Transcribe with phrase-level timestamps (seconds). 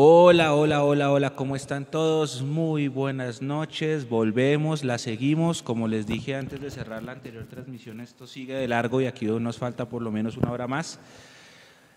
[0.00, 2.40] Hola, hola, hola, hola, ¿cómo están todos?
[2.42, 5.60] Muy buenas noches, volvemos, la seguimos.
[5.60, 9.26] Como les dije antes de cerrar la anterior transmisión, esto sigue de largo y aquí
[9.26, 11.00] nos falta por lo menos una hora más.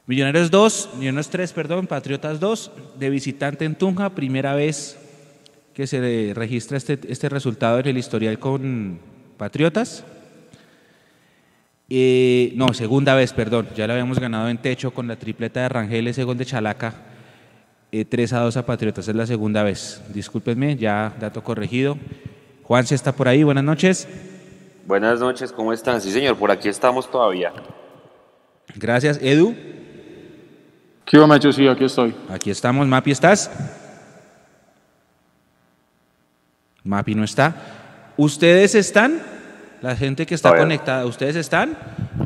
[0.08, 4.97] Millonarios 2, Millonarios 3, perdón, Patriotas 2, de visitante en Tunja, primera vez
[5.75, 8.97] que se registra este, este resultado en el historial con
[9.38, 10.04] Patriotas.
[11.88, 15.70] Eh, no, segunda vez, perdón, ya lo habíamos ganado en techo con la tripleta de
[15.70, 17.11] Rangel, ese gol de Chalaca
[17.92, 20.02] 3 eh, a 2 a Patriotas, es la segunda vez.
[20.14, 21.98] Discúlpenme, ya dato corregido.
[22.64, 24.07] Juan, si está por ahí, buenas noches.
[24.88, 26.00] Buenas noches, ¿cómo están?
[26.00, 27.51] Sí, señor, por aquí estamos todavía.
[28.75, 29.54] Gracias, Edu.
[31.06, 31.51] ¿Qué va, Macho?
[31.51, 32.16] Sí, aquí estoy.
[32.30, 33.52] Aquí estamos, Mapi, ¿estás?
[36.84, 37.53] Mapi no está.
[38.16, 39.22] ¿Ustedes están?
[39.81, 41.76] La gente que está conectada, ¿ustedes están?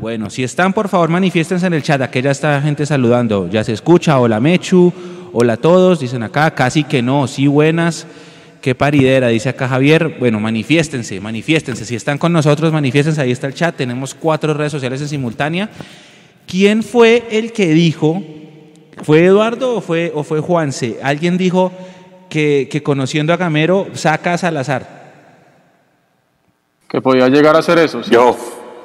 [0.00, 2.00] Bueno, si están, por favor, manifiéstense en el chat.
[2.02, 3.48] Aquella está gente saludando.
[3.48, 4.20] Ya se escucha.
[4.20, 4.92] Hola, Mechu.
[5.32, 8.06] Hola a todos, dicen acá, casi que no, sí buenas,
[8.60, 10.16] qué paridera, dice acá Javier.
[10.18, 11.84] Bueno, manifiéstense, manifiéstense.
[11.84, 15.70] Si están con nosotros, manifiéstense, ahí está el chat, tenemos cuatro redes sociales en simultánea.
[16.46, 18.22] ¿Quién fue el que dijo,
[19.02, 20.98] fue Eduardo o fue, o fue Juanse?
[21.02, 21.72] Alguien dijo
[22.28, 24.96] que, que conociendo a Gamero saca a Salazar.
[26.88, 28.00] Que podía llegar a hacer eso.
[28.02, 28.36] Yo.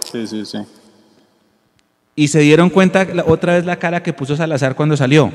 [0.04, 0.58] Sí, sí, sí.
[2.16, 5.32] Y se dieron cuenta otra vez la cara que puso Salazar cuando salió.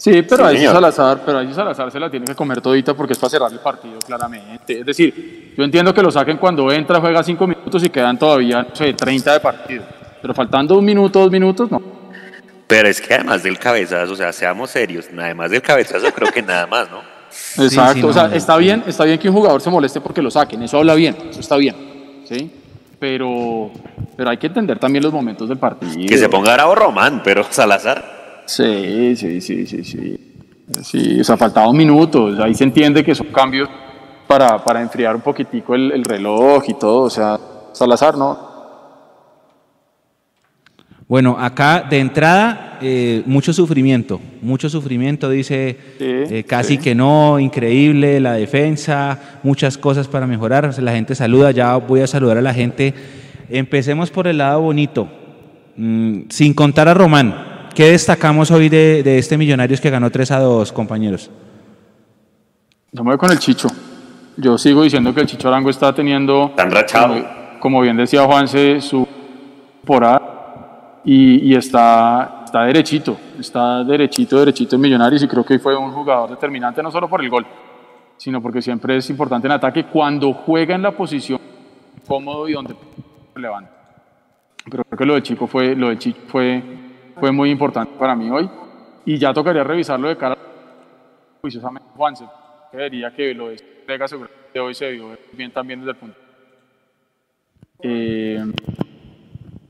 [0.00, 3.18] Sí, pero ahí Salazar, pero ahí Salazar se la tiene que comer todita porque es
[3.18, 4.80] para cerrar el partido, claramente.
[4.80, 8.62] Es decir, yo entiendo que lo saquen cuando entra, juega cinco minutos y quedan todavía,
[8.62, 9.84] no sé, 30 de partido.
[10.22, 11.82] Pero faltando un minuto, dos minutos, no.
[12.66, 16.40] Pero es que además del cabezazo, o sea, seamos serios, además del cabezazo creo que
[16.40, 17.02] nada más, ¿no?
[17.62, 20.62] Exacto, o sea, está bien, está bien que un jugador se moleste porque lo saquen,
[20.62, 22.50] eso habla bien, eso está bien, ¿sí?
[22.98, 23.70] Pero,
[24.16, 25.92] pero hay que entender también los momentos del partido.
[26.08, 28.19] Que se ponga bravo Román, pero Salazar.
[28.50, 30.20] Sí, sí, sí, sí, sí.
[30.82, 32.26] Sí, o sea, faltaba un minuto.
[32.42, 33.68] Ahí se entiende que son cambios
[34.26, 37.02] para, para enfriar un poquitico el, reloj y todo.
[37.02, 37.38] O sea,
[37.72, 38.50] Salazar, ¿no?
[41.06, 48.18] Bueno, acá de entrada, eh, mucho sufrimiento, mucho sufrimiento, dice eh, casi que no, increíble,
[48.18, 50.76] la defensa, muchas cosas para mejorar.
[50.82, 52.94] La gente saluda, ya voy a saludar a la gente.
[53.48, 55.08] Empecemos por el lado bonito,
[55.76, 57.49] mm, sin contar a Román.
[57.74, 61.30] ¿Qué destacamos hoy de, este Millonarios que ganó 3 a 2, compañeros?
[62.92, 63.68] Yo me voy con el Chicho.
[64.36, 66.52] Yo sigo diciendo que el Chicho Arango está teniendo.
[66.56, 67.14] Tan rachado.
[67.60, 69.06] Como, bien decía Juanse, su
[69.80, 73.16] temporada y, y está, está derechito.
[73.38, 77.22] Está derechito, derechito en Millonarios y creo que fue un jugador determinante no solo por
[77.22, 77.46] el gol,
[78.16, 81.40] sino porque siempre es importante en ataque cuando juega en la posición
[82.06, 82.74] cómodo y donde
[83.36, 83.70] levanta.
[84.68, 86.79] Pero creo que lo del Chico fue, lo del Chico fue
[87.20, 88.48] fue muy importante para mí hoy.
[89.04, 90.36] Y ya tocaría revisarlo de cara
[91.40, 92.26] juiciosamente Juanse,
[92.72, 94.06] que diría que lo de Vega
[94.52, 96.16] de hoy se vio bien también desde el punto.
[97.82, 98.44] Eh,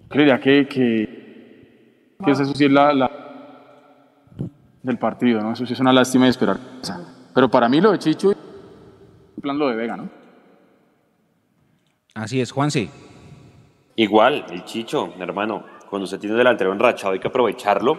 [0.08, 3.10] creería que, que, que eso sí es la, la,
[4.82, 5.52] del partido, ¿no?
[5.52, 6.58] Eso sí es una lástima de esperar.
[7.34, 10.08] Pero para mí lo de Chicho, en plan lo de Vega, ¿no?
[12.14, 12.90] Así es, Juanse.
[13.96, 17.98] Igual, el Chicho, hermano, cuando se tiene un delantero enrachado hay que aprovecharlo.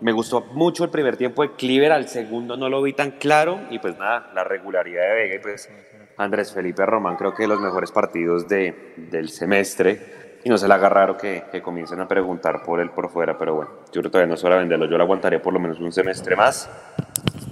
[0.00, 3.60] Me gustó mucho el primer tiempo de Cliver, al segundo no lo vi tan claro
[3.70, 5.68] y pues nada, la regularidad de Vega y pues
[6.16, 10.74] Andrés Felipe Román creo que los mejores partidos de, del semestre y no se le
[10.74, 14.02] haga raro que, que, comiencen a preguntar por él por fuera, pero bueno, yo creo
[14.04, 16.36] que todavía no es hora de venderlo, yo lo aguantaré por lo menos un semestre
[16.36, 16.70] más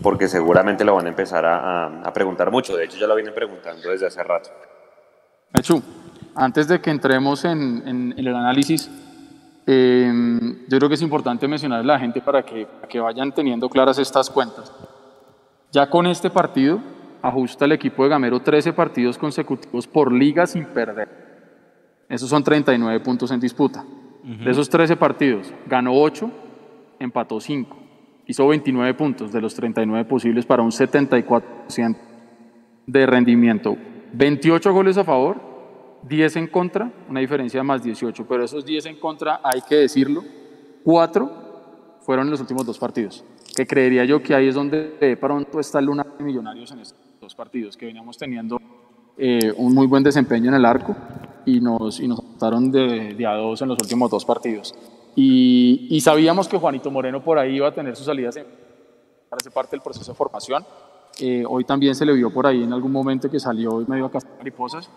[0.01, 3.35] porque seguramente lo van a empezar a, a, preguntar mucho, de hecho ya lo vienen
[3.35, 4.51] preguntando desde hace rato.
[5.53, 5.83] Mechu,
[6.35, 8.91] antes de que entremos en, en, en el análisis,
[9.67, 10.13] eh,
[10.69, 13.99] yo creo que es importante mencionar a la gente para que, que vayan teniendo claras
[13.99, 14.73] estas cuentas.
[15.73, 16.81] Ya con este partido,
[17.23, 21.25] ajusta el equipo de Gamero 13 partidos consecutivos por liga sin perder.
[22.09, 23.85] Esos son 39 puntos en disputa.
[24.23, 26.31] De esos 13 partidos, ganó 8,
[26.99, 27.77] empató 5.
[28.27, 31.97] Hizo 29 puntos de los 39 posibles para un 74%
[32.87, 33.77] de rendimiento.
[34.15, 35.54] 28 goles a favor,
[36.09, 39.77] 10 en contra, una diferencia de más 18, pero esos 10 en contra, hay que
[39.77, 40.23] decirlo,
[40.85, 43.25] 4 fueron en los últimos dos partidos,
[43.57, 46.81] que creería yo que ahí es donde de pronto está el Luna de Millonarios en
[46.81, 48.61] estos dos partidos, que veníamos teniendo
[49.17, 50.95] eh, un muy buen desempeño en el arco
[51.47, 52.21] y nos, y nos
[52.71, 54.75] de, de, a dos en los últimos dos partidos.
[55.17, 58.47] Y, y, sabíamos que Juanito Moreno por ahí iba a tener sus salidas en,
[59.31, 60.65] parece parte del proceso de formación.
[61.21, 64.07] Eh, hoy también se le vio por ahí en algún momento que salió y medio
[64.07, 64.91] a casar mariposas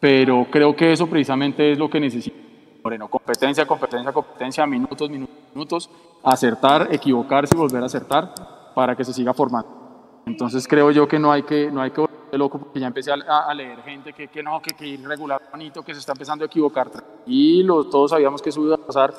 [0.00, 2.46] pero creo que eso precisamente es lo que necesita
[2.86, 5.90] Moreno, competencia, competencia, competencia, minutos, minutos, minutos,
[6.22, 8.32] acertar, equivocarse y volver a acertar.
[8.76, 10.22] para que se siga formando.
[10.26, 13.10] Entonces creo yo que no hay que, no hay que volverse loco porque ya empecé
[13.10, 16.46] a, leer gente que, que no, que, que irregular, bonito, que se está empezando a
[16.46, 16.90] equivocar.
[17.26, 19.14] Y los, todos sabíamos que eso iba a pasar.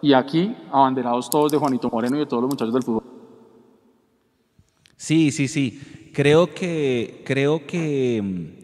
[0.00, 3.04] Y aquí, abanderados todos de Juanito Moreno y de todos los muchachos del fútbol.
[4.96, 6.10] Sí, sí, sí.
[6.12, 8.61] Creo que, creo que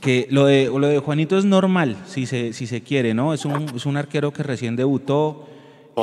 [0.00, 3.34] que lo de, lo de Juanito es normal, si se, si se quiere, ¿no?
[3.34, 5.46] Es un, es un arquero que recién debutó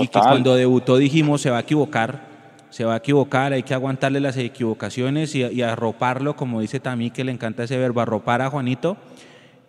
[0.02, 2.28] y que cuando debutó dijimos se va a equivocar,
[2.70, 7.12] se va a equivocar, hay que aguantarle las equivocaciones y, y arroparlo, como dice también
[7.12, 8.98] que le encanta ese verbo, arropar a Juanito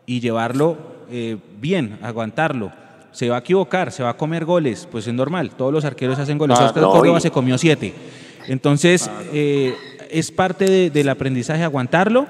[0.04, 0.76] y llevarlo
[1.10, 2.70] eh, bien, aguantarlo.
[3.12, 6.18] Se va a equivocar, se va a comer goles, pues es normal, todos los arqueros
[6.18, 6.58] hacen goles.
[6.60, 7.94] Ah, Oscar no, Córdoba y- se comió siete.
[8.46, 9.74] Entonces, eh,
[10.10, 12.26] es parte de- del aprendizaje aguantarlo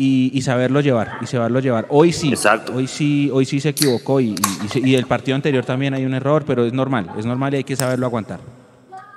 [0.00, 1.84] y, y saberlo llevar, y saberlo llevar.
[1.90, 2.72] Hoy sí, Exacto.
[2.74, 5.92] hoy sí, hoy sí se equivocó y, y, y se- y el partido anterior también
[5.94, 8.40] hay un error, pero es normal, es normal y hay que saberlo aguantar.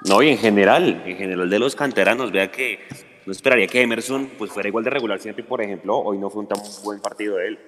[0.05, 2.79] No, y en general, en general de los canteranos, vea que
[3.25, 6.41] no esperaría que Emerson pues fuera igual de regular siempre, por ejemplo, hoy no fue
[6.41, 7.59] un tan buen partido de él.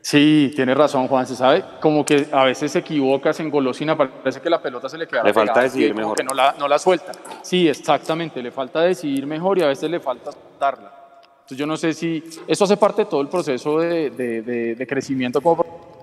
[0.00, 1.26] Sí, tiene razón, Juan.
[1.26, 4.98] Se sabe como que a veces se equivoca, se engolosina, parece que la pelota se
[4.98, 6.14] le queda Le falta pegada decidir mejor.
[6.16, 7.12] que no la, no la suelta.
[7.42, 8.42] Sí, exactamente.
[8.42, 11.03] Le falta decidir mejor y a veces le falta soltarla.
[11.44, 12.22] Entonces, yo no sé si.
[12.48, 15.40] Eso hace parte de todo el proceso de, de- de- de crecimiento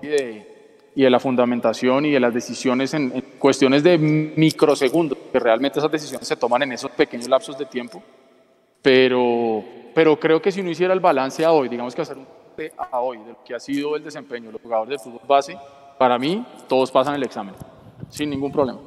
[0.00, 0.46] y de,
[0.94, 5.78] y de la fundamentación y de las decisiones en, en cuestiones de microsegundos, que realmente
[5.80, 8.00] esas decisiones se toman en esos pequeños lapsos de tiempo.
[8.80, 12.26] Pero, pero creo que si uno hiciera el balance a hoy, digamos que hacer un
[12.76, 15.56] a hoy de lo que ha sido el desempeño de los jugadores de fútbol base,
[15.98, 17.54] para mí todos pasan el examen,
[18.10, 18.78] sin ningún problema.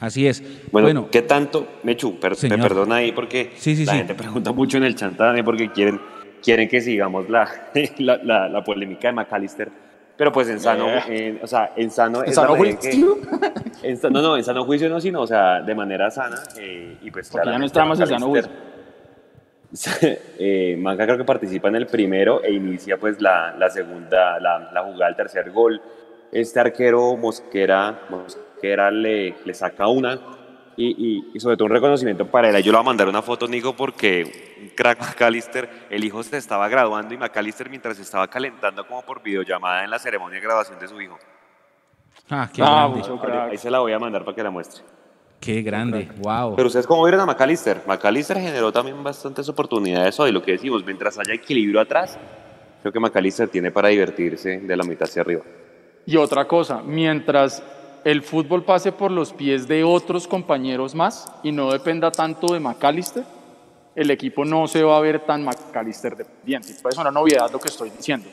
[0.00, 0.40] Así es.
[0.72, 1.66] Bueno, Bueno, ¿qué tanto?
[1.82, 3.98] Mechu, per- me perdona ahí porque Sí, sí, la sí.
[3.98, 6.00] gente pregunta mucho en el chat también porque quieren,
[6.42, 7.48] quieren que sigamos la,
[7.98, 9.68] la, la, la polémica de McAllister.
[10.16, 13.18] Pero pues en sano, en- o sea, en sano, ¿En sano que- juicio?
[13.82, 16.42] en no, no, en sano juicio no, sino, o sea, de manera sana.
[16.58, 18.50] eh, y pues Porque ya no estamos en sano McAllister-
[20.38, 24.70] eh, Manca creo que participa en el primero e inicia pues la, la segunda, la,
[24.72, 25.80] la jugada del tercer gol.
[26.32, 30.18] Este arquero Mosquera, Mosquera le, le saca una
[30.76, 30.86] y,
[31.18, 32.62] y- y sobre todo un reconocimiento para él.
[32.62, 36.36] Yo le voy a mandar una foto, Nico, porque un crack McAllister, el hijo se
[36.36, 40.78] estaba graduando y McAllister mientras estaba calentando como por videollamada en la ceremonia de graduación
[40.78, 41.18] de su hijo.
[42.30, 43.50] ah, qué Ah, grande, mucho Ahí- crack.
[43.50, 44.82] Ahí se la voy a mandar para que la muestre.
[45.40, 46.54] qué grande, wow.
[46.54, 47.80] Pero ustedes cómo vieron a McAllister.
[47.86, 52.18] McAllister generó también bastantes oportunidades hoy, lo que decimos, mientras haya equilibrio atrás,
[52.82, 55.42] creo que McAllister tiene para divertirse de la mitad hacia arriba.
[56.06, 57.62] Y otra cosa, mientras
[58.04, 62.60] el fútbol pase por los pies de otros compañeros más y no dependa tanto de
[62.60, 63.24] McAllister,
[63.94, 66.74] el equipo no se va a ver tan McAllister dependiente.
[66.80, 68.28] Puede sonar novedad lo que estoy diciendo.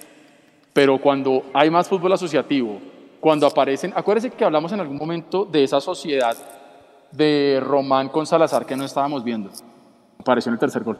[0.73, 2.79] Pero cuando hay más fútbol asociativo,
[3.19, 6.37] cuando aparecen, acuérdense que hablamos en algún momento de esa sociedad
[7.11, 9.49] de Román con Salazar que no estábamos viendo.
[10.19, 10.99] Apareció en el tercer gol.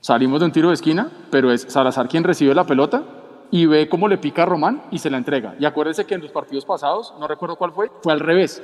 [0.00, 3.02] Salimos de un tiro de esquina, pero es Salazar quien recibe la pelota
[3.50, 5.54] y ve cómo le pica a Román y se la entrega.
[5.58, 8.62] Y acuérdense que en los partidos pasados, no recuerdo cuál fue, fue al revés,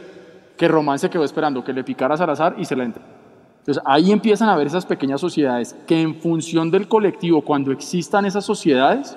[0.56, 3.08] que Román se quedó esperando que le picara a Salazar y se la entrega.
[3.60, 8.26] Entonces ahí empiezan a ver esas pequeñas sociedades que en función del colectivo, cuando existan
[8.26, 9.16] esas sociedades,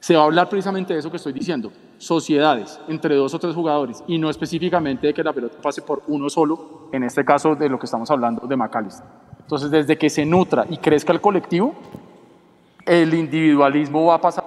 [0.00, 3.54] se va a hablar precisamente de eso que estoy diciendo, sociedades entre dos o tres
[3.54, 7.54] jugadores y no específicamente de que la pelota pase por uno solo, en este caso
[7.54, 9.06] de lo que estamos hablando de McAllister.
[9.40, 11.74] Entonces desde que se nutra y crezca el colectivo,
[12.86, 14.44] el individualismo va a pasar.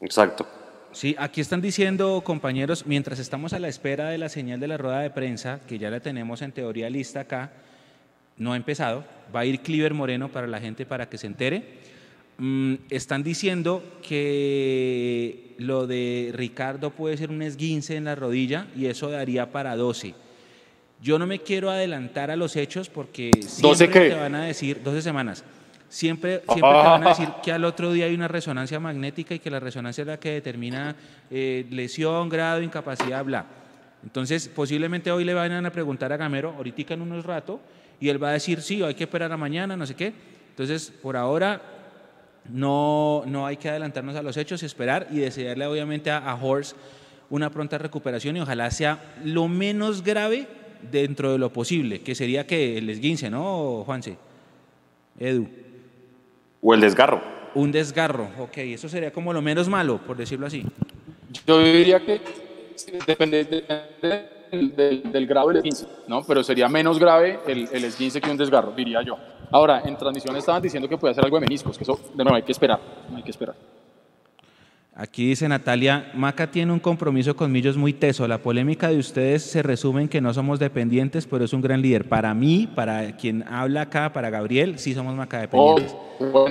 [0.00, 0.46] Exacto.
[0.92, 4.76] Sí, aquí están diciendo, compañeros, mientras estamos a la espera de la señal de la
[4.76, 7.50] rueda de prensa, que ya la tenemos en teoría lista acá,
[8.36, 11.64] no ha empezado, va a ir Cliver Moreno para la gente para que se entere.
[12.38, 18.86] Mm, están diciendo que lo de Ricardo puede ser un esguince en la rodilla y
[18.86, 20.14] eso daría para 12.
[21.00, 24.08] Yo no me quiero adelantar a los hechos porque siempre qué?
[24.10, 25.44] te van a decir 12 semanas.
[25.88, 29.38] Siempre, siempre te van a decir que al otro día hay una resonancia magnética y
[29.38, 30.96] que la resonancia es la que determina
[31.30, 33.44] eh, lesión, grado, incapacidad, bla.
[34.02, 37.60] Entonces, posiblemente hoy le vayan a preguntar a Gamero, ahorita en unos rato,
[38.00, 40.12] y él va a decir, sí, hay que esperar a mañana, no sé qué.
[40.50, 41.62] Entonces, por ahora,
[42.48, 46.76] no, no hay que adelantarnos a los hechos, esperar y desearle obviamente a, a Horst
[47.30, 50.46] una pronta recuperación y ojalá sea lo menos grave
[50.90, 54.16] dentro de lo posible, que sería que el esguince, ¿no, Juanse?
[55.18, 55.46] Edu.
[56.62, 57.20] O el desgarro.
[57.54, 60.64] Un desgarro, ok, eso sería como lo menos malo, por decirlo así.
[61.46, 62.20] Yo diría que
[63.06, 66.22] depende, depende del, del- del grado del esguince, ¿no?
[66.24, 69.16] Pero sería menos grave el, el esguince que un desgarro, diría yo.
[69.52, 72.34] Ahora, en transmisión estaban diciendo que puede hacer algo de meniscos, que eso, de nuevo,
[72.36, 72.80] hay que esperar,
[73.14, 73.54] hay que esperar.
[74.96, 78.28] Aquí dice Natalia, Maca tiene un compromiso con Millos muy teso.
[78.28, 81.82] La polémica de ustedes se resume en que no somos dependientes, pero es un gran
[81.82, 82.08] líder.
[82.08, 85.96] Para mí, para quien habla acá, para Gabriel, sí somos Maca dependientes.
[86.20, 86.48] Oh,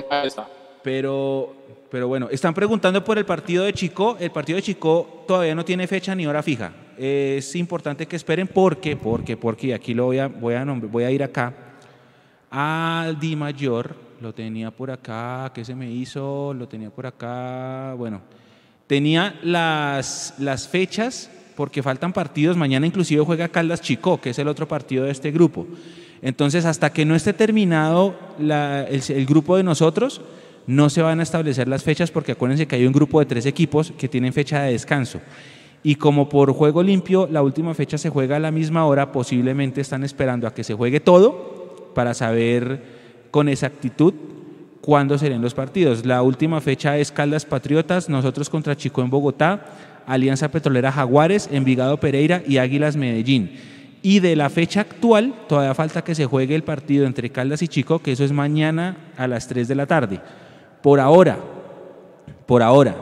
[0.82, 1.54] pero,
[1.90, 4.18] pero bueno, están preguntando por el partido de Chico.
[4.20, 6.70] El partido de Chico todavía no tiene fecha ni hora fija.
[6.98, 11.10] Es importante que esperen porque, porque, porque, aquí lo voy a, voy a, voy a
[11.10, 11.54] ir acá
[12.50, 16.54] al Di Mayor lo tenía por acá, ¿qué se me hizo?
[16.54, 18.20] Lo tenía por acá, bueno,
[18.86, 24.48] tenía las, las fechas porque faltan partidos, mañana inclusive juega Caldas Chico, que es el
[24.48, 25.66] otro partido de este grupo.
[26.22, 30.22] Entonces, hasta que no esté terminado el, grupo de nosotros,
[30.66, 33.44] no se van a establecer las fechas porque acuérdense que hay un grupo de tres
[33.46, 35.20] equipos que tienen fecha de descanso.
[35.82, 39.82] Y como por juego limpio la última fecha se juega a la misma hora, posiblemente
[39.82, 43.03] están esperando a que se juegue todo para saber
[43.34, 44.14] con exactitud
[44.80, 46.06] cuándo serían los partidos.
[46.06, 49.66] La última fecha es Caldas Patriotas, nosotros contra Chico en Bogotá,
[50.06, 53.58] Alianza Petrolera Jaguares, Envigado Pereira y Águilas Medellín.
[54.02, 57.66] Y de la fecha actual, todavía falta que se juegue el partido entre Caldas y
[57.66, 60.20] Chico, que eso es mañana a las 3 de la tarde.
[60.80, 61.36] Por ahora,
[62.46, 62.94] por ahora,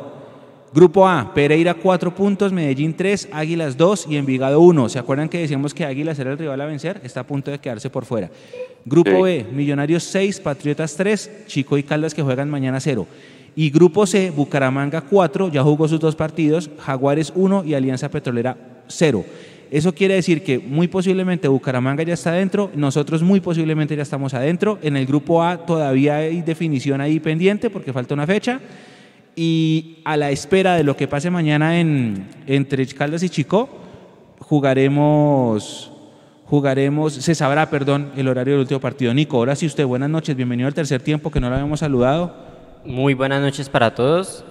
[0.74, 4.88] Grupo A, Pereira 4 puntos, Medellín 3, Águilas 2 y Envigado 1.
[4.88, 6.98] ¿Se acuerdan que decíamos que Águilas era el rival a vencer?
[7.04, 8.30] Está a punto de quedarse por fuera.
[8.86, 13.06] Grupo B, Millonarios 6, Patriotas 3, Chico y Caldas que juegan mañana 0.
[13.54, 18.56] Y Grupo C, Bucaramanga 4, ya jugó sus dos partidos, Jaguares 1 y Alianza Petrolera
[18.88, 19.26] 0.
[19.70, 24.32] Eso quiere decir que muy posiblemente Bucaramanga ya está adentro, nosotros muy posiblemente ya estamos
[24.32, 24.78] adentro.
[24.82, 28.58] En el grupo A todavía hay definición ahí pendiente porque falta una fecha
[29.34, 33.68] y a la espera de lo que pase mañana en, entre Caldas y Chico,
[34.40, 35.90] jugaremos,
[36.46, 39.14] jugaremos, se sabrá, perdón, el horario del último partido.
[39.14, 42.34] Nico, ahora sí usted, buenas noches, bienvenido al tercer tiempo, que no lo habíamos saludado.
[42.84, 44.44] Muy buenas noches para todos.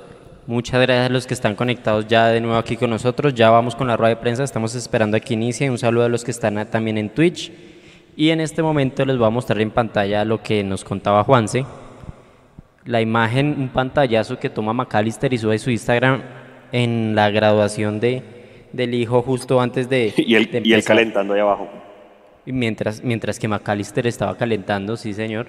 [0.48, 3.36] Muchas gracias a los que están conectados ya de nuevo aquí con nosotros.
[3.36, 5.70] Ya vamos con la rueda de prensa, estamos esperando a que inicie.
[5.70, 7.52] Un saludo a los que están también en Twitch.
[8.16, 11.66] Y en este momento les voy a mostrar en pantalla lo que nos contaba Juanse
[12.86, 16.22] la imagen, un pantallazo que toma McAllister y sube su Instagram
[16.72, 18.24] en la graduación de,
[18.74, 21.70] del hijo justo antes de, y el, y el calentando ahí abajo.
[22.46, 25.48] Y mientras, mientras que McAllister estaba calentando, sí señor.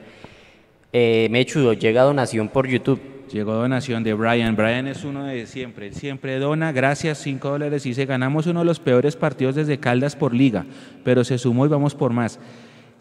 [0.93, 3.01] Eh, Mechudo, llega donación por YouTube.
[3.33, 4.57] Llegó donación de Brian.
[4.57, 5.93] Brian es uno de siempre.
[5.93, 6.71] siempre dona.
[6.71, 7.85] Gracias, 5 dólares.
[7.85, 10.67] Dice, ganamos uno de los peores partidos desde Caldas por liga,
[11.03, 12.39] pero se sumó y vamos por más.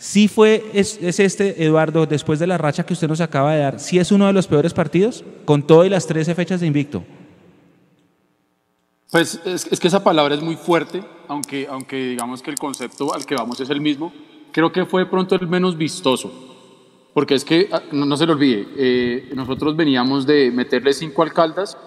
[0.01, 3.79] ¿Sí fue, es, este, Eduardo, después de la racha que usted nos acaba de dar,
[3.79, 7.03] sí es uno de los peores partidos, con todo y las 13 fechas de invicto?
[9.11, 13.27] Pues es, que esa palabra es muy fuerte, aunque, aunque digamos que el concepto al
[13.27, 14.11] que vamos es el mismo.
[14.51, 16.33] Creo que fue de pronto el menos vistoso,
[17.13, 21.77] porque es que, ah, no, se lo olvide, eh, nosotros veníamos de meterle cinco alcaldas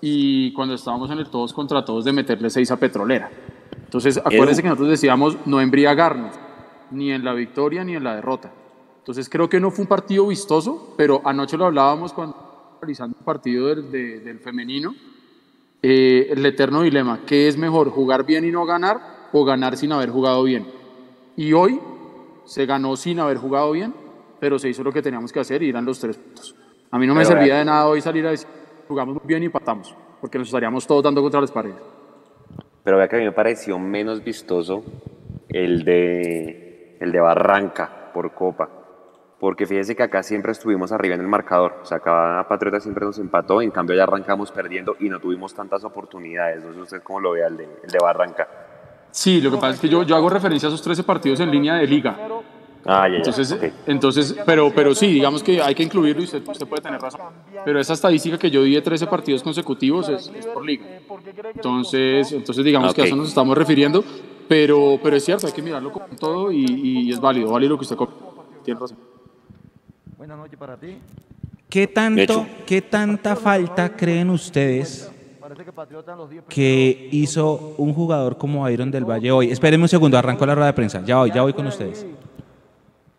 [0.00, 3.30] y cuando estábamos en el todos contra todos de meterle seis a Petrolera.
[3.84, 6.34] Entonces, acuérdense que nosotros decíamos no embriagarnos
[6.90, 8.52] ni en la victoria ni en la derrota.
[8.98, 13.24] Entonces creo que no fue un partido vistoso, pero anoche lo hablábamos cuando realizando el
[13.24, 14.94] partido del, del femenino,
[15.82, 19.92] eh, el eterno dilema, ¿qué es mejor, jugar bien y no ganar o ganar sin
[19.92, 20.66] haber jugado bien?
[21.36, 21.78] Y hoy
[22.46, 23.92] se ganó sin haber jugado bien,
[24.40, 26.54] pero se hizo lo que teníamos que hacer y eran los tres puntos.
[26.90, 28.48] A mí no me servía de nada hoy salir a decir,
[28.88, 31.76] jugamos muy bien y empatamos, porque nos estaríamos todos dando contra las paredes.
[32.82, 34.84] Pero vea que a mí me pareció menos vistoso
[35.50, 36.63] el de
[37.00, 38.68] el de Barranca por Copa.
[39.38, 41.80] Porque fíjese que acá siempre estuvimos arriba en el marcador.
[41.82, 45.54] O sea, acá Patriota siempre nos empató, en cambio ya arrancamos perdiendo y no tuvimos
[45.54, 46.64] tantas oportunidades.
[46.64, 48.48] No sé usted cómo lo ve el de, el de Barranca.
[49.10, 51.50] Sí, lo que pasa es que yo, yo hago referencia a esos 13 partidos en
[51.50, 52.16] línea de liga.
[52.86, 56.82] Ah, ya, entonces, entonces pero, pero sí, digamos que hay que incluirlo y usted, puede
[56.82, 57.20] tener razón.
[57.64, 60.84] Pero esa estadística que yo di de 13 partidos consecutivos es, por liga.
[61.54, 64.04] Entonces, entonces digamos que a eso nos estamos refiriendo.
[64.48, 67.78] Pero, pero es cierto, hay que mirarlo con todo y, y es válido, válido lo
[67.78, 67.96] que usted
[68.62, 68.98] tiene razón.
[70.16, 70.98] Buenas noches para ti.
[71.68, 75.10] ¿Qué, tanto, ¿Qué tanta falta creen ustedes
[76.48, 79.50] que hizo un jugador como Iron del Valle hoy?
[79.50, 81.02] Espérenme un segundo, arrancó la rueda de prensa.
[81.02, 82.06] Ya voy, ya voy con ustedes.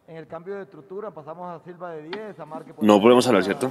[0.07, 3.27] En el cambio de estructura pasamos a Silva de 10, a Marque por No podemos
[3.27, 3.69] hablar, ¿cierto?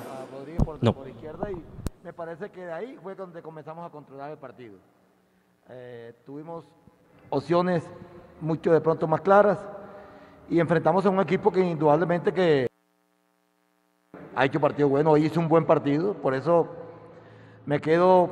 [0.83, 0.93] no.
[0.93, 1.57] por izquierda y
[2.05, 4.75] me parece que de ahí fue donde comenzamos a controlar el partido.
[5.71, 6.67] Eh, tuvimos
[7.35, 7.85] opciones
[8.41, 9.59] mucho de pronto más claras
[10.49, 12.69] y enfrentamos a un equipo que indudablemente que
[14.37, 16.69] ha hecho partido bueno, hoy hizo un buen partido, por eso
[17.67, 18.31] me quedo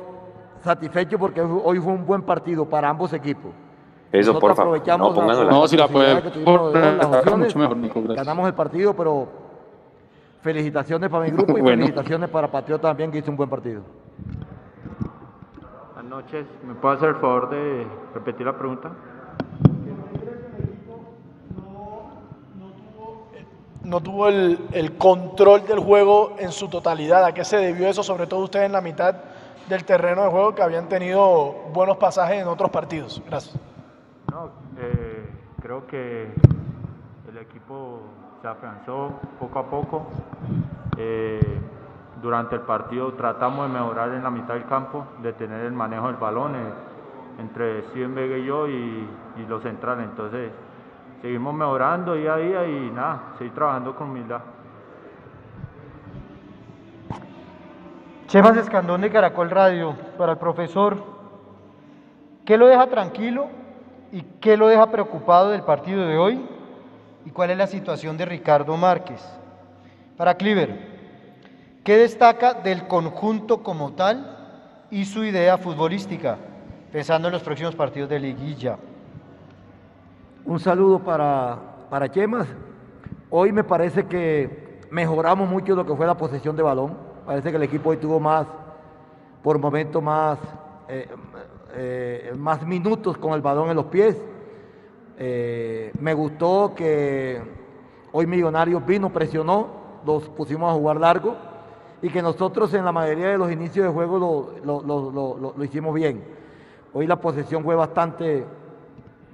[0.63, 3.51] satisfecho porque hoy fue un buen partido para ambos equipos.
[4.11, 4.81] Eso, por favor.
[4.97, 6.21] No, no, si la puede.
[8.15, 9.27] Ganamos el partido, pero
[10.41, 13.81] felicitaciones para mi grupo y felicitaciones para Patriota también, que hizo un buen partido.
[16.13, 16.45] Noches.
[16.63, 18.91] ¿Me puede hacer el favor de repetir la pregunta?
[23.83, 27.25] no tuvo el, el, control del juego en su totalidad.
[27.25, 28.01] ¿A qué se debió eso?
[28.01, 29.13] Sobre todo ustedes en la mitad
[29.67, 33.21] del terreno de juego que habían tenido buenos pasajes en otros partidos.
[33.27, 33.59] Gracias.
[34.31, 35.29] No, eh,
[35.61, 36.33] creo que
[37.29, 37.99] el equipo
[38.41, 40.07] se afianzó poco a poco.
[40.97, 41.59] Eh,
[42.23, 46.07] durante el partido tratamos de mejorar en la mitad del campo, de tener el manejo
[46.07, 46.59] del balón eh,
[47.37, 49.07] entre Steven Vega y yo y,
[49.49, 50.05] los centrales.
[50.05, 50.51] Entonces,
[51.21, 54.39] seguimos mejorando día a día y nada, seguir trabajando con humildad.
[58.27, 60.97] Chemas Escandón de Caracol Radio, para el profesor,
[62.45, 63.47] ¿qué lo deja tranquilo
[64.13, 66.49] y qué lo deja preocupado del partido de hoy?
[67.25, 69.21] ¿Y cuál es la situación de Ricardo Márquez?
[70.15, 70.92] Para Cliver,
[71.83, 76.37] ¿qué destaca del conjunto como tal y su idea futbolística,
[76.91, 78.77] pensando en los próximos partidos de liguilla?
[80.45, 81.57] Un saludo para,
[81.89, 82.47] para Chemas.
[83.29, 86.97] Hoy me parece que mejoramos mucho lo que fue la posesión de balón.
[87.25, 88.47] Parece que el equipo hoy tuvo más,
[89.41, 90.37] por momento más,
[90.87, 91.07] eh,
[91.75, 94.21] eh, más minutos con el balón en los pies.
[95.17, 97.41] Eh, me gustó que
[98.11, 101.52] hoy Millonarios vino, presionó, los pusimos a jugar largo
[102.03, 104.19] y que nosotros en la mayoría de los inicios de juego
[104.63, 106.23] lo, lo, lo, lo hicimos bien.
[106.93, 108.45] Hoy la posesión fue bastante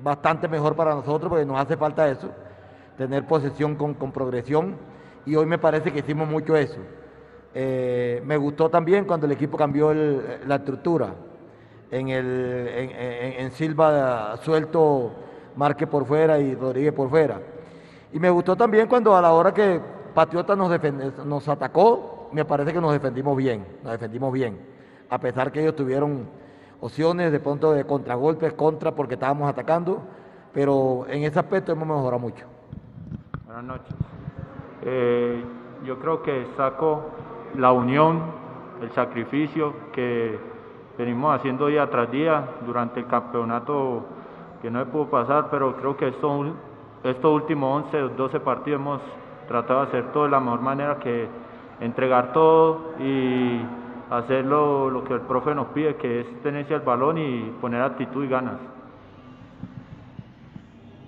[0.03, 2.29] bastante mejor para nosotros porque nos hace falta eso,
[2.97, 4.75] tener posesión con, con progresión
[5.25, 6.79] y hoy me parece que hicimos mucho eso.
[7.53, 11.13] Eh, me gustó también cuando el equipo cambió la estructura.
[11.91, 12.91] En, el, en,
[13.41, 15.11] en, Silva suelto,
[15.55, 17.41] Marque por fuera y Rodríguez por fuera.
[18.13, 19.81] Y me gustó también cuando a la hora que
[20.13, 20.71] Patriota nos,
[21.25, 24.59] nos atacó, me parece que nos defendimos bien, nos defendimos bien.
[25.09, 26.27] A pesar que ellos tuvieron
[26.81, 30.01] opciones de pronto de contragolpes, contra, porque estábamos atacando,
[30.53, 32.45] pero en ese aspecto hemos mejorado mucho.
[33.45, 33.95] Buenas noches.
[34.83, 35.43] Eh,
[35.83, 37.09] yo creo que saco
[37.55, 38.21] la unión,
[38.81, 40.37] el sacrificio que
[40.97, 44.05] venimos haciendo día tras día durante el campeonato
[44.61, 46.47] que no se pudo pasar, pero creo que estos,
[47.03, 49.01] estos últimos 11 12 partidos hemos
[49.47, 51.27] tratado de hacer todo de la mejor manera que
[51.79, 53.61] entregar todo y
[54.09, 58.25] hacer lo, que el profe nos pide, que es tenerse al balón y poner actitud
[58.25, 58.59] y ganas.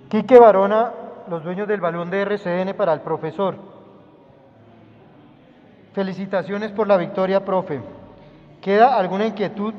[0.08, 0.92] Quique Barona,
[1.28, 3.56] los dueños del balón de RCN para el profesor.
[5.94, 7.80] Felicitaciones por la victoria, profe.
[8.60, 9.74] ¿Queda alguna inquietud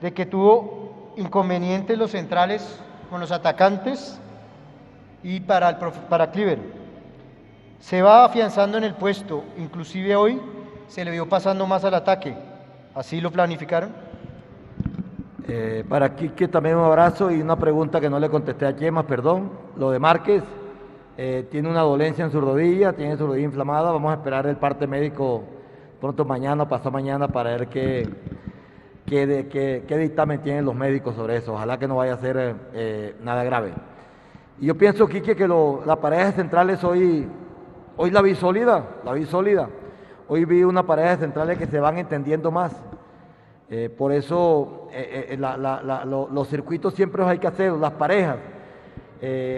[0.00, 4.20] de que tuvo inconvenientes los centrales con los atacantes?
[5.22, 6.79] Y para, el profe, para Cliver,
[7.80, 10.40] se va afianzando en el puesto, inclusive hoy
[10.86, 12.36] se le vio pasando más al ataque.
[12.94, 13.90] ¿Así lo planificaron?
[15.48, 19.06] Eh, para Quique también un abrazo y una pregunta que no le contesté a Chema,
[19.06, 19.50] perdón.
[19.76, 20.44] Lo de Márquez,
[21.16, 23.90] eh, tiene una dolencia en su rodilla, tiene su rodilla inflamada.
[23.90, 25.42] Vamos a esperar el parte médico
[26.00, 28.08] pronto mañana pasado mañana para ver qué,
[29.06, 31.54] qué, qué, qué, dictamen tienen los médicos sobre eso.
[31.54, 33.72] Ojalá que no vaya a ser eh, nada grave.
[34.60, 37.26] Y yo pienso, Quique, que lo, la pareja centrales hoy,
[38.02, 39.68] hoy la vi sólida, la vi sólida.
[40.26, 42.72] Hoy vi una pareja de centrales que se van entendiendo más.
[43.68, 48.38] Eh, por eso eh, eh, los circuitos siempre los hay que hacer, las parejas.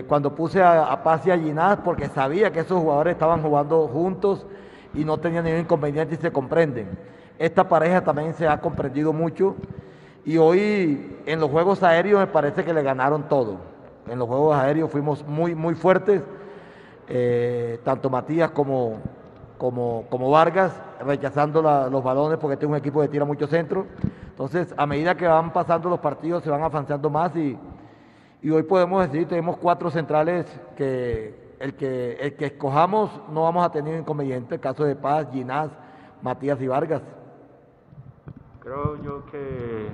[0.09, 3.87] Cuando puse a, a Paz y a Ginás, porque sabía que esos jugadores estaban jugando
[3.87, 4.45] juntos
[4.93, 6.89] y no tenían ningún inconveniente y se comprenden.
[7.39, 9.55] Esta pareja también se ha comprendido mucho
[10.25, 13.59] y hoy en los juegos aéreos me parece que le ganaron todo.
[14.09, 16.23] En los juegos aéreos fuimos muy, muy fuertes,
[17.85, 18.99] tanto Matías como,
[19.59, 20.73] como, Vargas,
[21.05, 23.87] rechazando los balones porque tiene un equipo que tira mucho centro.
[24.31, 27.57] Entonces, a medida que van pasando los partidos, se van avanzando más y,
[28.41, 30.47] y hoy podemos decir, tenemos cuatro centrales
[30.77, 35.29] que el, que el que escojamos no vamos a tener inconveniente, el caso de Paz,
[35.33, 35.71] Ginás,
[36.23, 37.03] Matías y Vargas.
[38.59, 39.89] Creo yo que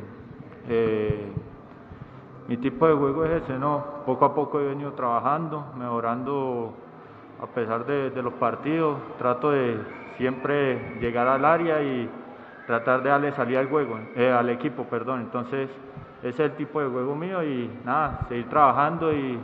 [0.69, 1.33] eh,
[2.49, 3.85] mi tipo de juego es ese, ¿no?
[4.07, 6.73] Poco a poco he venido trabajando, mejorando
[7.41, 9.79] a pesar de, los partidos, trato de
[10.17, 12.11] siempre llegar al área y
[12.67, 15.21] tratar de darle salida al juego, eh, al equipo, perdón.
[15.21, 15.71] Entonces,
[16.23, 19.39] ese es el tipo de juego mío y nada, seguir trabajando y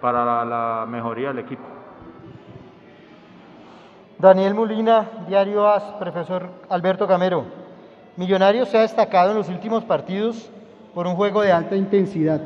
[0.00, 1.64] para la, la mejoría del equipo.
[4.18, 7.44] Daniel Molina, Diario AS, profesor Alberto Camero.
[8.16, 10.50] Millonarios se ha destacado en los últimos partidos
[10.92, 12.40] por un juego de alta intensidad.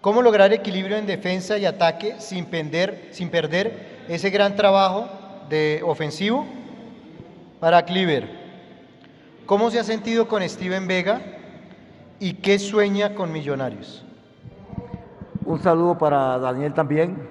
[0.00, 5.08] ¿Cómo lograr equilibrio en defensa y ataque sin perder, sin perder ese gran trabajo
[5.48, 6.46] de ofensivo?
[7.60, 8.28] Para Cliver,
[9.44, 11.20] ¿cómo se ha sentido con Steven Vega?
[12.20, 14.04] y qué sueña con Millonarios.
[15.44, 17.28] Un saludo para Daniel también.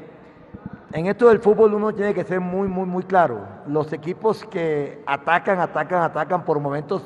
[0.92, 3.48] En esto del fútbol uno tiene que ser muy, muy, muy claro.
[3.68, 7.04] Los equipos que atacan, atacan, atacan, por momentos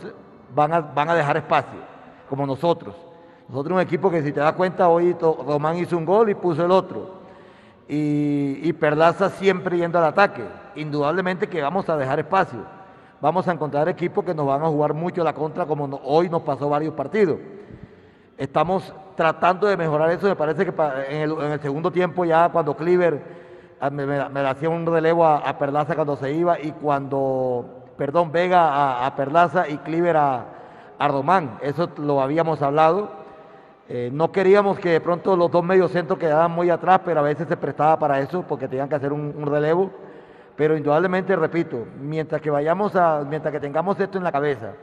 [0.56, 1.80] van a, van a dejar espacio,
[2.30, 2.96] como nosotros.
[3.50, 6.66] Nosotros un equipo que si te das cuenta, hoy Román hizo un gol y puso
[6.66, 7.24] el otro.
[7.88, 10.44] Y, y Perlaza siempre yendo al ataque.
[10.76, 12.60] Indudablemente que vamos a dejar espacio.
[13.24, 16.42] Vamos a encontrar equipos que nos van a jugar mucho la contra, como hoy nos
[16.42, 17.40] pasó varios partidos.
[18.38, 20.28] Estamos tratando de mejorar eso.
[20.28, 20.74] Me parece que
[21.08, 23.22] en el, segundo tiempo ya cuando Cleaver
[23.80, 29.16] ah, me, hacía un relevo a, Perlaza cuando se iba y cuando, perdón, Vega a,
[29.16, 30.46] Perlaza y Cleaver a,
[31.00, 31.60] Román.
[31.62, 33.23] Eso lo habíamos hablado.
[33.90, 37.24] Eh, no queríamos que de pronto los dos medios centros quedaran muy atrás, pero a
[37.24, 39.92] veces se prestaba para eso porque tenían que hacer un, relevo.
[40.56, 44.74] Pero indudablemente, repito, mientras que vayamos a, mientras que tengamos esto en la cabeza,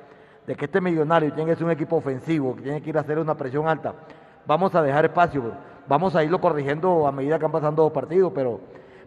[0.46, 3.02] de que este millonario tiene que ser un equipo ofensivo, que tiene que ir a
[3.02, 3.94] hacer una presión alta,
[4.46, 5.52] vamos a dejar espacio,
[5.86, 8.60] vamos a irlo corrigiendo a medida que van pasando los partidos, pero,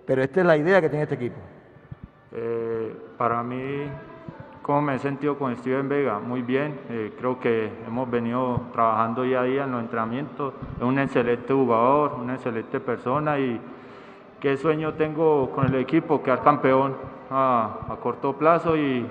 [0.05, 1.37] pero esta es la idea que tiene este equipo.
[2.31, 3.89] Eh, para mí,
[4.63, 6.17] ¿cómo me he sentido con Steven Vega?
[6.17, 10.83] Muy bien, eh, creo que hemos venido trabajando día a día en los entrenamientos, es
[10.83, 13.61] un excelente jugador, una excelente persona y
[14.39, 16.95] qué sueño tengo con el equipo, quedar campeón
[17.29, 19.05] a, corto plazo y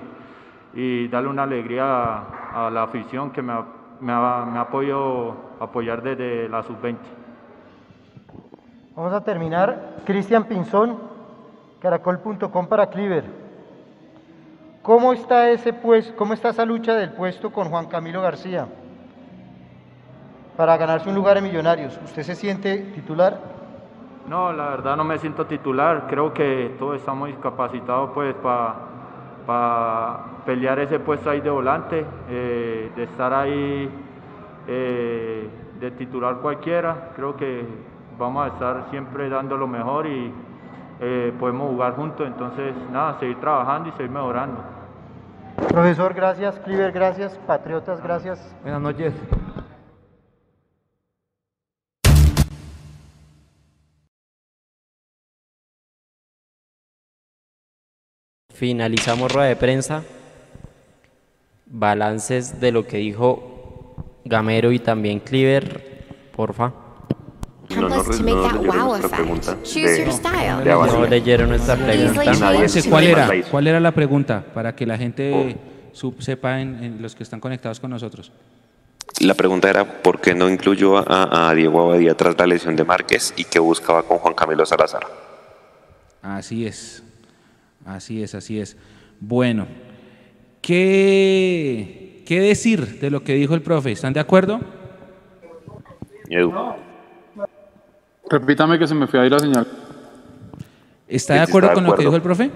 [0.73, 6.97] y darle una alegría a, la afición que me ha, me, apoyar desde la sub-20.
[8.95, 9.97] Vamos a terminar.
[10.05, 10.97] Cristian Pinzón,
[11.79, 13.42] caracol.com para Cliver.
[14.83, 18.67] ¿Cómo está, ese pues, ¿Cómo está esa lucha del puesto con Juan Camilo García
[20.55, 21.99] para ganarse un lugar en Millonarios?
[22.03, 23.39] ¿Usted se siente titular?
[24.27, 26.05] No, la verdad no me siento titular.
[26.07, 28.93] Creo que todos estamos discapacitados pues para
[29.45, 33.89] para pelear ese puesto ahí de volante, eh, de estar ahí
[34.67, 37.11] eh, de titular cualquiera.
[37.15, 37.65] Creo que
[38.17, 40.31] vamos a estar siempre dando lo mejor y
[40.99, 42.27] eh, podemos jugar juntos.
[42.27, 44.72] Entonces, nada, seguir trabajando y seguir mejorando.
[45.67, 46.59] Profesor, gracias.
[46.59, 47.33] Cliver, gracias.
[47.47, 48.39] Patriotas, gracias.
[48.61, 49.13] Buenas noches.
[58.53, 60.03] Finalizamos rueda de prensa.
[61.65, 63.95] Balances de lo que dijo
[64.25, 66.82] Gamero y también Cleaver, porfa.
[67.69, 69.57] No, no, no, nuestra pregunta.
[70.65, 72.23] no leyeron nuestra pregunta.
[72.89, 73.31] ¿Cuál era?
[73.49, 74.45] ¿Cuál era la pregunta?
[74.53, 75.57] Para que la gente
[75.93, 76.13] oh.
[76.19, 78.31] sepa en, los que están conectados con nosotros.
[79.21, 82.83] La pregunta era por qué no incluyó a, a Diego Abadía tras la lesión de
[82.83, 85.07] Márquez y qué buscaba con Juan Camilo Salazar.
[86.21, 87.03] Así es.
[87.85, 88.77] Así es, así es.
[89.19, 89.67] Bueno,
[90.61, 93.91] ¿qué, qué decir de lo que dijo el profe?
[93.91, 94.59] ¿Están de acuerdo?
[96.29, 96.51] Edu.
[98.33, 99.67] Repítame que se me fue ahí la señal.
[101.07, 102.49] ¿Está de acuerdo con lo que dijo el profe?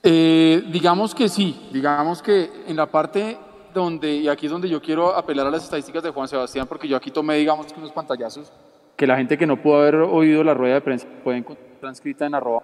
[0.00, 3.36] Eh, digamos que sí, digamos que en la parte
[3.72, 6.86] donde, y aquí es donde yo quiero apelar a las estadísticas de Juan Sebastián, porque
[6.86, 8.52] yo aquí tomé, digamos, unos pantallazos
[8.96, 12.26] que la gente que no pudo haber oído la rueda de prensa puede encontrar transcrita
[12.26, 12.62] en arroba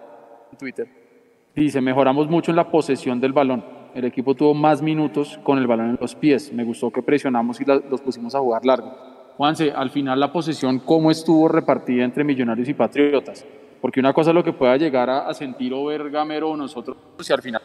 [0.49, 0.87] en Twitter.
[1.53, 3.65] Dice, mejoramos mucho en la posesión del balón.
[3.93, 6.53] El equipo tuvo más minutos con el balón en los pies.
[6.53, 9.10] Me gustó que presionamos y los pusimos a jugar largo.
[9.37, 13.45] Juanse, al final la posesión, ¿cómo estuvo repartida entre Millonarios y Patriotas?
[13.81, 16.97] Porque una cosa es lo que pueda llegar a, sentir o ver Gamero o nosotros,
[17.19, 17.61] si al final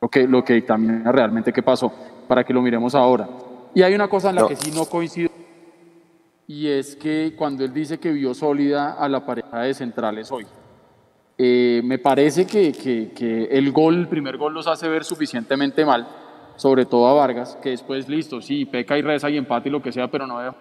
[0.00, 1.92] lo que, lo que dictamina realmente qué pasó,
[2.28, 3.28] para que lo miremos ahora.
[3.74, 5.30] Y hay una cosa en la que sí no coincido
[6.50, 10.44] y es que cuando él dice que vio sólida a la pareja de centrales hoy,
[11.38, 16.08] eh, me parece que, que, el gol, el primer gol los hace ver suficientemente mal,
[16.60, 19.80] sobre todo a Vargas, que después listo, sí, peca y reza y empate y lo
[19.80, 20.54] que sea, pero no veo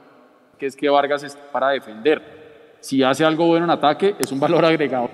[0.60, 2.78] que es que Vargas está para defender.
[2.82, 5.10] Si hace algo bueno en ataque, es un valor agregado,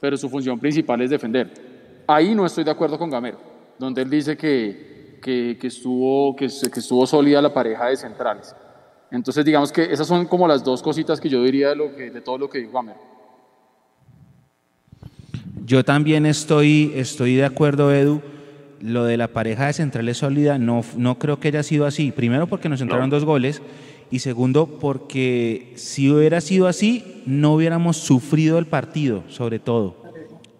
[0.00, 2.02] pero su función principal es defender.
[2.06, 3.38] Ahí no estoy de acuerdo con Gamero,
[3.78, 8.54] donde él dice que, que, que estuvo, que, estuvo sólida la pareja de centrales.
[9.10, 12.20] Entonces, digamos que esas son como las dos cositas que yo diría de, lo de
[12.20, 12.96] todo lo que dijo Amer.
[15.64, 18.20] Yo también estoy, estoy de acuerdo, Edu.
[18.82, 22.10] Lo de la pareja de centrales sólida no, no creo que haya sido así.
[22.10, 23.62] Primero porque nos entraron dos goles
[24.10, 29.96] y segundo porque si hubiera sido así no hubiéramos sufrido el partido, sobre todo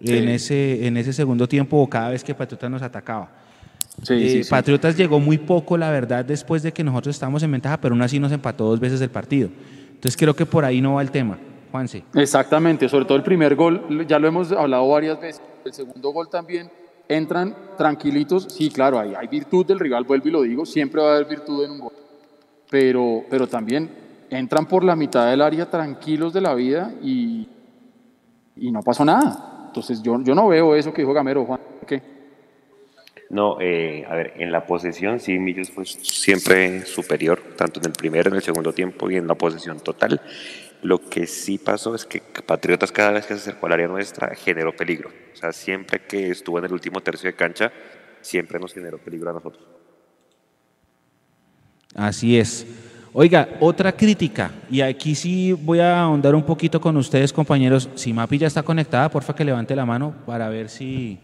[0.00, 3.30] en, ese, en ese segundo tiempo o cada vez que Patriota nos atacaba.
[4.08, 7.94] Eh, Patriotas llegó muy poco, la verdad, después de que nosotros estábamos en ventaja, pero
[7.94, 9.50] aún así nos empató dos veces el partido.
[9.88, 11.38] Entonces creo que por ahí no va el tema.
[11.70, 12.04] Juanse.
[12.14, 15.42] Exactamente, sobre todo el primer gol, ya lo hemos hablado varias veces.
[15.64, 16.70] El segundo gol también
[17.08, 21.12] entran tranquilitos, sí, claro, hay, hay virtud del rival, vuelvo y lo digo, siempre va
[21.12, 21.92] a haber virtud en un gol,
[22.70, 23.90] pero, pero también
[24.30, 27.48] entran por la mitad del área tranquilos de la vida y,
[28.56, 29.66] y no pasó nada.
[29.66, 32.02] Entonces yo, yo no veo eso que dijo Gamero, Juan, ¿qué?
[33.30, 37.92] No, eh, a ver, en la posesión sí, Millos fue siempre superior, tanto en el
[37.92, 40.20] primer, en el segundo tiempo y en la posesión total.
[40.82, 44.34] Lo que sí pasó es que Patriotas cada vez que se acercó al área nuestra
[44.34, 45.10] generó peligro.
[45.32, 47.72] O sea, siempre que estuvo en el último tercio de cancha,
[48.20, 49.64] siempre nos generó peligro a nosotros.
[51.94, 52.66] Así es.
[53.12, 57.88] Oiga, otra crítica, y aquí sí voy a ahondar un poquito con ustedes, compañeros.
[57.94, 61.18] Si Mapi ya está conectada, porfa que levante la mano para ver si,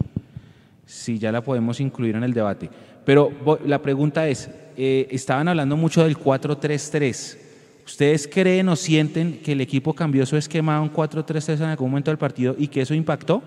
[0.85, 2.69] si ya la podemos incluir en el debate.
[3.03, 3.31] Pero
[3.65, 7.48] la pregunta es, eh, estaban hablando mucho del 4-3-3.
[7.89, 11.89] ¿Ustedes creen o sienten que el equipo cambió su esquema a un 4-3-3 en algún
[11.89, 13.41] momento del partido y que eso impactó?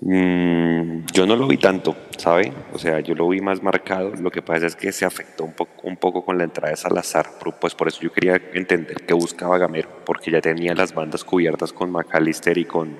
[0.00, 2.52] Mm, yo no lo vi tanto, ¿sabe?
[2.72, 4.12] O sea, yo lo vi más marcado.
[4.16, 6.76] Lo que pasa es que se afectó un poco, un poco con la entrada de
[6.76, 7.26] Salazar.
[7.60, 11.72] Pues por eso yo quería entender qué buscaba Gamero, porque ya tenía las bandas cubiertas
[11.72, 12.98] con McAllister y con,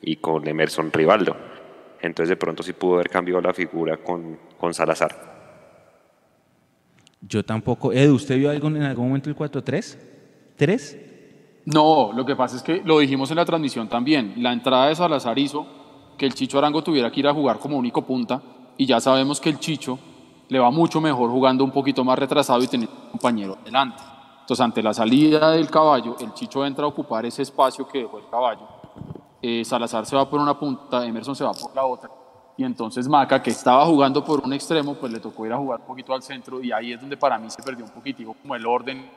[0.00, 1.51] y con Emerson Rivaldo.
[2.02, 5.32] Entonces de pronto sí pudo haber cambiado la figura con, con Salazar.
[7.20, 7.92] Yo tampoco.
[7.92, 9.98] Edu, ¿usted vio algo en algún momento el 4-3?
[10.56, 10.98] ¿Tres?
[11.64, 14.34] No, lo que pasa es que lo dijimos en la transmisión también.
[14.38, 15.64] La entrada de Salazar hizo
[16.18, 18.42] que el Chicho Arango tuviera que ir a jugar como único punta
[18.76, 19.98] y ya sabemos que el Chicho
[20.48, 24.02] le va mucho mejor jugando un poquito más retrasado y teniendo un compañero delante.
[24.40, 28.18] Entonces, ante la salida del caballo, el Chicho entra a ocupar ese espacio que dejó
[28.18, 28.81] el caballo.
[29.42, 32.08] Eh, Salazar se va por una punta, Emerson se va por la otra.
[32.56, 35.80] Y entonces Maca, que estaba jugando por un extremo, pues le tocó ir a jugar
[35.80, 38.54] un poquito al centro y ahí es donde para mí se perdió un poquitico como
[38.54, 39.10] el orden,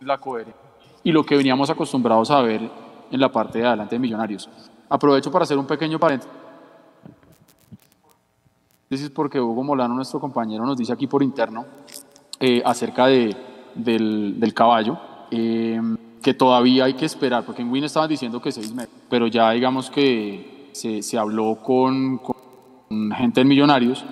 [0.00, 0.70] la coherencia
[1.02, 2.70] y lo que veníamos acostumbrados a ver
[3.10, 4.48] en la parte de adelante de Millonarios.
[4.88, 6.28] Aprovecho para hacer un pequeño paréntesis
[9.14, 11.64] porque Hugo Molano, nuestro compañero, nos dice aquí por interno
[12.38, 13.36] eh, acerca de,
[13.74, 14.98] del, caballo,
[15.30, 15.80] eh,
[16.22, 19.50] que todavía hay que esperar, porque en Win estaban diciendo que seis meses, pero ya
[19.52, 22.36] digamos que se, se habló con, con,
[23.12, 24.04] gente en Millonarios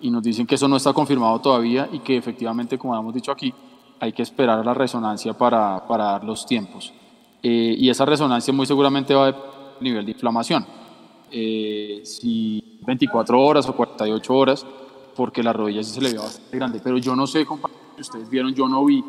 [0.00, 3.32] y nos dicen que eso no está confirmado todavía y que efectivamente, como hemos dicho
[3.32, 3.52] aquí,
[4.00, 6.92] hay que esperar la resonancia para, para dar los tiempos.
[7.42, 9.36] Eh, y esa resonancia muy seguramente va a
[9.80, 10.64] nivel de inflamación.
[11.30, 14.66] Eh, si 24 horas o 48 horas,
[15.14, 16.80] porque la rodilla sí se le ve bastante grande.
[16.82, 19.04] Pero yo no sé, compañeros, si ustedes vieron, yo no vi,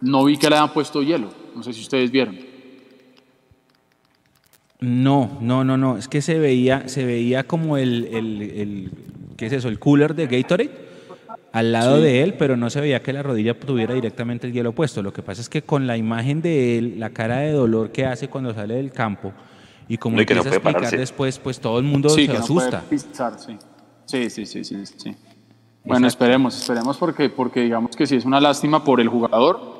[0.00, 1.30] no vi que le hayan puesto hielo.
[1.54, 2.38] No sé si ustedes vieron.
[4.80, 5.96] No, no, no, no.
[5.96, 8.90] Es que se veía, se veía como el, el, el
[9.36, 9.68] ¿qué es eso?
[9.68, 10.86] El cooler de Gatorade
[11.52, 14.72] al lado de él, pero no se veía que la rodilla tuviera directamente el hielo
[14.72, 15.02] puesto.
[15.02, 18.04] Lo que pasa es que con la imagen de él, la cara de dolor que
[18.04, 19.32] hace cuando sale del campo
[19.88, 22.84] y como empieza a explicar después, pues todo el mundo se asusta.
[22.90, 23.56] sí.
[24.04, 25.16] sí, sí, sí, sí,
[25.84, 29.75] Bueno, esperemos, esperemos porque, porque digamos que sí es una lástima por el jugador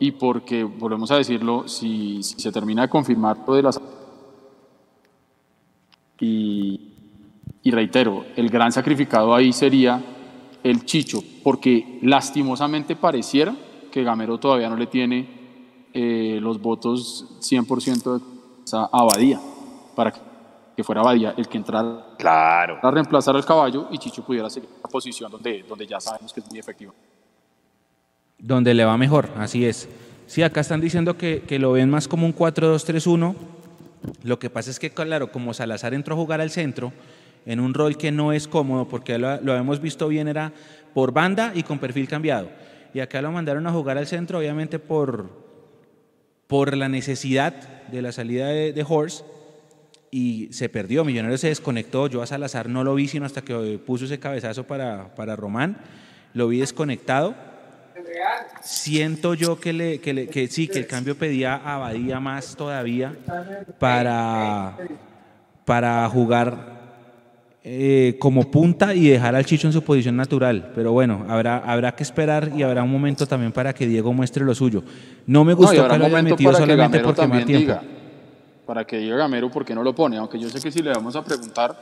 [0.00, 3.78] y porque, volvemos a decirlo, si, si se termina de confirmar lo de las...
[6.18, 6.90] Y,
[7.62, 10.02] y reitero, el gran sacrificado ahí sería
[10.62, 13.54] el Chicho, porque lastimosamente pareciera
[13.92, 15.28] que Gamero todavía no le tiene
[15.92, 18.24] eh, los votos 100% de
[18.64, 19.38] esa Abadía,
[19.94, 20.12] para
[20.74, 22.78] que fuera Abadía el que entrara claro.
[22.82, 26.32] a reemplazar al caballo y Chicho pudiera seguir en la posición donde, donde ya sabemos
[26.32, 26.94] que es muy efectivo.
[28.40, 29.88] Donde le va mejor, así es.
[30.26, 33.34] Sí, acá están diciendo que, que lo ven más como un 4-2-3-1.
[34.22, 36.92] Lo que pasa es que, claro, como Salazar entró a jugar al centro,
[37.46, 40.52] en un rol que no es cómodo, porque lo, lo hemos visto bien, era
[40.94, 42.48] por banda y con perfil cambiado.
[42.92, 45.30] Y acá lo mandaron a jugar al centro, obviamente por,
[46.46, 47.54] por la necesidad
[47.88, 49.24] de la salida de, Horse,
[50.10, 51.04] y se perdió.
[51.04, 52.08] Millonario se desconectó.
[52.08, 55.78] Yo a Salazar no lo vi sino hasta que puso ese cabezazo para, para Román.
[56.34, 57.34] Lo vi desconectado.
[58.62, 62.56] Siento yo que, le, que, le, que sí, que el cambio pedía a Abadía más
[62.56, 63.14] todavía
[63.78, 64.76] para,
[65.64, 66.80] para jugar
[67.62, 70.72] eh, como punta y dejar al Chicho en su posición natural.
[70.74, 74.44] Pero bueno, habrá, habrá que esperar y habrá un momento también para que Diego muestre
[74.44, 74.82] lo suyo.
[75.26, 77.78] No me gustó que lo haya metido solamente por quemar tiempo.
[78.64, 80.90] para que diga Gamero por qué no lo pone, aunque yo sé que si le
[80.90, 81.76] vamos a preguntar,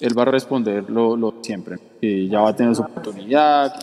[0.00, 1.76] él va a responder lo, siempre.
[2.00, 3.74] Y ya va a tener su oportunidad.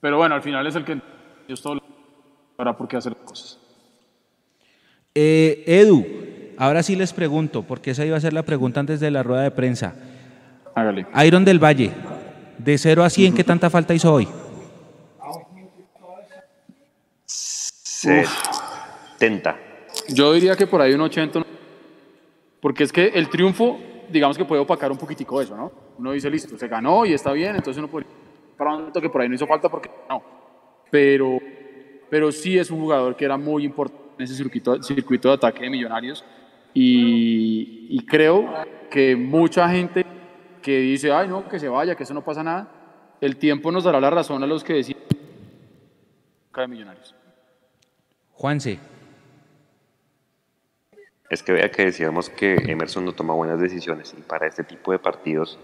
[0.00, 1.00] Pero bueno, al final es el que
[1.46, 1.78] Dios todo
[2.56, 3.58] para por qué hacer cosas.
[5.14, 6.04] Eh, Edu,
[6.60, 9.44] Ahora sí les pregunto, porque esa iba a ser la pregunta antes de la rueda
[9.44, 9.94] de prensa.
[10.74, 11.06] Hágale.
[11.24, 11.90] Iron del Valle,
[12.58, 14.28] de 0 a 100, ¿qué tanta falta hizo hoy?
[17.24, 19.56] 70.
[20.10, 21.40] Yo diría que por ahí un 80,
[22.60, 25.72] porque es que el triunfo, digamos que puede opacar un poquitico eso, ¿no?
[25.96, 28.04] Uno dice, listo, se ganó y está bien, entonces uno puede
[28.60, 30.22] para un momento que por ahí no hizo falta porque no.
[30.90, 31.38] Pero,
[32.10, 35.64] pero sí es un jugador que era muy importante en ese circuito, circuito de ataque
[35.64, 36.22] de Millonarios
[36.74, 38.52] y, y creo
[38.90, 40.04] que mucha gente
[40.60, 42.70] que dice, ay, no, que se vaya, que eso no pasa nada,
[43.22, 45.04] el tiempo nos dará la razón a los que deciden
[46.54, 47.14] de Millonarios.
[48.34, 48.78] Juanse.
[51.30, 54.92] Es que vea que decíamos que Emerson no toma buenas decisiones y para este tipo
[54.92, 55.58] de partidos,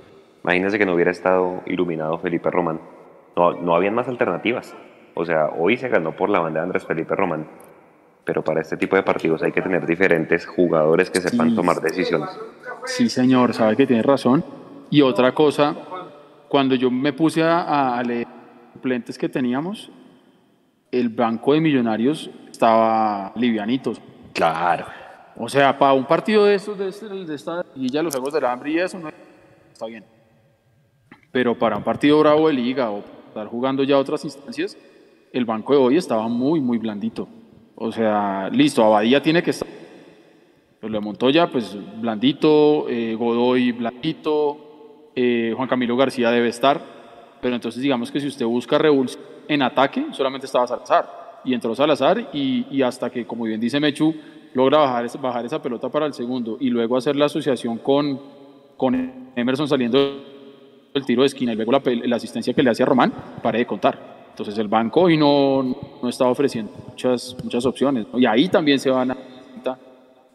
[0.46, 2.80] imagínense que no hubiera estado iluminado Felipe Román.
[3.36, 4.74] No, no habían más alternativas.
[5.14, 7.46] O sea, hoy se ganó por la banda de Andrés Felipe Román,
[8.24, 11.56] pero para este tipo de partidos hay que tener diferentes jugadores que sepan Sí.
[11.56, 12.28] tomar decisiones.
[12.84, 14.44] Sí, señor, sabe que tiene razón.
[14.90, 15.74] Y otra cosa,
[16.48, 19.90] cuando yo me puse a, a leer los suplentes que teníamos,
[20.92, 23.94] el banco de millonarios estaba livianito.
[24.32, 24.86] Claro.
[25.38, 28.44] O sea, para un partido de estos, de, este- de esta guilla, los Juegos del
[28.44, 29.10] Hambre y eso, no
[29.72, 30.04] está bien.
[31.36, 34.74] Pero para un partido bravo de liga o estar jugando ya otras instancias,
[35.34, 37.28] el banco de hoy estaba muy, muy blandito.
[37.74, 39.68] O sea, listo, Abadía tiene que estar.
[40.80, 46.80] Pues lo de Montoya, pues blandito, eh, Godoy blandito, eh, Juan Camilo García debe estar.
[47.42, 51.42] Pero entonces digamos que si usted busca revulsión en ataque, solamente estaba Salazar.
[51.44, 54.14] Y entró Salazar y, y hasta que, como bien dice Mechu,
[54.54, 58.18] logra bajar, bajar esa pelota para el segundo y luego hacer la asociación con,
[58.78, 60.34] con Emerson saliendo
[60.98, 64.26] el tiro de esquina y luego la, asistencia que le hacía Román, pare de contar.
[64.30, 65.62] Entonces el banco hoy no,
[66.02, 68.06] no está ofreciendo muchas, muchas opciones.
[68.12, 68.18] ¿no?
[68.18, 69.16] Y ahí también se van a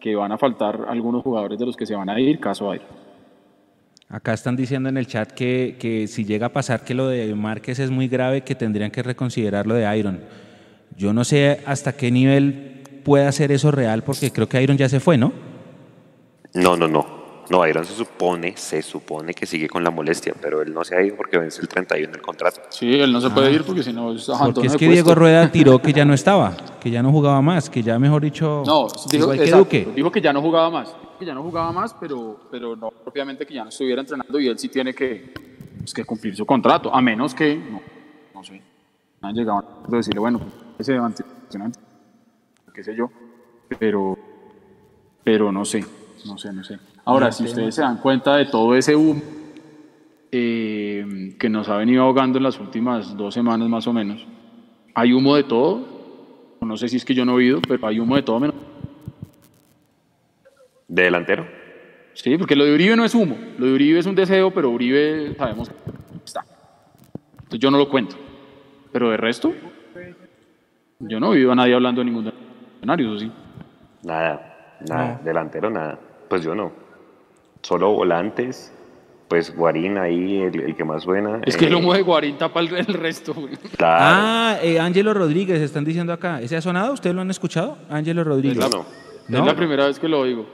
[0.02, 2.84] que van a faltar algunos jugadores de los que se van a ir, caso Aire.
[4.10, 7.34] Acá están diciendo en el chat que, que si llega a pasar que lo de
[7.36, 10.22] Márquez es muy grave, que tendrían que reconsiderar lo de Iron.
[10.98, 14.90] Yo no sé hasta qué nivel puede hacer eso real, porque creo que Iron ya
[14.90, 15.32] se fue, ¿no?
[16.54, 17.21] No, no, no.
[17.52, 20.96] No, Iron se supone, se supone que sigue con la molestia, pero él no se
[20.96, 22.62] ha ido porque vence el 31 del contrato.
[22.70, 24.92] Sí, él no se puede ir porque si no es Porque es que puesto.
[24.94, 28.22] Diego Rueda tiró que ya no estaba, que ya no jugaba más, que ya mejor
[28.22, 29.88] dicho, No, dijo, igual que exacto, Duque.
[29.94, 33.46] dijo que ya no jugaba más, que ya no jugaba más, pero, pero no propiamente
[33.46, 35.34] que ya no estuviera entrenando y él sí tiene que,
[35.80, 37.82] pues, que cumplir su contrato, a menos que, no,
[38.34, 38.62] no sé,
[39.20, 39.58] han llegado
[39.92, 40.40] a decirle, bueno,
[40.78, 40.98] pues, ese
[42.74, 43.12] qué sé yo,
[43.78, 44.18] pero,
[45.22, 45.84] pero no sé,
[46.26, 46.80] no sé, no sé.
[47.06, 47.50] Ahora, si tema.
[47.50, 49.22] ustedes se dan cuenta de todo ese humo
[50.32, 54.26] eh, que nos ha venido ahogando en las últimas dos semanas más o menos,
[54.94, 55.82] hay humo de todo,
[56.62, 58.56] no sé si es que yo no he oído, pero hay humo de todo menos
[60.92, 61.48] ¿De delantero?
[62.14, 63.38] Sí, porque lo de Uribe no es humo.
[63.58, 65.76] Lo de Uribe es un deseo, pero Uribe sabemos que
[66.26, 66.44] está.
[67.34, 68.18] Entonces yo no lo cuento.
[68.92, 69.54] Pero de resto,
[71.00, 72.34] yo no he oído a nadie hablando de ningún
[72.76, 73.32] escenario, ¿sí?
[74.04, 75.22] Nada, nada.
[75.24, 75.98] Delantero, nada.
[76.28, 76.74] Pues yo no.
[77.62, 78.72] Solo volantes.
[79.28, 81.40] Pues Guarín ahí, el, el que más suena.
[81.46, 83.56] Es que el Eh, humo de Guarín tapa el, el resto, güey.
[83.78, 83.98] Claro.
[84.02, 86.42] Ah, eh, Ángelo Rodríguez, están diciendo acá.
[86.42, 86.94] ¿Ese ha sonado?
[86.94, 87.78] ¿Ustedes lo han escuchado?
[87.90, 88.58] Ángelo Rodríguez.
[88.58, 88.86] No, no.
[89.30, 89.40] ¿No?
[89.40, 90.46] Es la primera vez que lo oigo.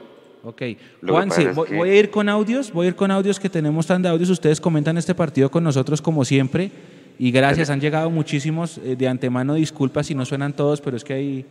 [0.43, 0.61] Ok.
[1.01, 3.49] Lo Juanse, voy, que- voy a ir con audios, voy a ir con audios que
[3.49, 4.29] tenemos tan de audios.
[4.29, 6.69] Ustedes comentan este partido con nosotros como siempre.
[7.17, 8.77] Y gracias, han llegado muchísimos.
[8.77, 11.45] eh, de antemano, disculpas si no suenan todos, pero es que hay,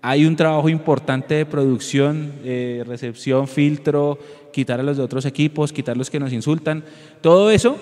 [0.00, 4.18] hay un trabajo importante de producción, eh, recepción, filtro,
[4.54, 6.84] quitar a los de otros equipos, quitar los que nos insultan.
[7.20, 7.76] Todo eso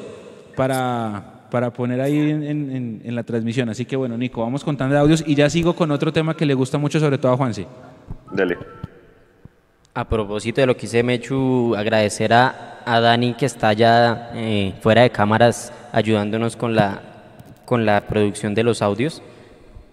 [0.57, 3.69] para, para poner ahí en, en- en la transmisión.
[3.69, 6.47] Así que bueno, Nico, vamos contando de audios y ya sigo con otro tema que
[6.47, 7.67] le gusta mucho, sobre todo a Juanse.
[8.33, 8.57] Dale.
[9.95, 14.73] A propósito de lo que hice Mechu, agradecer a, a Dani que está ya eh,
[14.81, 17.03] fuera de cámaras ayudándonos con la,
[17.67, 19.21] con la producción de los audios.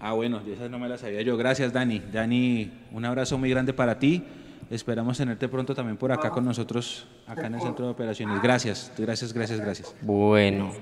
[0.00, 1.36] Ah, bueno, de esas no me las sabía yo.
[1.36, 2.00] Gracias, Dani.
[2.10, 4.22] Dani, un abrazo muy grande para ti.
[4.70, 8.40] Esperamos tenerte pronto también por acá con nosotros, acá en el centro de operaciones.
[8.40, 9.96] Gracias, gracias, gracias, gracias.
[10.00, 10.72] Bueno,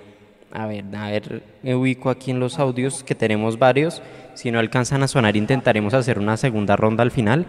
[0.53, 4.03] a ver, a ver, me ubico aquí en los audios que tenemos varios.
[4.35, 7.47] Si no alcanzan a sonar, intentaremos hacer una segunda ronda al final.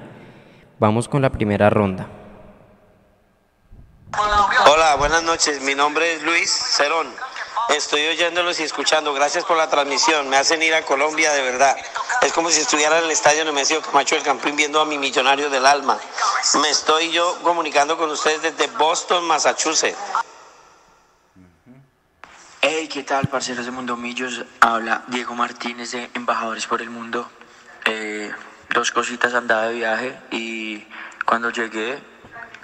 [0.79, 2.07] Vamos con la primera ronda.
[4.65, 5.61] Hola, buenas noches.
[5.61, 7.07] Mi nombre es Luis Cerón.
[7.69, 9.13] Estoy oyéndolos y escuchando.
[9.13, 10.27] Gracias por la transmisión.
[10.27, 11.77] Me hacen ir a Colombia de verdad.
[12.21, 15.49] Es como si estuviera en el estadio Nemesio Camacho del Campín viendo a mi millonario
[15.49, 15.99] del alma.
[16.61, 19.97] Me estoy yo comunicando con ustedes desde Boston, Massachusetts.
[22.61, 24.43] Hey, ¿qué tal, parceros de Mundo Millos?
[24.59, 27.29] Habla Diego Martínez de Embajadores por el Mundo.
[27.85, 28.31] Eh,
[28.73, 30.85] dos cositas andaba de viaje y
[31.25, 31.99] cuando llegué,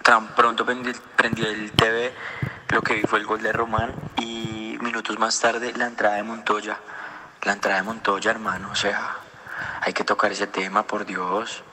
[0.03, 2.13] tan pronto prendí, el TV,
[2.69, 4.54] lo que vi fue el gol de Román y
[4.85, 6.77] minutos más tarde la entrada de Montoya.
[7.43, 9.17] La entrada de Montoya, hermano, o sea,
[9.81, 11.63] hay que tocar ese tema, por Dios.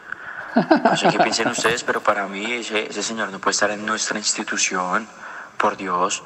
[0.85, 3.87] No sé qué piensen ustedes, pero para mí ese, ese señor no puede estar en
[3.87, 5.07] nuestra institución.
[5.59, 6.23] Por Dios,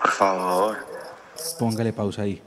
[0.00, 0.78] por favor.
[1.58, 2.42] Póngale pausa ahí.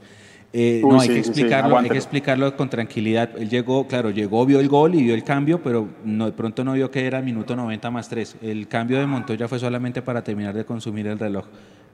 [0.52, 3.30] Eh, Uy, no, hay sí, que sí, sí, explicarlo, hay que explicarlo con tranquilidad.
[3.36, 6.64] Él llegó, claro, llegó, vio el gol y vio el cambio, pero no, de pronto
[6.64, 8.36] no vio que era minuto 90 más 3.
[8.40, 11.46] El cambio de Montoya fue solamente para terminar de consumir el reloj,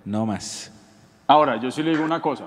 [0.04, 0.70] no más.
[1.26, 2.44] Ahora, yo sí le digo una cosa.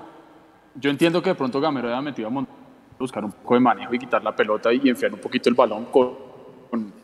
[0.74, 2.56] Yo entiendo que de pronto Gamero haya metido a Montoya
[2.98, 5.86] buscar un poco de manejo y quitar la pelota y enfriar un poquito el balón
[5.86, 6.14] con,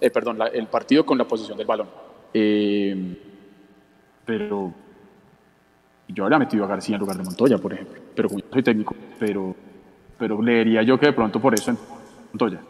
[0.00, 1.88] eh, perdón, la- el partido con la posición del balón.
[2.32, 3.16] Eh,
[4.24, 4.72] pero
[6.08, 8.00] yo habría metido a García en lugar de Montoya, por ejemplo.
[8.14, 9.54] Pero como yo soy técnico, pero,
[10.18, 11.78] pero leería yo que de pronto por eso en
[12.32, 12.60] Montoya.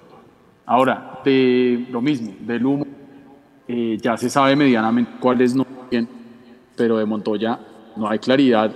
[0.67, 2.87] Ahora, de lo mismo, del humo,
[3.69, 5.65] eh, ya se sabe medianamente cuál es no
[6.77, 7.59] pero de Montoya
[7.97, 8.71] no hay claridad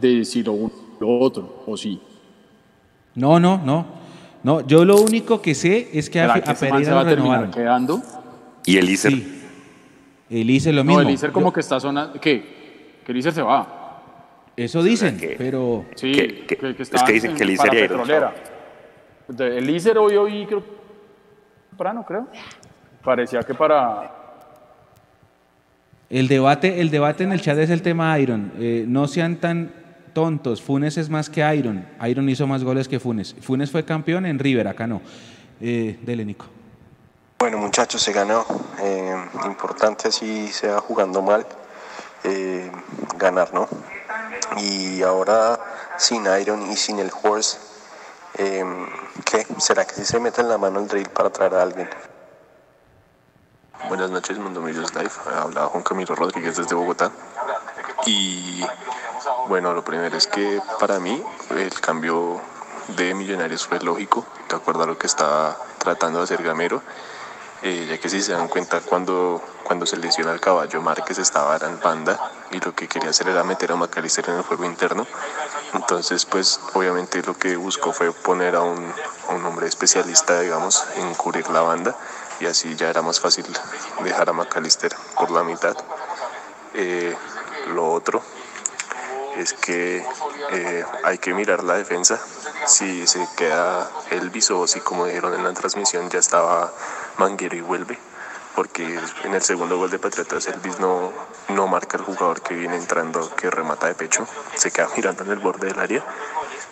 [0.00, 2.00] de si lo uno o lo otro, o sí.
[3.14, 3.86] No, no, no.
[4.42, 7.08] No, yo lo único que sé es que a, ¿Será que a se va lo
[7.10, 7.50] renovaron.
[7.50, 8.02] quedando?
[8.66, 9.12] Y el Iser.
[9.12, 9.40] Sí.
[10.30, 11.02] Elise lo mismo.
[11.02, 12.12] No, el Iser como Yo- que está zona...
[12.20, 12.98] ¿Qué?
[13.04, 13.80] Que el Iser se va.
[14.56, 17.56] Eso dicen, que- pero Sí, Que- que- que, es está que dicen en- que el
[17.56, 18.34] para Iser ya Petrolera.
[19.56, 20.62] El Iser hoy hoy creo
[21.70, 22.26] temprano, creo.
[23.02, 24.12] Parecía que para
[26.10, 28.52] el debate, el debate en el chat es el tema Iron.
[28.58, 29.72] Eh, no sean tan
[30.14, 30.62] tontos.
[30.62, 31.86] Funes es más que Iron.
[32.06, 33.34] Iron hizo más goles que Funes.
[33.40, 35.02] Funes fue campeón en River, acá no.
[35.60, 36.46] Eh, dele, Nico.
[37.38, 38.46] Bueno, muchachos, se ganó.
[38.80, 41.46] Eh, importante, así sea jugando mal,
[42.22, 42.70] eh,
[43.18, 43.68] ganar, ¿no?
[44.56, 45.58] Y ahora
[45.98, 47.58] sin Iron y sin el Horse,
[48.38, 48.64] eh,
[49.24, 49.46] ¿qué?
[49.58, 51.88] ¿Será que si se mete en la mano el drill para traer a alguien?
[53.88, 55.12] Buenas noches, Mundo Millos Live.
[55.26, 57.12] Habla Juan Camilo Rodríguez desde Bogotá.
[58.06, 58.64] Y
[59.48, 62.40] bueno, lo primero es que para mí el cambio
[62.88, 66.82] de Millonarios fue lógico, de acuerdo a lo que estaba tratando de hacer Gamero.
[67.62, 71.56] Eh, ya que si se dan cuenta, cuando, cuando se lesiona el caballo, Márquez estaba
[71.56, 75.06] en banda y lo que quería hacer era meter a Macalister en el juego interno.
[75.72, 78.92] Entonces, pues obviamente lo que buscó fue poner a un,
[79.30, 81.96] a un hombre especialista, digamos, en cubrir la banda
[82.38, 83.46] y así ya era más fácil
[84.02, 85.74] dejar a Macalister por la mitad.
[86.74, 87.16] Eh,
[87.66, 88.22] lo otro
[89.36, 90.04] es que
[90.52, 92.20] eh, hay que mirar la defensa.
[92.66, 96.72] Si se queda Elvis o si como dijeron en la transmisión ya estaba
[97.18, 97.98] Manguero y vuelve,
[98.54, 101.12] porque en el segundo gol de Patriotas Elvis no,
[101.48, 105.30] no marca el jugador que viene entrando que remata de pecho, se queda mirando en
[105.30, 106.04] el borde del área.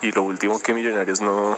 [0.01, 1.57] Y lo último que Millonarios no,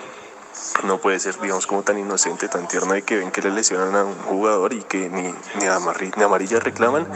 [0.85, 3.95] no puede ser, digamos, como tan inocente, tan tierno de que ven que le lesionan
[3.95, 7.07] a un jugador y que ni, ni, amarri- ni amarilla reclaman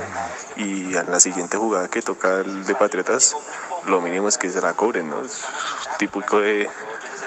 [0.57, 3.37] y en la siguiente jugada que toca el de Patriotas,
[3.87, 5.21] lo mínimo es que se la cobren, ¿no?
[5.25, 5.41] Es
[5.99, 6.69] típico de,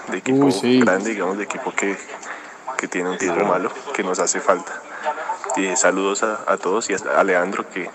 [0.09, 0.79] de equipo sí.
[0.81, 1.97] grande, digamos, de equipo que,
[2.77, 4.73] que tiene un tipo malo, que nos hace falta.
[5.57, 7.89] Y saludos a, a todos y a Alejandro, que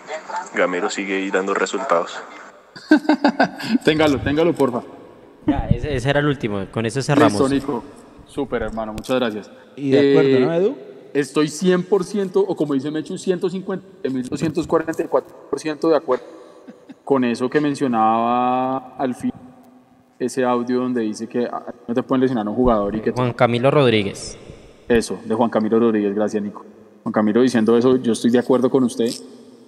[0.55, 2.19] Gamero sigue ahí dando resultados.
[3.85, 4.83] Téngalo, téngalo, porfa.
[5.47, 6.67] Ya, ese, ese era el último.
[6.73, 7.51] Con eso cerramos.
[7.51, 7.85] Listo, Nico.
[8.37, 9.51] Súper, hermano, muchas gracias.
[9.76, 10.76] Y de acuerdo, Eh, ¿no, Edu?
[11.14, 16.26] Estoy 100%, o como dice Mechu, 150, 1244% de acuerdo
[17.03, 19.32] con eso que mencionaba al fin,
[20.18, 23.12] ese audio donde dice que ah, no te pueden lesionar a un jugador y que
[23.12, 24.37] Juan Camilo Rodríguez.
[24.87, 26.62] Eso, de Juan Camilo Rodríguez, gracias Nico.
[27.05, 29.09] Juan Camilo diciendo eso, yo estoy de acuerdo con usted.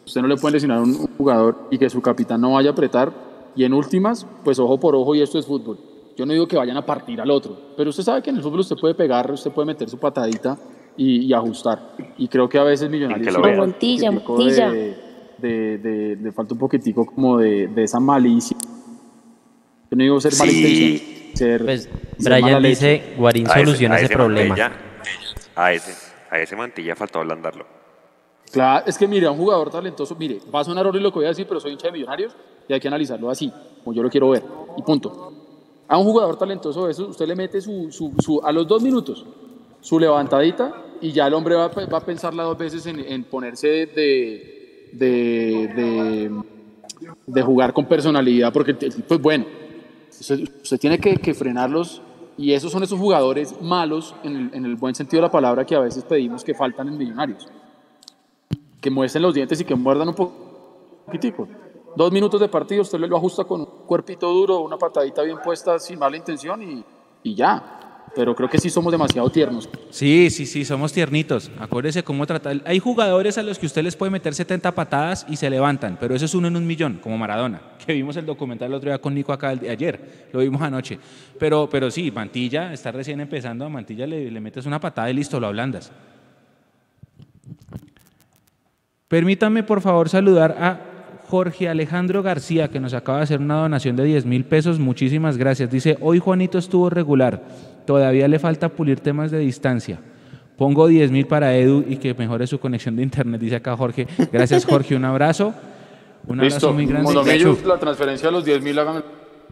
[0.04, 2.68] Usted no le puede lesionar a un un jugador y que su capitán no vaya
[2.68, 3.10] a apretar.
[3.56, 5.78] Y en últimas, pues ojo por ojo y esto es fútbol.
[6.18, 8.42] Yo no digo que vayan a partir al otro, pero usted sabe que en el
[8.42, 10.58] fútbol usted puede pegar, usted puede meter su patadita
[10.96, 11.94] y, y ajustar.
[12.16, 13.38] Y creo que a veces Millonarios...
[13.56, 14.68] Montilla, Montilla.
[14.68, 14.96] De,
[15.38, 18.56] de, de- le falta un poquitico como de, de esa malicia.
[19.88, 20.40] Yo no digo ser Sí.
[20.40, 21.82] malintencionado, ser, Pues
[22.18, 22.68] ser Brian leche.
[22.98, 24.56] dice, Guarín A ese- soluciona a ese, ese problema.
[24.56, 24.72] Mantilla-
[25.54, 25.92] a ese,
[26.32, 27.64] a ese mantilla faltó ablandarlo.
[28.50, 31.20] Claro, es que mire, a un jugador talentoso, mire, va a sonar horrible lo que
[31.20, 32.34] voy a decir, pero soy hincha de millonarios
[32.68, 33.52] y hay que analizarlo así,
[33.84, 34.42] como yo lo quiero ver,
[34.76, 35.37] y punto.
[35.88, 39.24] A un jugador talentoso de eso, usted le mete su, su, a los dos minutos
[39.80, 43.68] su levantadita y ya el hombre va, a- va a pensarla dos veces en, ponerse
[43.86, 44.90] de,
[47.42, 49.44] jugar con personalidad, porque el tipo es bueno.
[50.08, 52.02] Usted, tiene que, frenarlos
[52.36, 55.64] y esos son esos jugadores malos en el, en el buen sentido de la palabra
[55.64, 57.46] que a veces pedimos que faltan en millonarios
[58.80, 60.32] que muestren los dientes y que muerdan un po-
[61.06, 61.48] poquitico.
[61.96, 65.78] Dos minutos de partido, usted lo ajusta con un cuerpito duro, una patadita bien puesta
[65.78, 66.84] sin mala intención y,
[67.22, 67.78] y ya.
[68.14, 69.68] Pero creo que sí somos demasiado tiernos.
[69.90, 71.50] Sí, sí, sí, somos tiernitos.
[71.58, 72.62] Acuérdese cómo tratar.
[72.64, 76.14] Hay jugadores a los que usted les puede meter 70 patadas y se levantan, pero
[76.14, 79.00] eso es uno en un millón, como Maradona, que vimos el documental el otro día
[79.00, 80.98] con Nico acá el ayer, lo vimos anoche.
[81.38, 85.14] Pero, pero sí, Mantilla está recién empezando, a Mantilla le, le metes una patada y
[85.14, 85.92] listo, lo ablandas.
[89.08, 90.87] Permítanme, por favor, saludar a
[91.28, 94.78] Jorge Alejandro García, que nos acaba de hacer una donación de 10 mil pesos.
[94.78, 95.70] Muchísimas gracias.
[95.70, 97.42] Dice, hoy Juanito estuvo regular.
[97.86, 99.98] Todavía le falta pulir temas de distancia.
[100.56, 104.06] Pongo 10 mil para Edu y que mejore su conexión de internet, dice acá Jorge.
[104.32, 104.96] Gracias, Jorge.
[104.96, 105.54] Un abrazo.
[106.26, 106.72] Un abrazo Listo.
[106.72, 107.04] muy grande.
[107.12, 109.02] Monomillos, la transferencia de los 10 mil, háganme.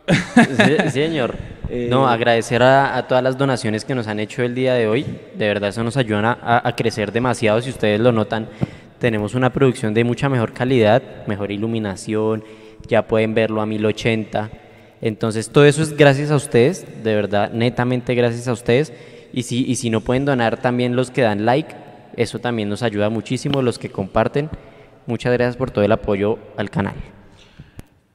[0.08, 1.34] Sí, señor.
[1.68, 4.86] Eh, No, agradecer a, a todas las donaciones que nos han hecho el día de
[4.88, 5.04] hoy.
[5.36, 7.60] De verdad, eso nos ayuda a, a crecer demasiado.
[7.60, 8.48] Si ustedes lo notan,
[8.98, 12.44] tenemos una producción de mucha mejor calidad, mejor iluminación,
[12.88, 14.50] ya pueden verlo a 1080.
[15.00, 18.92] Entonces, todo eso es gracias a ustedes, de verdad, netamente gracias a ustedes.
[19.32, 21.74] Y si, y si no pueden donar, también los que dan like,
[22.16, 24.48] eso también nos ayuda muchísimo, los que comparten.
[25.06, 27.15] Muchas gracias por todo el apoyo al canal.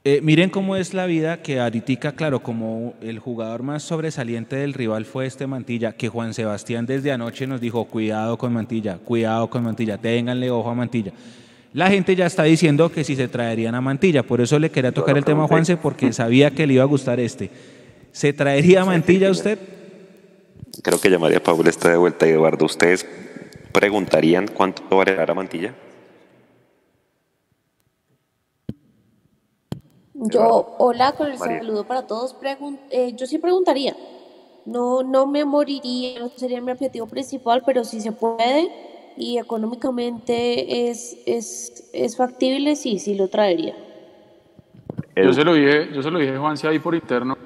[0.04, 4.74] Eh, miren cómo es la vida que ahorita, claro, como el jugador más sobresaliente del
[4.74, 9.48] rival fue este Mantilla, que Juan Sebastián desde anoche nos dijo, cuidado con Mantilla, cuidado
[9.48, 11.12] con Mantilla, ténganle ojo a Mantilla.
[11.72, 14.90] La gente ya está diciendo que si se traerían a Mantilla, por eso le quería
[14.90, 17.50] tocar el tema a Juanse, porque sabía que le iba a gustar este.
[18.10, 19.56] ¿Se traería a Mantilla usted?
[20.82, 23.06] Creo que ya María Paula está de vuelta y Eduardo, ¿ustedes
[23.70, 25.74] preguntarían cuánto vale la mantilla?
[30.30, 31.58] Yo, hola, con el María.
[31.58, 32.34] saludo para todos.
[32.38, 33.96] pregun- eh, yo sí preguntaría.
[34.64, 38.68] No, no me moriría, no sería mi objetivo principal, pero si se puede
[39.16, 43.74] y económicamente es, es, es factible, sí, sí lo traería.
[45.16, 47.36] Yo se lo dije, yo se lo dije a Juanse ahí por interno.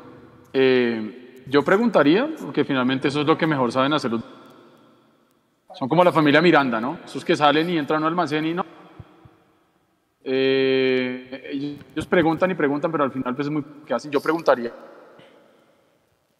[0.53, 4.12] Eh, yo preguntaría, porque finalmente eso es lo que mejor saben hacer.
[5.74, 6.99] Son como la familia Miranda, ¿no?
[7.05, 8.64] Esos que salen y entran a un almacén y no.
[10.29, 11.51] Eh,
[11.95, 14.11] ellos- preguntan y preguntan, pero al final pues es muy que hacen.
[14.11, 14.72] Yo preguntaría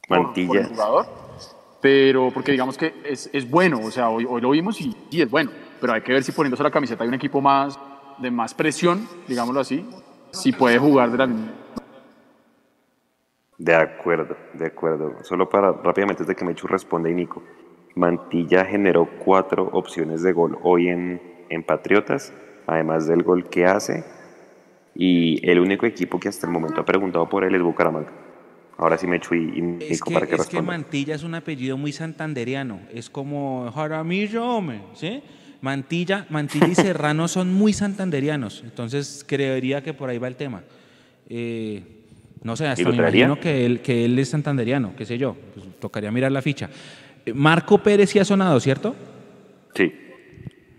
[0.09, 0.61] por, por Mantilla.
[0.61, 1.07] el jugador,
[1.81, 5.23] pero porque digamos que es, es bueno, o sea, hoy, hoy lo vimos y sí
[5.23, 7.79] es bueno, pero hay que ver si poniéndose la camiseta hay un equipo más
[8.19, 9.89] de más presión, digámoslo así,
[10.33, 11.53] si puede jugar de la misma.
[13.59, 15.23] De acuerdo, de acuerdo.
[15.23, 17.43] Solo para rápidamente desde que Mechu responde y Nico.
[17.95, 22.35] Mantilla generó cuatro opciones de gol hoy en, en Patriotas,
[22.67, 24.05] además del gol que hace.
[24.95, 28.11] Y el único equipo que hasta el momento ha preguntado por él es Bucaramanga.
[28.79, 30.81] Ahora sí Mechu y, y Nico Es que, para que es que respondan.
[30.81, 32.81] Mantilla es un apellido muy santanderiano.
[32.93, 35.23] Es como Jaramillo, hombre, ¿sí?
[35.63, 38.63] Mantilla, Mantilla y Serrano son muy santanderianos.
[38.65, 40.63] Entonces creería que por ahí va el tema.
[41.29, 41.83] Eh,
[42.43, 43.27] no sé, hasta me traería?
[43.27, 45.37] imagino que él, que él es santanderiano, qué sé yo.
[45.55, 46.69] Pues tocaría mirar la ficha.
[47.25, 48.95] Eh, Marco Pérez sí ha sonado, ¿cierto?
[49.75, 49.93] Sí.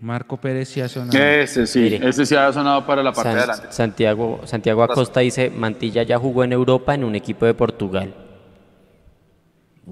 [0.00, 1.18] Marco Pérez sí ha sonado.
[1.18, 2.08] Ese sí, Mire.
[2.08, 3.66] ese sí ha sonado para la parte San- de adelante.
[3.70, 8.14] Santiago, Santiago Acosta dice, Mantilla ya jugó en Europa en un equipo de Portugal.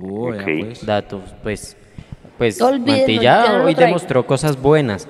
[0.00, 0.84] Oh, pues.
[0.84, 1.76] Datos, pues,
[2.38, 5.08] pues No olviden, Mantilla no hoy demostró cosas buenas.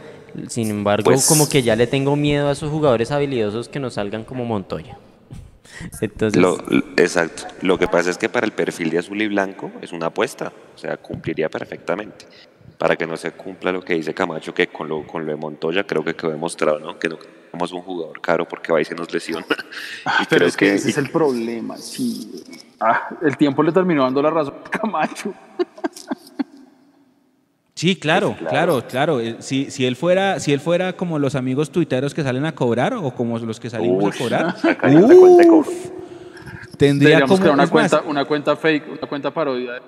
[0.49, 3.95] Sin embargo, Pues- como que ya le tengo miedo a esos jugadores habilidosos que nos
[3.95, 4.97] salgan como Montoya.
[6.01, 6.59] Entonces, lo-
[6.97, 7.45] exacto.
[7.63, 10.53] Lo que pasa es que para el perfil de azul y blanco es una apuesta.
[10.75, 12.27] O sea, cumpliría perfectamente.
[12.79, 15.37] Para que no se cumpla lo que dice Camacho, que con lo, con lo de
[15.37, 16.99] Montoya creo que quedó demostrado, ¿no?
[16.99, 17.17] Que no
[17.51, 19.47] somos un jugador caro porque va y se nos lesiona.
[20.05, 22.43] Ah, Y pero creo es que ese es el problema, sí.
[22.79, 25.33] Ah, el tiempo le terminó dando la razón a Camacho.
[27.75, 29.21] Sí, claro, Pues claro, claro.
[29.21, 32.55] Eh, Si, si, él fuera, si él fuera como los amigos tuiteros que salen a
[32.55, 34.57] cobrar o como los que salimos a cobrar,
[36.79, 39.81] tendría como crear una más, una cuenta fake, una cuenta parodia.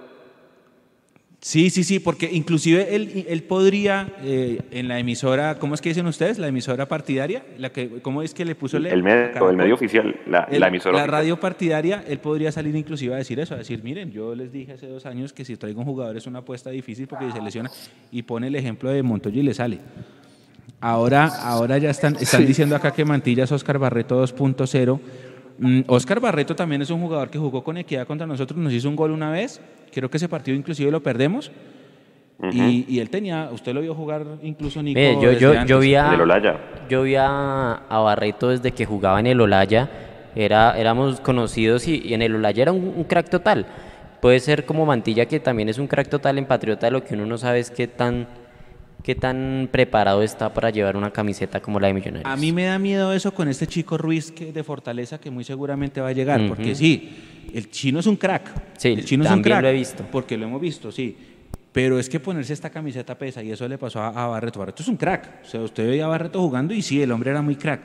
[1.40, 5.90] Sí, sí, sí, porque inclusive él, él podría eh, en la emisora, ¿cómo es que
[5.90, 6.36] dicen ustedes?
[6.38, 10.16] La emisora partidaria, la que, ¿cómo es que le puso El medio, el medio oficial,
[10.26, 11.12] la, El- la emisora la oficial.
[11.20, 14.72] radio partidaria, él podría salir inclusive a decir eso, a decir, miren, yo les dije
[14.72, 17.70] hace dos años que si traigo un jugador es una apuesta difícil porque se lesiona
[18.10, 19.78] y pone el ejemplo de Montoya y le sale.
[20.80, 25.00] Ahora, ahora ya están, están diciendo acá que Mantilla es Oscar Barreto 2.0.
[25.58, 28.88] Mm, Oscar Barreto también es un jugador que jugó con equidad contra nosotros, nos hizo
[28.88, 29.60] un gol una vez,
[29.92, 31.50] creo que ese partido inclusive lo perdemos.
[32.52, 35.00] y, y él tenía, usted lo vio jugar incluso Nico.
[35.00, 36.16] Mire, yo, yo, yo vi a,
[36.88, 39.90] yo vi a, a Barreto desde que jugaba en el Olaya.
[40.36, 43.66] Era, éramos conocidos y, y en el Olaya era un, un crack total.
[44.20, 46.88] Puede ser como Mantilla, que también es un crack total en Patriota.
[46.90, 48.28] Lo que uno no sabe es qué tan,
[49.02, 52.30] qué tan preparado está para llevar una camiseta como la de Millonarios.
[52.30, 55.44] A mí me da miedo eso con este chico Ruiz que, de Fortaleza que muy
[55.44, 56.48] seguramente va a llegar, Ujú.
[56.50, 57.16] porque sí,
[57.54, 58.50] el chino es un crack.
[58.78, 59.62] Sí, el chino es un también crack.
[59.62, 60.04] lo he visto.
[60.10, 61.16] Porque lo hemos visto, sí.
[61.72, 64.58] Pero es que ponerse esta camiseta pesa y eso le pasó a, a Barreto.
[64.58, 65.42] Barreto es un crack.
[65.44, 67.80] O sea, usted veía a Barreto jugando y sí, el hombre era muy crack.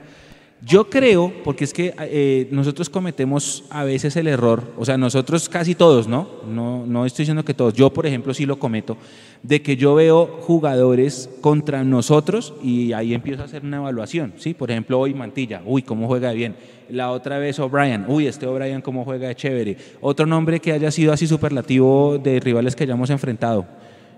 [0.66, 5.50] Yo creo, porque es que eh, nosotros cometemos a veces el error, o sea, nosotros
[5.50, 6.28] casi todos, ¿no?
[6.48, 6.86] ¿no?
[6.86, 8.96] No estoy diciendo que todos, yo por ejemplo sí lo cometo,
[9.42, 14.54] de que yo veo jugadores contra nosotros y ahí empiezo a hacer una evaluación, ¿sí?
[14.54, 16.56] Por ejemplo, hoy Mantilla, uy, cómo juega bien.
[16.90, 19.76] La otra vez O'Brien, uy, este O'Brien cómo juega de chévere.
[20.00, 23.66] Otro nombre que haya sido así superlativo de rivales que hayamos enfrentado,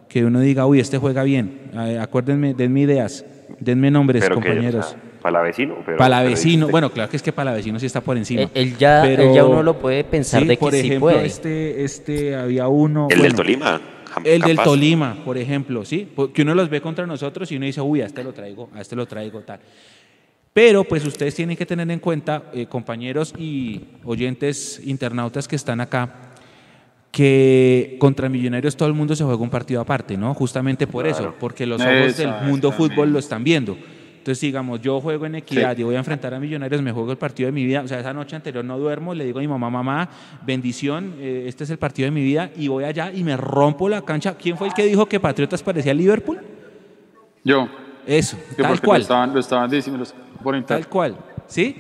[0.08, 1.72] que uno diga, uy, este juega bien.
[2.00, 3.26] Acuérdenme, denme ideas,
[3.60, 4.96] denme nombres, Pero compañeros.
[5.26, 5.78] Palavecino.
[5.84, 8.42] Pero, Palavecino, pero bueno, claro que es que Palavecino sí está por encima.
[8.44, 11.00] Él- él ya- él ya uno lo puede pensar Sí, de que por sí ejemplo,
[11.00, 11.26] puede.
[11.26, 13.08] Este, este había uno.
[13.10, 13.82] El del Tolima.
[14.24, 14.58] El del.
[14.58, 18.06] Tolima, por ejemplo, sí, que uno los ve contra nosotros y uno dice, uy, a
[18.06, 19.60] este lo traigo, a este lo traigo, tal.
[20.54, 25.82] Pero pues ustedes tienen que tener en cuenta, eh, compañeros y oyentes internautas que están
[25.82, 26.34] acá,
[27.12, 30.34] que contra Millonarios todo el mundo se juega un partido aparte, ¿no?
[30.34, 33.76] Justamente por eso, porque los ojos del mundo fútbol lo están viendo.
[34.26, 37.18] Entonces, digamos, yo juego en equidad y voy a enfrentar a Millonarios, me juego el
[37.20, 37.82] partido de mi vida.
[37.82, 40.10] O sea, esa noche anterior no duermo, le digo a mi mamá, mamá,
[40.44, 43.88] bendición, eh, este es el partido de mi vida, y voy allá y me rompo
[43.88, 44.36] la cancha.
[44.36, 46.40] ¿Quién fue el que dijo que Patriotas parecía Liverpool?
[47.44, 47.70] Yo.
[48.08, 48.98] Eso, Yo tal porque cual.
[48.98, 50.04] Lo estaban, lo estaban diciendo
[50.42, 50.60] por.
[50.66, 51.76] Tal cual, ¿sí?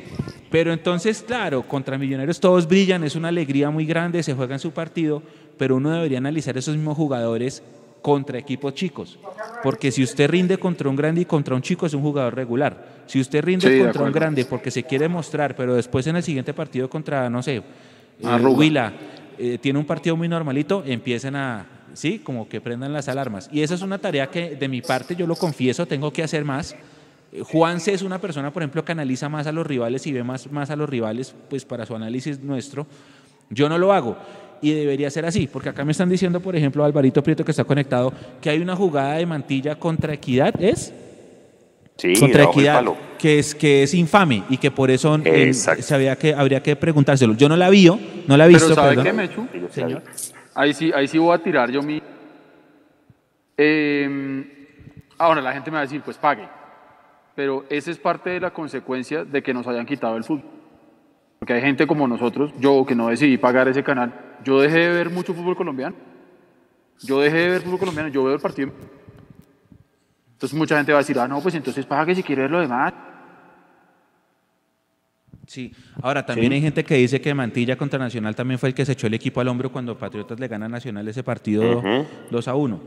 [0.51, 4.59] Pero entonces, claro, contra Millonarios todos brillan, es una alegría muy grande, se juega en
[4.59, 5.23] su partido,
[5.57, 7.63] pero uno debería analizar esos mismos jugadores
[8.05, 9.17] contra equipos chicos.
[9.63, 13.01] Porque si usted rinde contra un grande y contra un chico, es un jugador regular.
[13.07, 16.21] Si usted rinde Sí, contra un grande porque se quiere mostrar, pero después en el
[16.21, 17.63] siguiente partido contra, no sé, eh.
[18.21, 18.93] Huila,
[19.39, 23.49] eh, tiene un partido muy normalito, empiecen a, sí, como que prendan las alarmas.
[23.51, 26.45] Y esa es una tarea que de mi parte, yo lo confieso, tengo que hacer
[26.45, 26.75] más.
[27.31, 30.23] Eh, Juanse es una persona, por ejemplo, que analiza más a los rivales y ve
[30.23, 32.85] más, más a los rivales, pues para su análisis nuestro.
[33.49, 34.15] Yo no lo hago
[34.61, 37.63] y debería ser así, porque acá me están diciendo, por ejemplo, Alvarito Prieto que está
[37.63, 40.93] conectado, que hay una jugada de mantilla contra Equidad, ¿es?
[41.97, 42.83] Sí, contra Equidad,
[43.17, 47.33] que es, que es infame y que por eso eh, sabía que habría que preguntárselo.
[47.35, 47.89] Yo no la vi,
[48.27, 48.65] no la he visto.
[48.65, 49.05] Pero ¿sabe perdón.
[49.05, 49.47] qué, Mechu?
[49.71, 50.03] Señor.
[50.53, 52.01] Ahí sí, ahí sí voy a tirar yo mi...
[53.57, 54.73] Eh,
[55.17, 56.47] ahora la gente me va a decir, pues pague.
[57.35, 60.54] Pero esa es parte de la consecuencia de que nos hayan quitado el fútbol.
[61.39, 64.13] Porque hay gente como nosotros, yo que no decidí pagar ese canal,
[64.43, 65.95] yo dejé de ver mucho fútbol colombiano.
[67.03, 68.71] Yo dejé de ver fútbol colombiano, yo veo el partido.
[70.33, 72.59] Entonces mucha gente va a decir, ah, no, pues entonces pague si quiere ver lo
[72.61, 72.93] demás.
[75.47, 75.71] Sí,
[76.01, 76.55] ahora también Sí.
[76.55, 79.13] hay gente que dice que Mantilla contra Nacional también fue el que se echó el
[79.13, 82.05] equipo al hombro cuando Patriotas le gana a Nacional ese partido Ujú.
[82.31, 82.79] 2 a 1.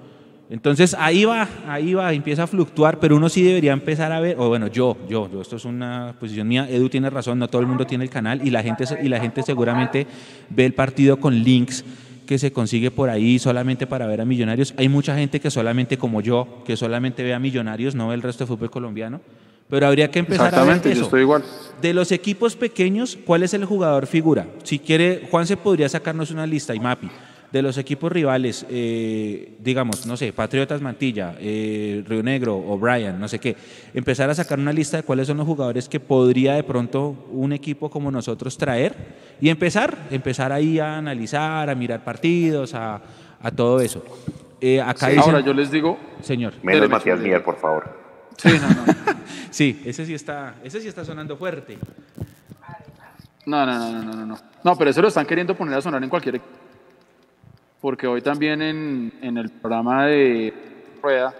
[0.51, 4.36] Entonces ahí va, ahí va, empieza a fluctuar, pero uno sí debería empezar a ver,
[4.38, 7.61] o bueno, yo, yo, yo, esto es una posición mía, Edu tiene razón, no todo
[7.61, 10.07] el mundo tiene el canal y la gente, y la gente seguramente
[10.49, 11.84] ve el partido con links
[12.26, 14.72] que se consigue por ahí solamente para ver a Millonarios.
[14.78, 18.22] Hay mucha gente que solamente como yo, que solamente ve a Millonarios, no ve el
[18.22, 19.20] resto de fútbol colombiano,
[19.68, 21.05] pero habría que empezar a ver Exactamente, yo eso.
[21.05, 21.44] estoy igual.
[21.82, 24.46] De los equipos pequeños, ¿cuál es el jugador figura?
[24.62, 27.11] Si quiere, Juan se podría sacarnos una lista y Mapi.
[27.53, 33.26] De los equipos rivales, eh, digamos, no sé, Patriotas Mantilla, eh, Río Negro, O'Brien, no
[33.26, 33.57] sé qué,
[33.94, 37.55] empezar a sacar una lista de cuáles son los jugadores que podría de pronto un
[37.55, 38.94] equipo como nosotros traer
[39.40, 43.01] y empezar, empezar ahí a analizar, a mirar partidos, a,
[43.40, 44.05] a todo eso.
[44.61, 45.12] Eh, acá Sí.
[45.16, 46.53] dicen- Ahora yo les digo, Señor.
[46.62, 47.96] Menos Dele, Matías Mier, por favor.
[48.36, 48.84] Sí, no, no.
[49.51, 51.78] Sí, ese sí está, ese sí está sonando fuerte.
[53.46, 54.38] No, no, no, no, no, no, no.
[54.62, 56.53] No, pero eso lo están queriendo poner a sonar en cualquier equipo.
[57.80, 60.52] Porque hoy también en, en el programa de
[61.02, 61.32] Rueda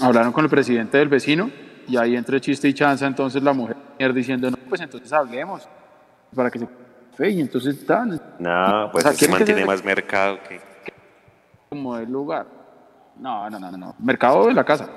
[0.00, 1.50] hablaron con el presidente del vecino
[1.88, 3.76] y ahí entre chiste y chanza entonces la mujer
[4.14, 5.68] diciendo, no, pues entonces hablemos
[6.34, 6.68] para que se
[7.16, 9.84] fe y entonces tal, No, pues O sea, ese ¿quieren man que tiene se- más
[9.84, 10.60] mercado que...
[11.68, 12.46] como el lugar.
[13.18, 13.94] No, no, no, no.
[13.98, 14.88] Mercado de la casa.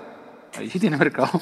[0.57, 1.29] Ahí sí tiene mercado.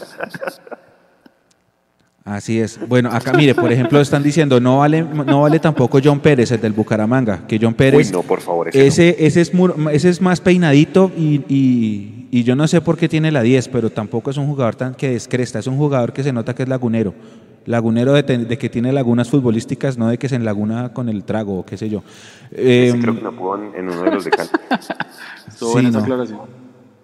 [2.27, 2.77] Así es.
[2.89, 6.59] Bueno, acá mire, por ejemplo, están diciendo, no vale, no vale tampoco John Pérez, el
[6.59, 9.51] del Bucaramanga, que John Pérez, Uy, no, por favor, ese ese, ese, es,
[9.93, 13.69] ese es más peinadito y, y- y yo no sé por qué tiene la 10,
[13.69, 16.63] pero tampoco es un jugador tan que descresta, es un jugador que se nota que
[16.63, 17.13] es lagunero.
[17.65, 21.59] Lagunero de, de que tiene lagunas futbolísticas, no de que se enlaguna con el trago
[21.59, 22.03] o qué sé yo.
[22.51, 24.49] Ese Em, creo que no pudo en, en uno de los de Cali.
[25.47, 25.99] Estuvo Sí, no.
[25.99, 26.39] aclaración.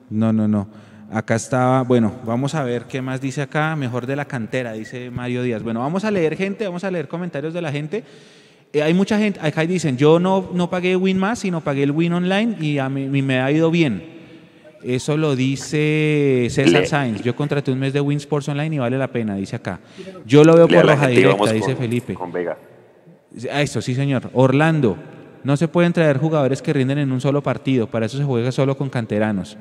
[0.09, 0.67] No, no, no.
[1.13, 5.11] Acá estaba, bueno, vamos a ver qué más dice acá, mejor de la cantera, dice
[5.11, 5.61] Mario Díaz.
[5.61, 8.03] Bueno, vamos a leer gente, vamos a leer comentarios de la gente.
[8.73, 11.91] Eh, hay mucha gente, acá dicen, yo no, no pagué Win más, sino pagué el
[11.91, 14.11] Win Online y a mí, me ha ido bien.
[14.83, 17.21] Eso lo dice César Sainz.
[17.21, 19.79] Yo contraté un mes de Win Sports Online y vale la pena, dice acá.
[20.25, 22.13] Yo lo veo por roja directa, dice con- Felipe.
[22.15, 22.57] Con Vega.
[23.51, 24.29] Ah, Eso, sí, señor.
[24.33, 24.97] Orlando.
[25.43, 27.85] No se pueden traer jugadores que rinden en un solo partido.
[27.87, 29.57] Para eso se juega solo con canteranos.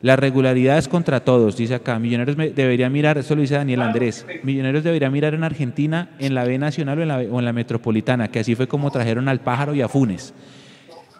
[0.00, 1.98] La regularidad es contra todos, dice acá.
[1.98, 4.24] Millonarios debería mirar, esto lo dice Daniel Andrés.
[4.44, 7.44] Millonarios debería mirar en Argentina, en la B Nacional o en la, B- o en
[7.44, 10.32] la Metropolitana, que así fue como trajeron al pájaro y a Funes.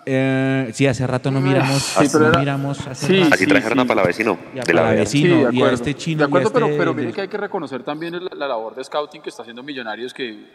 [0.07, 3.35] Eh, sí, hace rato no miramos, Sí, pero no era- miramos hace Sí, rato.
[3.35, 4.63] Aquí trajeron a Palavecino, Y a.
[4.63, 5.51] Palavecino.
[5.51, 7.29] Sí, de y a este chino De acuerdo, a este pero, pero mire que hay
[7.29, 10.47] que reconocer también la, la labor de scouting que está haciendo Millonarios, que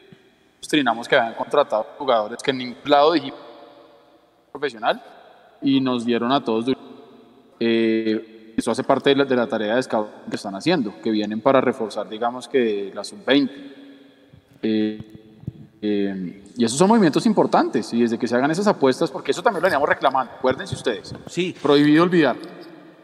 [0.68, 3.38] trinamos que habían contratado jugadores que en ningún lado dijimos
[4.52, 5.04] profesional
[5.62, 6.66] y nos dieron a todos.
[7.66, 11.10] Eh, eso hace parte de la, de la tarea de scouting que están haciendo, que
[11.10, 13.50] vienen para reforzar, digamos que la sub-20.
[14.62, 15.02] Eh,
[15.82, 19.42] eh, y esos son movimientos importantes y desde que se hagan esas apuestas, porque eso
[19.42, 21.16] también lo veníamos reclamando, acuérdense ustedes.
[21.28, 21.56] Sí.
[21.62, 22.36] Prohibido olvidar.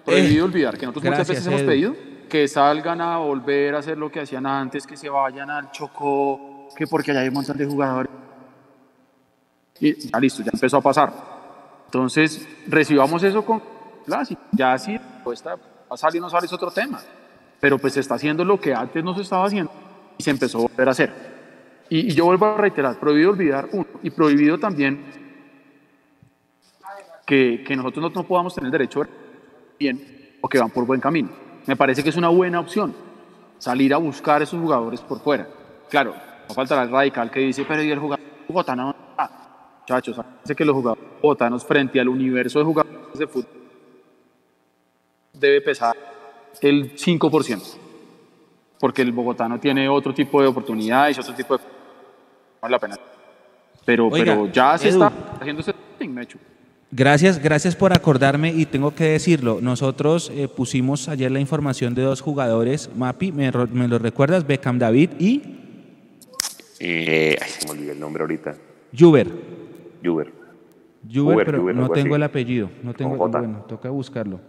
[0.04, 1.96] Prohibido olvidar que nosotros muchas veces hemos pedido
[2.28, 6.68] que salgan a volver a hacer lo que hacían antes, que se vayan al Chocó,
[6.76, 8.12] que porque allá hay un montón de jugadores.
[9.80, 11.14] Y ya listo, ya empezó a pasar.
[11.86, 13.79] Entonces, recibamos eso con
[14.52, 15.00] Ya si
[15.32, 17.00] está, va a salir no sale es otro tema.
[17.60, 19.72] Pero pues se está haciendo lo que antes no se estaba haciendo
[20.18, 21.14] y se empezó a volver a hacer.
[21.90, 25.06] Y, yo vuelvo a reiterar, prohibido olvidar uno y prohibido también
[27.26, 29.08] que, que nosotros no, no podamos tener derecho a
[29.80, 31.30] bien o que van por buen camino.
[31.66, 32.94] Me parece que es una buena opción
[33.58, 35.48] salir a buscar esos jugadores por fuera.
[35.90, 36.16] Claro,
[36.48, 38.96] no faltará el radical que dice, pero ¿y el jugador bogotano?
[39.18, 40.20] Ah, muchachos,
[40.56, 43.59] que los jugadores bogotanos frente al universo de jugadores de fútbol
[45.40, 45.96] debe pesar
[46.62, 47.62] el 5%,
[48.80, 51.64] porque el bogotano tiene otro tipo de oportunidades, otro tipo de...
[52.62, 52.96] Vale la pena.
[53.86, 55.04] Pero, Oiga, pero ya se Edu.
[55.04, 56.38] está haciendo ese thing, Mechu.
[56.92, 59.60] Gracias, gracias por acordarme y tengo que decirlo.
[59.62, 62.90] Nosotros eh, pusimos ayer la información de dos jugadores.
[62.96, 64.46] Mapi, ¿me, lo recuerdas?
[64.46, 65.42] Beckham David y
[66.80, 68.56] Eh, ay, se me olvidó el nombre ahorita.
[68.98, 69.28] Juber.
[70.04, 70.34] Juber.
[71.08, 72.16] Juber, Uber, pero Uber, no tengo así.
[72.16, 72.70] el apellido.
[72.84, 74.40] No tengo, bueno, toca buscarlo.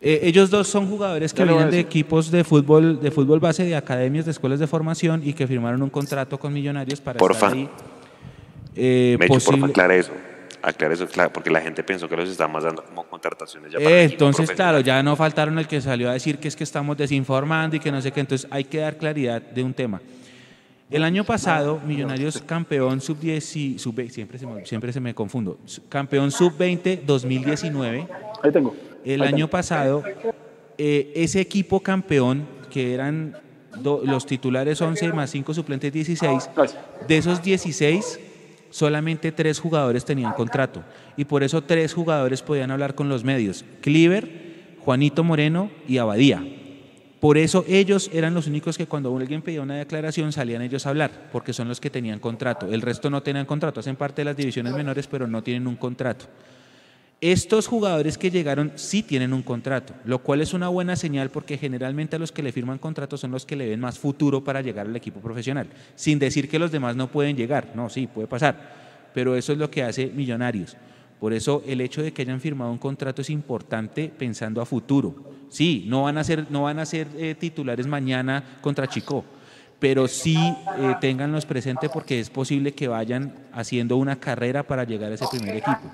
[0.00, 3.74] Eh, ellos dos son jugadores que vienen de equipos de fútbol, de fútbol base, de
[3.74, 7.46] academias, de escuelas de formación y que firmaron un contrato con Millonarios para Porfa.
[7.46, 7.68] estar ahí.
[8.74, 10.12] Eh, Mecho, posible- porfa, aclare eso.
[10.62, 13.90] Aclare eso, claro, porque la gente pensó que los estamos dando como contrataciones ya para
[13.90, 16.96] Eh, entonces, claro, ya no faltaron el que salió a decir que es que estamos
[16.96, 18.20] desinformando y que no sé qué.
[18.20, 20.00] Entonces, hay que dar claridad de un tema.
[20.90, 25.58] El año pasado, Millonarios campeón sub-10, y- sub siempre, se me, siempre se me confundo,
[25.88, 28.06] campeón sub-20 2019.
[28.42, 28.74] Ahí tengo.
[29.06, 30.02] El año pasado,
[30.78, 33.36] eh, ese equipo campeón, que eran
[33.82, 36.50] do- los titulares 11 más 5 suplentes 16,
[37.06, 38.20] de esos 16,
[38.70, 40.82] solamente tres jugadores tenían contrato.
[41.16, 43.64] Y por eso tres jugadores podían hablar con los medios.
[43.80, 46.44] Cliver, Juanito Moreno y Abadía.
[47.20, 50.90] Por eso ellos eran los únicos que cuando alguien pedía una declaración salían ellos a
[50.90, 52.66] hablar, porque son los que tenían contrato.
[52.70, 55.76] El resto no tenían contrato, hacen parte de las divisiones menores, pero no tienen un
[55.76, 56.26] contrato.
[57.22, 61.56] Estos jugadores que llegaron sí tienen un contrato, lo cual es una buena señal porque
[61.56, 64.60] generalmente a los que le firman contrato son los que le ven más futuro para
[64.60, 68.28] llegar al equipo profesional, sin decir que los demás no pueden llegar, no, sí, puede
[68.28, 70.76] pasar, pero eso es lo que hace Millonarios.
[71.18, 75.14] Por eso el hecho de que hayan firmado un contrato es importante pensando a futuro.
[75.48, 79.24] Sí, no van a ser, no van a ser eh, titulares mañana contra Chico,
[79.78, 85.10] pero sí eh, ténganlos presente porque es posible que vayan haciendo una carrera para llegar
[85.10, 85.90] a ese primer equipo.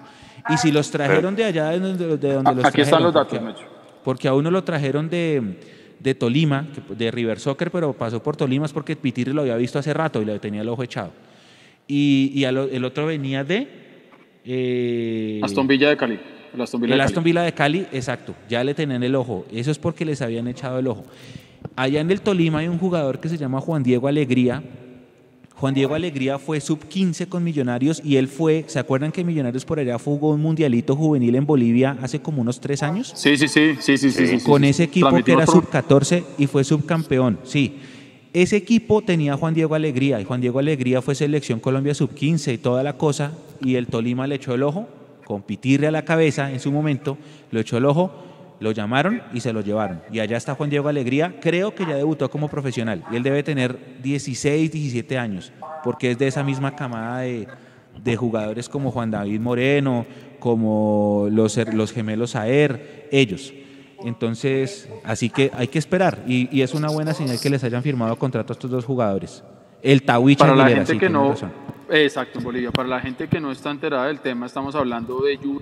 [0.49, 3.14] Y si los trajeron de allá de donde, de donde los Aquí están trajeron, los
[3.14, 3.62] datos, porque-
[4.05, 5.59] porque a uno lo trajeron de,
[6.01, 9.78] de Tolima, de River Soccer, pero pasó por Tolima es porque Pitirri lo había visto
[9.78, 11.12] hace rato y le tenía el ojo echado.
[11.87, 13.68] Y, y el otro venía de...
[14.45, 16.18] eh, Aston Villa de Cali.
[16.55, 17.33] El Aston Villa el de Aston Cali.
[17.33, 19.47] Villa de Cali, exacto, ya le tenían el ojo.
[19.53, 21.05] Eso es porque les habían echado el ojo.
[21.76, 24.62] Allá en el Tolima hay un jugador que se llama Juan Diego Alegría.
[25.63, 29.65] Juan Diego Alegría fue sub 15 con Millonarios y él fue, ¿se acuerdan que Millonarios
[29.65, 33.13] por allá jugó un mundialito juvenil en Bolivia hace como unos tres años?
[33.15, 34.69] Sí, sí, sí, sí, sí, sí, Con sí.
[34.71, 37.77] ese equipo que era sub 14 y fue subcampeón, sí.
[38.33, 42.13] Ese equipo tenía a Juan Diego Alegría y Juan Diego Alegría fue selección Colombia sub
[42.13, 44.89] 15 y toda la cosa y el Tolima le echó el ojo,
[45.25, 47.19] con Pitirre a la cabeza en su momento,
[47.53, 48.13] lo echó el ojo,
[48.63, 50.01] lo llamaron y se lo llevaron.
[50.11, 53.43] Y allá está Juan Diego Alegría, creo que ya debutó como profesional y él debe
[53.43, 55.53] tener 16, 17 años,
[55.85, 57.49] porque es de esa misma camada de,
[58.03, 60.07] de jugadores como Juan David Moreno,
[60.39, 63.53] como los, los gemelos Aer, ellos.
[64.05, 67.83] Entonces, así que hay que esperar y, y es una buena señal que les hayan
[67.83, 69.45] firmado contrato a estos dos jugadores.
[69.83, 71.53] El Tawicha Para la Aguilera, gente sí, que no, razón.
[71.91, 75.37] exacto, en Bolivia, para la gente que no está enterada del tema, estamos hablando de
[75.39, 75.61] Yu,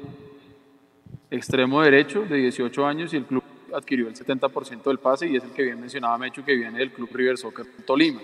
[1.30, 3.42] extremo derecho de 18 años y el club
[3.74, 6.90] adquirió el 70% del pase y es el que bien mencionaba Mecho que viene del
[6.90, 8.20] club River Soccer Tolima.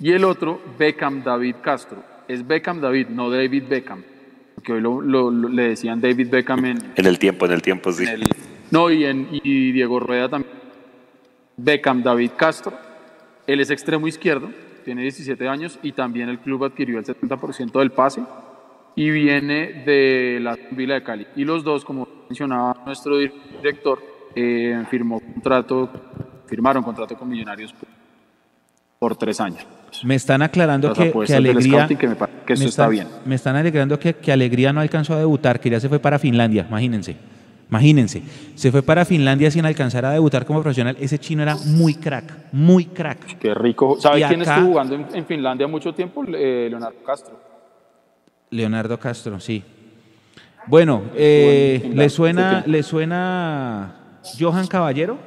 [0.00, 2.02] Y el otro, Beckham David Castro.
[2.28, 4.02] Es Beckham David, no David Beckham.
[4.54, 7.62] Porque hoy lo, lo- lo- le decían David Beckham en, En el tiempo, en el
[7.62, 8.04] tiempo, sí.
[8.04, 8.24] el-
[8.70, 10.52] No, y, en, y Diego Rueda también.
[11.56, 12.72] Beckham David Castro.
[13.46, 14.50] Él es extremo izquierdo,
[14.84, 18.22] tiene 17 años y también el club adquirió el 70% del pase
[18.96, 21.26] y viene de la Vila de Cali.
[21.36, 24.00] Y los dos, como mencionaba nuestro director,
[24.34, 25.90] eh, firmó contrato,
[26.46, 27.88] firmaron contrato con Millonarios por,
[28.98, 29.66] por tres años.
[30.02, 31.86] Me están aclarando que, Alegría.
[31.86, 32.16] que me
[32.46, 33.06] que eso está bien.
[33.24, 36.18] Me están alegrando que, que Alegría no alcanzó a debutar, que ya se fue para
[36.18, 37.16] Finlandia, imagínense.
[37.70, 38.22] Imagínense.
[38.54, 40.96] Se fue para Finlandia sin alcanzar a debutar como profesional.
[41.00, 43.38] Ese chino era muy crack, muy crack.
[43.38, 43.96] Qué rico.
[43.98, 46.22] ¿Sabe Y quién acá- estuvo jugando en, en Finlandia mucho tiempo?
[46.28, 47.53] Eh, Leonardo Castro.
[48.54, 49.64] Leonardo Castro, sí.
[50.66, 52.62] Bueno, eh, ¿le suena.
[52.66, 55.18] ¿le suena Johan Caballero?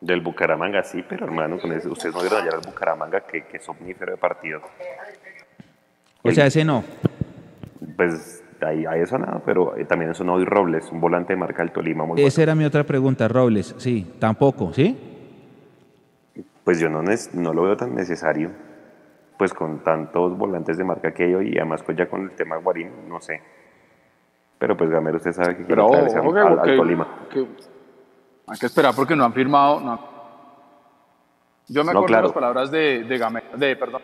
[0.00, 3.56] Del Bucaramanga, sí, pero hermano, con ese- ustedes no vieron ayer al Bucaramanga, que, que
[3.56, 4.60] es omnífero de partido.
[6.22, 6.84] O sea, ese no.
[7.96, 11.36] Pues ahí, ahí eso nada, pero eh, también eso no hoy Robles, un volante de
[11.38, 13.74] marca del Tolima muy Esa era mi otra pregunta, Robles.
[13.78, 14.96] Sí, tampoco, ¿sí?
[16.62, 18.50] Pues yo no, no lo veo tan necesario,
[19.38, 22.32] pues con tantos volantes de marca que hay hoy y además pues ya con el
[22.32, 23.40] tema Guarín, no sé.
[24.58, 26.06] Pero pues Gamero, usted sabe que quiere ojo, al,
[26.62, 27.06] que- al Tolima.
[28.48, 29.80] hay que esperar porque no han firmado.
[29.80, 29.98] no
[31.68, 32.22] Yo me No, acuerdo claro.
[32.24, 34.02] las palabras de, de Game- de perdón,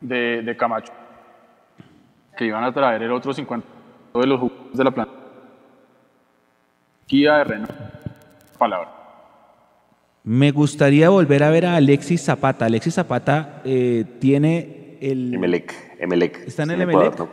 [0.00, 0.92] de, de Camacho,
[2.36, 3.66] que iban a traer el otro 50
[4.14, 5.14] de los jugadores de la planta.
[7.06, 7.72] Kia de Renault.
[8.58, 8.90] Palabra.
[10.24, 12.66] Me gustaría volver a ver a Alexis Zapata.
[12.66, 15.34] Alexis Zapata eh, tiene el...
[15.34, 16.46] Emelec, Emelec.
[16.46, 17.18] ¿Está en el Emelec?
[17.18, 17.28] ¿no?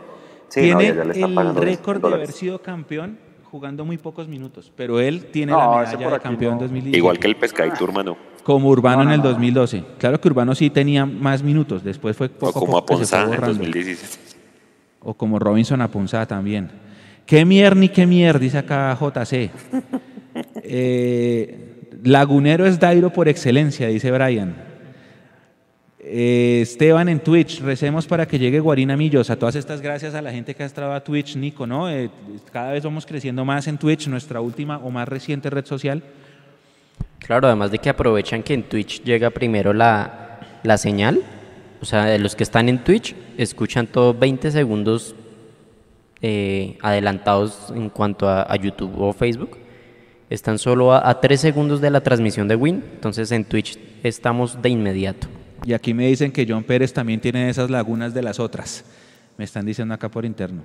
[0.48, 3.84] Sí, no, tiene ya- ya le están el en récord de haber sido campeón jugando
[3.84, 6.60] muy pocos minutos, pero él tiene No, la medalla por de campeón no.
[6.60, 6.96] 2017.
[6.98, 8.16] Igual que el Pescadito, hermano.
[8.42, 9.28] Como Urbano No, no, en el no.
[9.30, 9.84] 2012.
[9.98, 13.22] Claro que Urbano sí tenía más minutos, después fue O poco a como poco Aponzá
[13.22, 13.58] en borrando.
[13.58, 14.18] 2017.
[15.00, 16.70] O como Robinson Apunzada también.
[17.26, 19.50] Qué mierda ni qué mierda, dice acá JC.
[20.62, 24.54] Eh, Lagunero es Dairo por excelencia, dice Brian.
[26.00, 29.30] Eh, Esteban en Twitch, recemos para que llegue Guarina Millos.
[29.30, 31.90] A todas estas gracias a la gente que ha estado a Twitch, Nico, ¿no?
[31.90, 32.08] Eh,
[32.52, 36.02] cada vez vamos creciendo más en Twitch, nuestra última o más reciente red social.
[37.18, 41.20] Claro, además de que aprovechan que en Twitch llega primero la, la señal.
[41.80, 45.14] O sea, de los que están en Twitch, escuchan todo 20 segundos
[46.22, 49.58] eh, adelantados en cuanto a YouTube o Facebook.
[50.30, 52.84] Están solo a, a 3 segundos de la transmisión de Win.
[52.94, 55.26] Entonces en Twitch estamos de inmediato.
[55.64, 58.84] Y aquí me dicen que John Pérez también tiene esas lagunas de las otras.
[59.36, 60.62] Me están diciendo acá por interno.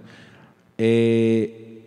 [0.78, 1.84] Eh,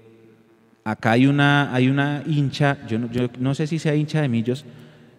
[0.85, 4.29] acá hay una, hay una hincha, yo no, yo no sé si sea hincha de
[4.29, 4.65] Millos,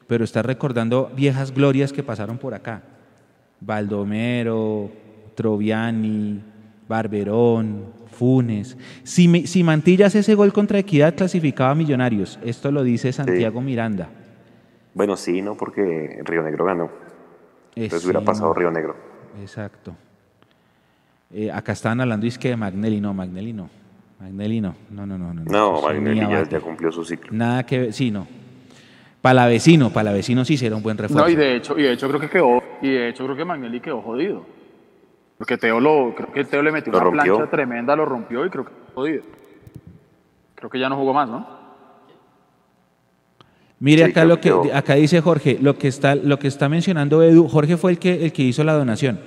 [0.07, 2.83] pero está recordando viejas glorias que pasaron por acá.
[3.59, 4.91] Baldomero,
[5.35, 6.41] Troviani,
[6.87, 7.85] Barberón,
[8.17, 8.75] Funes.
[9.03, 12.39] Si, mi- si Mantilla hace ese gol contra Equidad, clasificaba a Millonarios.
[12.43, 14.09] Esto lo dice Santiago Miranda.
[14.95, 15.55] Bueno, sí, ¿no?
[15.55, 16.89] Porque Río Negro ganó.
[17.75, 18.53] Entonces hubiera pasado.
[18.55, 18.95] Río Negro.
[19.39, 19.95] Exacto.
[21.31, 23.69] Eh, acá estaban hablando, es que de Magnelli, no, Magnelli no.
[24.19, 25.33] Magnelli no, no, no, no.
[25.33, 27.29] No, No, Magnelli ya cumplió su ciclo.
[27.31, 28.27] Nada que ver, sí, no.
[29.21, 31.23] Palavecino, Palavecino sí será un buen refuerzo.
[31.23, 33.45] No, y de hecho, y de hecho creo que quedó, y de hecho creo que
[33.45, 34.56] Magnelli quedó jodido.
[35.37, 37.35] Porque Teo lo, creo que Teo le metió Lo una rompió.
[37.35, 39.23] plancha tremenda, lo rompió y creo que jodido.
[40.55, 41.57] Creo que ya no jugó más, ¿no?
[43.79, 47.21] Mire Sí, acá lo que acá dice Jorge, lo que está lo que está mencionando
[47.21, 49.19] Edu, Jorge fue el que el que hizo la donación.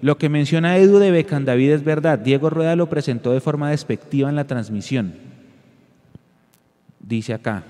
[0.00, 2.18] Lo que menciona Edu de Becan David es verdad.
[2.18, 5.14] Diego Rueda lo presentó de forma despectiva en la transmisión.
[6.98, 7.62] Dice acá.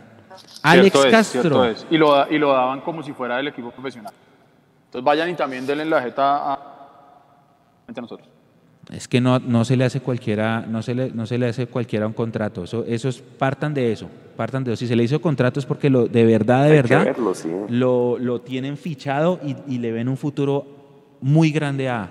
[0.63, 1.75] Alex es, Castro.
[1.91, 4.15] Y, lo, y lo daban como si fuera del equipo profesional.
[4.87, 6.72] Entonces vayan y también denle la jeta a,
[8.01, 8.29] nosotros.
[8.93, 11.67] Es que no, no se le hace cualquiera, no se le, no se le hace
[11.67, 12.65] cualquiera un contrato.
[12.65, 14.81] Eso, eso es, partan de eso, partan de eso.
[14.81, 17.49] Si se le hizo contrato es porque lo, de verdad, de Hay verdad, verlo, sí.
[17.69, 20.67] lo, lo tienen fichado y, y le ven un futuro
[21.21, 22.09] muy grande a,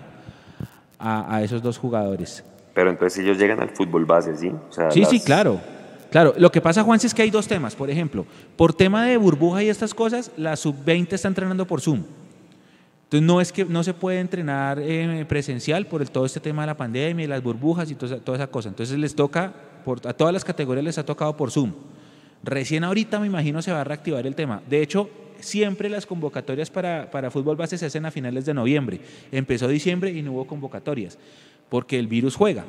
[0.97, 2.43] a, a esos dos jugadores.
[2.73, 4.49] Pero entonces ellos llegan al fútbol base, ¿sí?
[4.49, 5.59] O sea, Sí, sí, claro.
[6.09, 7.75] Claro, lo que pasa, Juan, es que hay dos temas.
[7.75, 8.25] Por ejemplo,
[8.57, 12.03] por tema de burbuja y estas cosas, la sub-20 está entrenando por Zoom.
[13.11, 16.67] Entonces no es que no se puede entrenar eh, presencial por todo este tema de
[16.67, 18.69] la pandemia y las burbujas y toda, esa- cosa.
[18.69, 19.53] Entonces les toca,
[20.05, 21.73] a todas las categorías les ha tocado por Zoom.
[22.41, 24.61] Recién ahorita me imagino se va a reactivar el tema.
[24.69, 25.09] De hecho,
[25.41, 29.01] siempre las convocatorias para, para fútbol base se hacen a finales de noviembre.
[29.29, 31.19] Empezó diciembre y no hubo convocatorias,
[31.67, 32.63] porque el virus juega.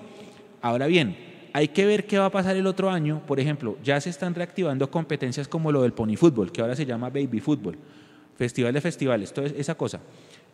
[0.61, 1.14] Ahora bien,
[1.53, 3.22] hay que ver qué va a pasar el otro año.
[3.28, 6.84] Por ejemplo, ya se están reactivando competencias como lo del pony fútbol, que ahora se
[6.84, 7.78] llama baby fútbol,
[8.36, 10.01] festival de festivales, toda esa cosa.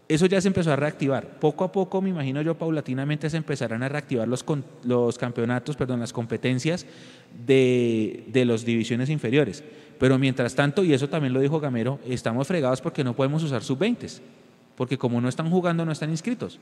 [0.09, 1.38] Eso ya se empezó a reactivar.
[1.38, 4.44] Poco a poco, me imagino yo, paulatinamente se empezarán a reactivar los,
[4.84, 6.86] los campeonatos, perdón, las competencias
[7.46, 9.62] de, de las divisiones inferiores.
[9.98, 13.62] Pero mientras tanto, y eso también lo dijo Gamero, estamos fregados porque no podemos usar
[13.62, 14.20] sub-20,
[14.76, 16.59] porque como no están jugando, no están inscritos.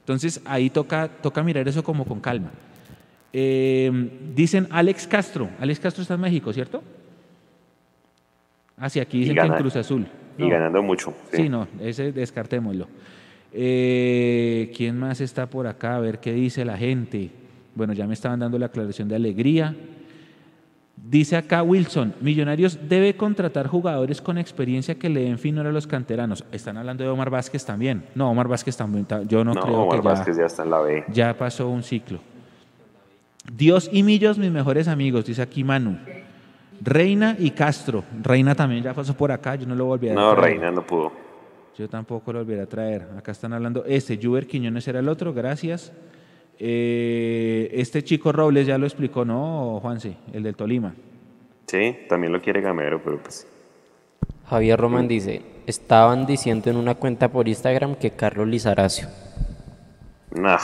[0.00, 2.50] Entonces ahí toca, toca mirar eso como con calma.
[3.32, 3.90] Eh,
[4.36, 5.48] dicen Alex Castro.
[5.58, 6.82] Alex Castro está en México, ¿cierto?
[8.76, 10.06] Hacia aquí Y dicen que en Cruz Azul.
[10.36, 11.14] Y ganando mucho.
[11.32, 12.88] Sí, no, ese descartémoslo.
[13.52, 15.96] Eh, ¿Quién más está por acá?
[15.96, 17.30] A ver qué dice la gente.
[17.74, 19.74] Bueno, ya me estaban dando la aclaración de alegría.
[20.96, 25.86] Dice acá Wilson, Millonarios debe contratar jugadores con experiencia que le den finor a los
[25.86, 26.44] canteranos.
[26.50, 28.04] Están hablando de Omar Vázquez también.
[28.14, 29.04] No, Omar Vázquez también.
[29.04, 31.04] ta- Yo no, No, creo Omar que ya, Vázquez ya está en la B.
[31.12, 32.18] ya pasó un ciclo.
[33.52, 35.98] Dios y Millos, mis mejores amigos, dice aquí Manu.
[36.80, 38.04] Reina y Castro.
[38.22, 40.58] Reina también ya pasó por acá, yo no lo volví a No, traer.
[40.58, 41.12] Reina no pudo.
[41.76, 43.08] Yo tampoco lo volveré a traer.
[43.18, 43.84] Acá están hablando.
[43.84, 45.92] Este, Juber Quiñones era el otro, gracias.
[46.58, 50.16] Eh, este chico Robles ya lo explicó, ¿no, Juanse?
[50.32, 50.94] El del Tolima.
[51.66, 53.46] Sí, también lo quiere Gamero, pero pues.
[54.46, 59.08] Javier Román dice, estaban diciendo en una cuenta por Instagram que Carlos Lizaracio.
[60.32, 60.58] Nah.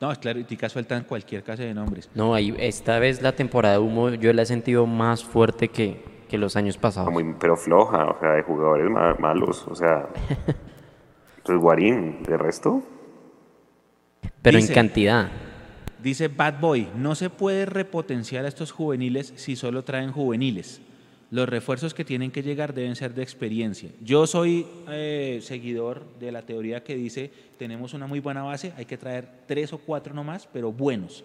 [0.00, 2.08] No, es claro, y tica sueltan cualquier clase de nombres.
[2.14, 6.02] No, ahí, esta vez la temporada de humo yo la he sentido más fuerte que,
[6.28, 7.12] que los años pasados.
[7.12, 9.66] Muy, pero floja, o sea, de jugadores ma- malos.
[9.68, 10.08] O sea.
[11.42, 12.82] Pues Guarín, de resto.
[14.42, 15.28] Pero Dice- en cantidad.
[16.02, 20.80] Dice Bad Boy, no se puede repotenciar a estos juveniles si solo traen juveniles.
[21.30, 23.88] Los refuerzos que tienen que llegar deben ser de experiencia.
[24.02, 28.84] Yo soy eh, seguidor de la teoría que dice, tenemos una muy buena base, hay
[28.84, 31.22] que traer tres o cuatro nomás, pero buenos,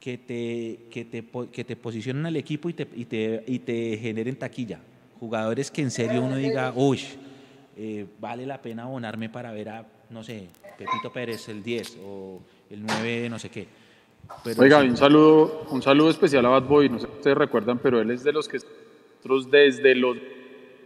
[0.00, 3.98] que te, que te, que te posicionen al equipo y te, y, te, y te
[3.98, 4.80] generen taquilla.
[5.20, 7.00] Jugadores que en serio uno diga, uy,
[7.76, 10.46] eh, vale la pena abonarme para ver a, no sé,
[10.78, 13.66] Pepito Pérez, el 10, o el 9, no sé qué.
[14.42, 17.36] Pero Oiga, sí, un saludo, un saludo especial a Bad Boy, no sé si ustedes
[17.36, 18.58] recuerdan, pero él es de los que
[19.18, 20.16] nosotros desde los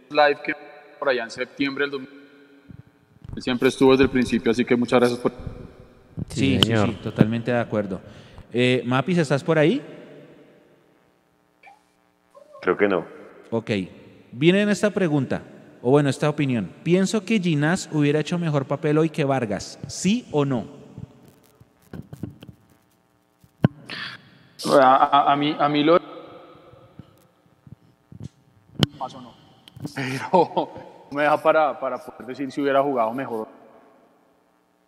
[0.09, 0.53] live que
[0.99, 2.09] por allá en septiembre del 2000,
[3.35, 5.31] él siempre estuvo desde el principio, así que muchas gracias por...
[6.29, 7.99] Sí, sí, sí, totalmente de acuerdo.
[8.51, 9.81] Eh, Mapis, ¿estás por ahí?
[12.61, 13.05] Creo que no.
[13.51, 13.71] Ok.
[14.31, 15.41] Viene en esta pregunta,
[15.81, 16.71] o bueno, esta opinión.
[16.83, 19.79] Pienso que Ginás hubiera hecho mejor papel hoy que Vargas.
[19.87, 20.67] ¿Sí o no?
[24.79, 24.95] A,
[25.27, 25.99] a- a mí, a mí lo...
[28.97, 29.33] Más o no.
[29.95, 30.51] Pero
[31.11, 33.47] no me deja para, para poder decir si hubiera jugado mejor.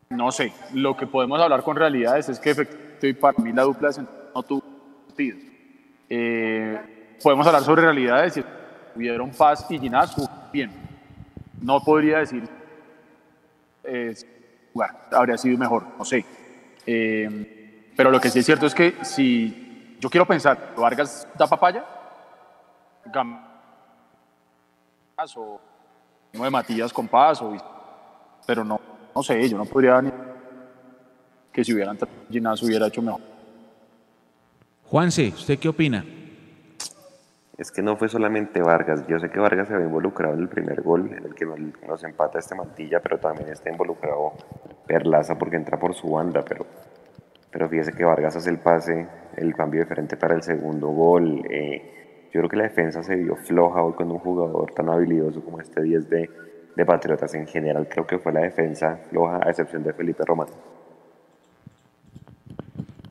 [0.09, 3.89] No sé, lo que podemos hablar con realidades es que efectivamente para mí la dupla
[4.33, 4.63] no tuvo
[5.07, 5.37] sentido.
[6.09, 8.43] Eh, podemos hablar sobre realidades y
[8.95, 10.15] hubieron Paz y Ginás
[10.51, 10.71] bien.
[11.61, 12.47] No podría decir
[13.83, 14.15] eh,
[14.73, 16.25] jugar, habría sido mejor, no sé.
[16.85, 21.47] Eh, pero lo que sí es cierto es que si yo quiero pensar, Vargas da
[21.47, 21.83] papaya,
[23.05, 23.54] Gam
[25.37, 25.59] o
[26.33, 27.55] uno de Matías con Paz, o-
[28.45, 28.79] pero no,
[29.15, 30.11] no sé, yo no podría ni
[31.51, 31.97] que si hubieran
[32.29, 33.21] Ginás hubiera hecho mejor.
[34.83, 36.03] Juanse, ¿usted qué opina?
[37.57, 39.07] Es que no fue solamente Vargas.
[39.07, 41.57] Yo sé que Vargas se había involucrado en el primer gol, en el que nos,
[41.87, 44.33] nos empata este Mantilla, pero también está involucrado
[44.85, 46.43] Perlaza porque entra por su banda.
[46.43, 46.65] Pero,
[47.49, 49.07] pero fíjese que Vargas hace el pase,
[49.37, 51.41] el cambio diferente para el segundo gol.
[51.49, 52.04] eh,
[52.35, 55.61] yo creo que la defensa se vio floja hoy con un jugador tan habilidoso como
[55.61, 56.29] este 10 de,
[56.75, 57.33] de Patriotas.
[57.33, 60.49] En general, creo que fue la defensa floja, a excepción de Felipe Román.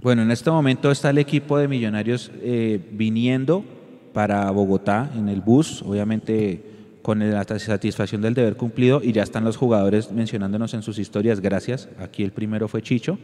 [0.02, 3.64] Bueno, en este momento está el equipo de Millonarios eh, viniendo
[4.12, 9.42] para Bogotá en el bus, obviamente con la satisfacción del deber cumplido y ya están
[9.42, 11.88] los jugadores mencionándonos en sus historias, gracias.
[11.98, 13.18] Aquí el primero fue Chicho.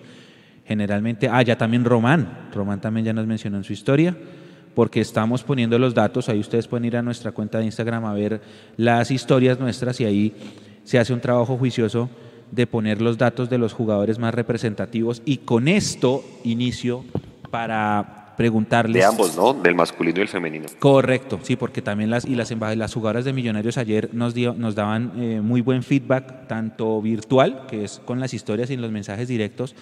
[0.64, 2.48] Generalmente, ah, ya también Román.
[2.54, 4.16] Román también ya nos mencionó en su historia,
[4.74, 8.14] porque estamos poniendo los datos, ahí ustedes pueden ir a nuestra cuenta de Instagram a
[8.14, 8.40] ver
[8.76, 10.34] las historias nuestras y ahí
[10.84, 12.08] se hace un trabajo juicioso
[12.50, 17.04] de poner los datos de los jugadores más representativos y con esto inicio
[17.50, 19.52] para preguntarles De ambos, ¿no?
[19.52, 20.66] Del masculino y el femenino.
[20.78, 24.74] Correcto, sí, porque también las y las las jugadoras de Millonarios ayer nos dio, nos
[24.74, 29.28] daban eh, muy buen feedback tanto virtual, que es con las historias y los mensajes
[29.28, 29.74] directos,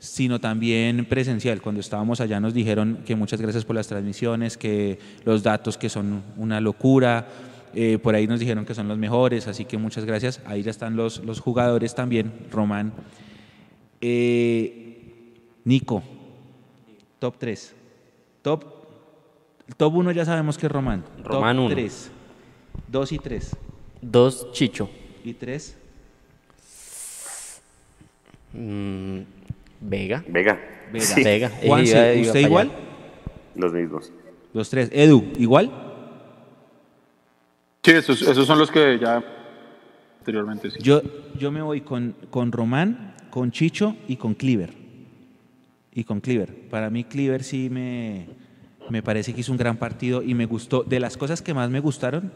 [0.00, 1.60] sino también presencial.
[1.62, 5.88] Cuando estábamos allá nos dijeron que muchas gracias por las transmisiones, que los datos que
[5.88, 7.28] son una locura,
[7.74, 10.40] eh, por ahí nos dijeron que son los mejores, así que muchas gracias.
[10.46, 12.92] Ahí ya están los, los jugadores también, Román.
[14.00, 15.34] Eh,
[15.64, 16.02] Nico,
[17.18, 17.74] top 3.
[18.42, 18.64] Top,
[19.76, 21.04] top 1 ya sabemos que es Román.
[21.22, 21.74] Román top uno.
[21.74, 22.10] 3.
[22.88, 23.56] 2 y 3.
[24.00, 24.88] Dos, Chicho.
[25.22, 25.76] ¿Y 3?
[28.54, 29.20] Mm,
[29.80, 30.24] Vega.
[30.28, 30.58] Vega.
[30.92, 31.04] Vega.
[31.04, 31.22] Sí.
[31.24, 31.50] Vega.
[31.66, 32.70] Juanse, Iba- iba ¿usted igual?
[33.54, 34.12] Los mismos.
[34.52, 34.90] Los tres.
[34.92, 35.70] Edu, ¿igual?
[37.82, 39.22] Sí, esos, esos son los que ya
[40.18, 40.78] anteriormente sí.
[40.82, 41.00] Yo,
[41.38, 44.70] yo me voy con, con Román, con Chicho y con Cleaver.
[45.92, 46.68] Y con Cleaver.
[46.68, 48.26] Para mí Cleaver sí me,
[48.90, 50.82] me parece que hizo un gran partido y me gustó.
[50.82, 52.32] De las cosas que más me gustaron,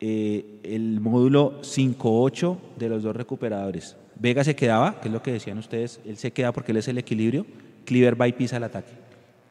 [0.00, 3.96] eh, el módulo 5-8 de los dos recuperadores.
[4.16, 6.88] Vega se quedaba, que es lo que decían ustedes, él se queda porque él es
[6.88, 7.46] el equilibrio.
[7.84, 8.92] Cleaver va y pisa el ataque.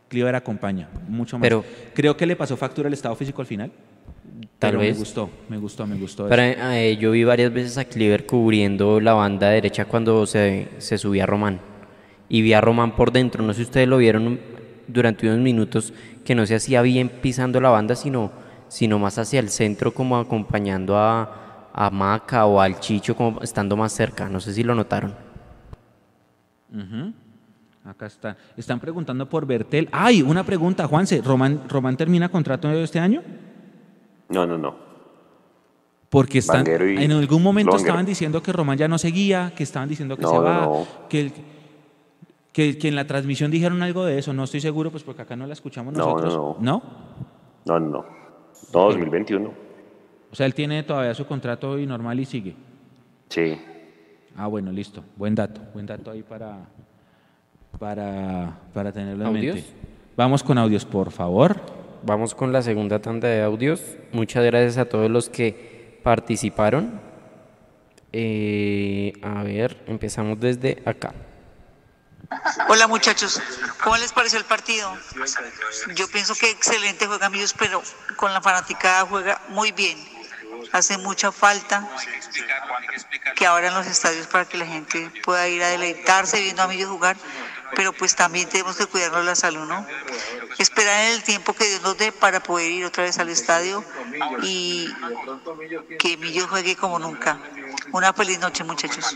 [0.07, 1.43] Cleaver acompaña, mucho más.
[1.43, 3.71] Pero- Creo que le pasó factura el estado físico al final.
[4.59, 4.93] Tal pero vez.
[4.93, 6.27] Me gustó, me gustó, me gustó.
[6.29, 10.97] Pero eh, yo vi varias veces a Cleaver cubriendo la banda derecha cuando se, se
[10.97, 11.59] subía Román.
[12.29, 13.43] Y vi a Román por dentro.
[13.43, 14.39] No sé si ustedes lo vieron
[14.87, 15.93] durante unos minutos
[16.23, 18.31] que no se hacía bien pisando la banda, sino,
[18.69, 21.42] sino más hacia el centro, como acompañando a,
[21.73, 24.29] a Maca o al Chicho, como estando más cerca.
[24.29, 25.13] No sé si lo notaron.
[27.85, 28.37] Acá está.
[28.55, 29.89] Están preguntando por Bertel.
[29.91, 30.21] ¡Ay!
[30.21, 31.21] Una pregunta, Juanse.
[31.21, 33.21] ¿Román, ¿Román termina contrato este año?
[34.29, 34.75] No, no, no.
[36.09, 37.87] Porque están, en algún momento Longer.
[37.87, 40.61] estaban diciendo que Román ya no seguía, que estaban diciendo que No, se no, va,
[40.61, 40.87] no.
[41.09, 41.33] Que, el-
[42.51, 44.31] que, que en la transmisión dijeron algo de eso.
[44.31, 46.35] No estoy seguro, pues porque acá no la escuchamos No, nosotros.
[46.35, 46.83] no, ¿No?
[47.65, 48.05] No, no, no.
[48.73, 49.51] No, 2021.
[50.33, 52.55] O sea, él tiene todavía su contrato y normal y sigue.
[53.29, 53.55] Sí.
[54.35, 55.03] Ah, bueno, listo.
[55.15, 55.61] Buen dato.
[55.75, 56.57] Buen dato ahí para,
[57.77, 59.55] para, para tenerlo en ¿Audios?
[59.57, 59.69] mente.
[60.17, 61.61] Vamos con audios, por favor.
[62.01, 63.83] Vamos con la segunda tanda de audios.
[64.11, 66.99] Muchas gracias a todos los que participaron.
[68.11, 71.13] Eh, a ver, empezamos desde acá.
[72.69, 73.39] Hola muchachos,
[73.83, 74.91] ¿cómo les pareció el partido?
[75.95, 77.83] Yo pienso que excelente juega Millos, pero
[78.15, 80.12] con la fanaticada juega muy bien.
[80.73, 81.87] Hace mucha falta
[83.35, 86.89] que abran los estadios para que la gente pueda ir a deleitarse viendo a Millos
[86.89, 87.15] jugar,
[87.75, 89.85] pero pues también tenemos que cuidarnos la salud, ¿no?
[90.57, 93.85] Esperar en el tiempo que Dios nos dé para poder ir otra vez al estadio
[94.41, 94.91] y
[95.99, 97.37] que Millos juegue como nunca.
[97.91, 99.15] Una feliz noche muchachos.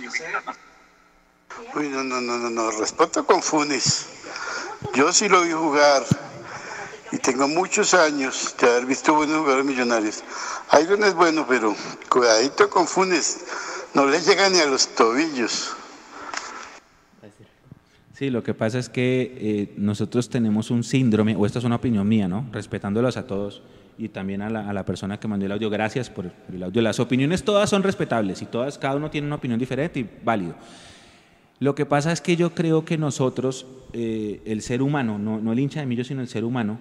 [1.73, 4.05] Uy, no, no, no, no, no, respeto con Funes.
[4.93, 6.05] Yo sí lo vi jugar
[7.11, 10.23] y tengo muchos años de haber visto buenos jugadores millonarios.
[10.81, 11.75] Iron es bueno, pero
[12.09, 13.45] cuidadito con Funes,
[13.93, 15.73] no le llega ni a los tobillos.
[18.13, 21.75] Sí, lo que pasa es que eh, nosotros tenemos un síndrome, o esta es una
[21.75, 22.49] opinión mía, ¿no?
[22.51, 23.61] Respetándolos a todos
[23.99, 25.69] y también a la, a la persona que mandó el audio.
[25.69, 26.81] Gracias por el audio.
[26.81, 30.55] Las opiniones todas son respetables y todas, cada uno tiene una opinión diferente y válido.
[31.59, 35.53] Lo que pasa es que yo creo que nosotros, eh, el ser humano, no, no
[35.53, 36.79] el hincha de millos, sino el ser humano,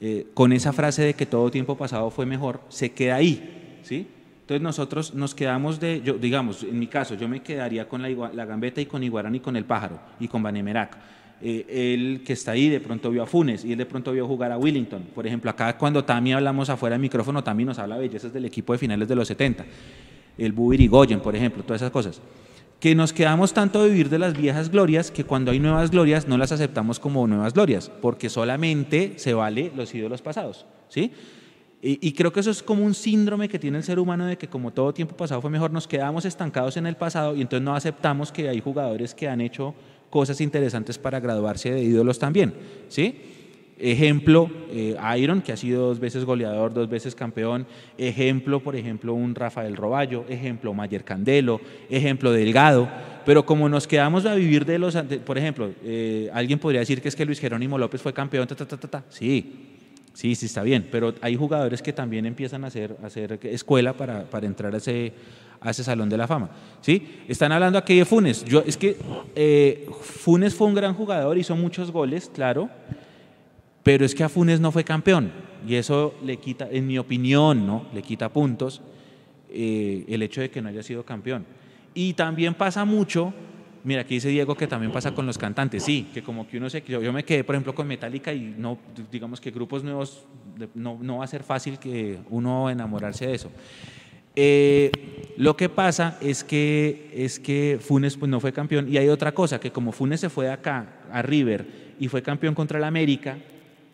[0.00, 4.06] eh, con esa frase de que todo tiempo pasado fue mejor, se queda ahí, ¿sí?
[4.40, 8.44] Entonces nosotros nos quedamos de, yo, digamos, en mi caso, yo me quedaría con la,
[8.46, 10.96] gambeta y con Iguarán y con el pájaro y con Banemerac.
[11.42, 14.26] Eh, él que está ahí de pronto vio a Funes y él de pronto vio
[14.26, 15.04] jugar a Willington.
[15.14, 18.72] Por ejemplo, acá cuando Tami hablamos afuera del micrófono, Tami nos habla bellezas del equipo
[18.72, 19.64] de finales de los 70.
[20.36, 22.20] El Bubir y Goyen, por ejemplo, todas esas cosas
[22.80, 26.26] que nos quedamos tanto de vivir de las viejas glorias que cuando hay nuevas glorias
[26.26, 31.12] no las aceptamos como nuevas glorias, porque solamente se vale los ídolos pasados, ¿sí?
[31.82, 34.36] Y, y creo que eso es como un síndrome que tiene el ser humano de
[34.36, 37.64] que como todo tiempo pasado fue mejor, nos quedamos estancados en el pasado y entonces
[37.64, 39.74] no aceptamos que hay jugadores que han hecho
[40.08, 42.54] cosas interesantes para graduarse de ídolos también,
[42.88, 43.39] ¿sí?
[43.80, 47.66] Ejemplo, eh, Iron, que ha sido dos veces goleador, dos veces campeón.
[47.96, 50.24] Ejemplo, por ejemplo, un Rafael Roballo.
[50.28, 51.60] Ejemplo, Mayer Candelo.
[51.88, 52.88] Ejemplo, Delgado.
[53.24, 54.96] Pero como nos quedamos a vivir de los...
[55.24, 58.54] Por ejemplo, eh, alguien podría decir que es que Luis Jerónimo López fue campeón, ta,
[58.54, 59.04] ta, ta.
[59.08, 59.66] Sí,
[60.12, 60.88] sí, sí está bien.
[60.92, 64.76] Pero hay jugadores que también empiezan a hacer, a hacer escuela para, para entrar a
[64.76, 65.12] ese,
[65.60, 66.50] a ese salón de la fama.
[66.82, 67.22] ¿sí?
[67.28, 68.44] Están hablando aquí de Funes.
[68.44, 68.96] Yo, es que
[69.34, 72.68] eh, Funes fue un gran jugador, hizo muchos goles, claro.
[73.90, 75.32] Pero es que a Funes no fue campeón
[75.66, 77.86] y eso le quita, en mi opinión, ¿no?
[77.92, 78.82] Le quita puntos
[79.50, 81.44] eh, el hecho de que no haya sido campeón.
[81.92, 83.34] Y también pasa mucho,
[83.82, 86.70] mira, aquí dice Diego que también pasa con los cantantes, sí, que como que uno
[86.70, 88.78] se, yo, me quedé, por ejemplo, con Metallica y no,
[89.10, 90.24] digamos que grupos nuevos,
[90.76, 93.50] no, no va a ser fácil que uno enamorarse de eso.
[94.36, 94.92] Eh,
[95.36, 99.32] lo que pasa es que, es que Funes pues, no fue campeón y hay otra
[99.32, 101.66] cosa, que como Funes se fue acá a River
[101.98, 103.36] y fue campeón contra el América,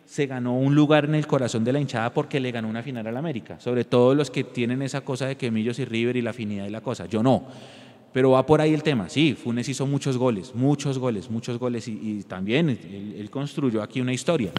[0.06, 3.06] se ganó un lugar en el corazón de la hinchada porque le ganó una final
[3.06, 3.58] al América.
[3.60, 6.66] Sobre todo los que tienen esa cosa de que Millos y River y la afinidad
[6.66, 7.06] y la cosa.
[7.06, 7.44] Yo no.
[8.12, 9.08] Pero va por ahí el tema.
[9.08, 11.86] Sí, Funes hizo muchos goles, muchos goles, muchos goles.
[11.88, 14.52] Y, y también él, él construyó aquí una historia.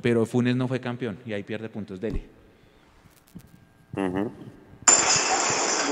[0.00, 2.00] Pero Funes no fue campeón y ahí pierde puntos.
[2.00, 2.22] Dele.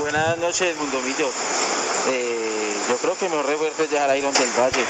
[0.01, 1.29] Buenas noches, Mundomillo.
[2.09, 4.83] Eh, Yo creo que mejor refuerzo es dejar a Iron del Valle.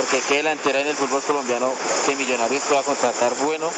[0.00, 1.74] Porque qué delantera en el fútbol colombiano
[2.06, 3.70] que Millonarios pueda contratar bueno.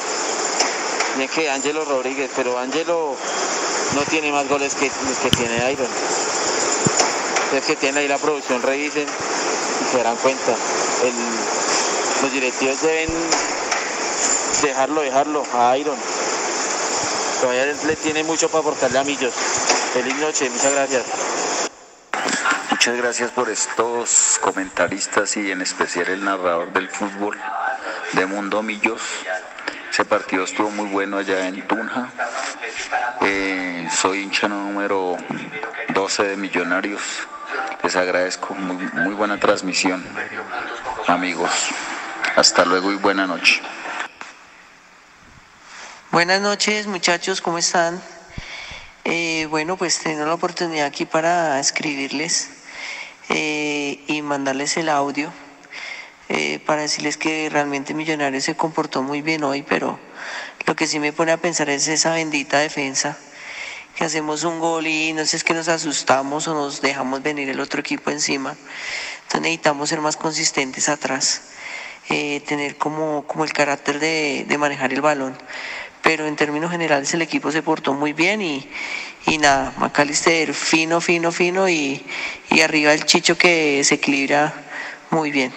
[1.18, 3.16] Es que Ángelo Rodríguez, pero Ángelo
[3.96, 5.88] no tiene más goles que que tiene Iron.
[7.56, 10.54] Es que tiene ahí la producción, revisen y se darán cuenta.
[12.22, 13.10] Los directivos deben
[14.62, 15.96] dejarlo, dejarlo a Iron.
[17.40, 19.34] Todavía le tiene mucho para aportarle a Millos.
[19.92, 21.02] Feliz noche, muchas gracias.
[22.70, 27.38] Muchas gracias por estos comentaristas y en especial el narrador del fútbol
[28.12, 29.02] de Mundo Millos.
[29.90, 32.10] Ese partido estuvo muy bueno allá en Tunja.
[33.20, 35.16] Eh, soy hincha número
[35.94, 37.02] 12 de Millonarios.
[37.82, 38.54] Les agradezco.
[38.54, 40.04] Muy, muy buena transmisión,
[41.06, 41.50] amigos.
[42.36, 43.60] Hasta luego y buena noche.
[46.10, 48.00] Buenas noches muchachos, ¿cómo están?
[49.04, 52.50] Eh, bueno, pues tengo la oportunidad aquí para escribirles
[53.30, 55.32] eh, y mandarles el audio
[56.28, 59.98] eh, para decirles que realmente Millonarios se comportó muy bien hoy, pero
[60.66, 63.18] lo que sí me pone a pensar es esa bendita defensa,
[63.96, 67.48] que hacemos un gol y no sé es que nos asustamos o nos dejamos venir
[67.48, 68.54] el otro equipo encima.
[69.22, 71.42] Entonces necesitamos ser más consistentes atrás,
[72.08, 75.36] eh, tener como, como el carácter de manejar el balón
[76.02, 78.66] pero en términos generales el equipo se portó muy bien y,
[79.26, 82.02] y nada, Macalister fino, fino, fino y,
[82.50, 84.52] y arriba el Chicho que se equilibra
[85.10, 85.52] muy bien.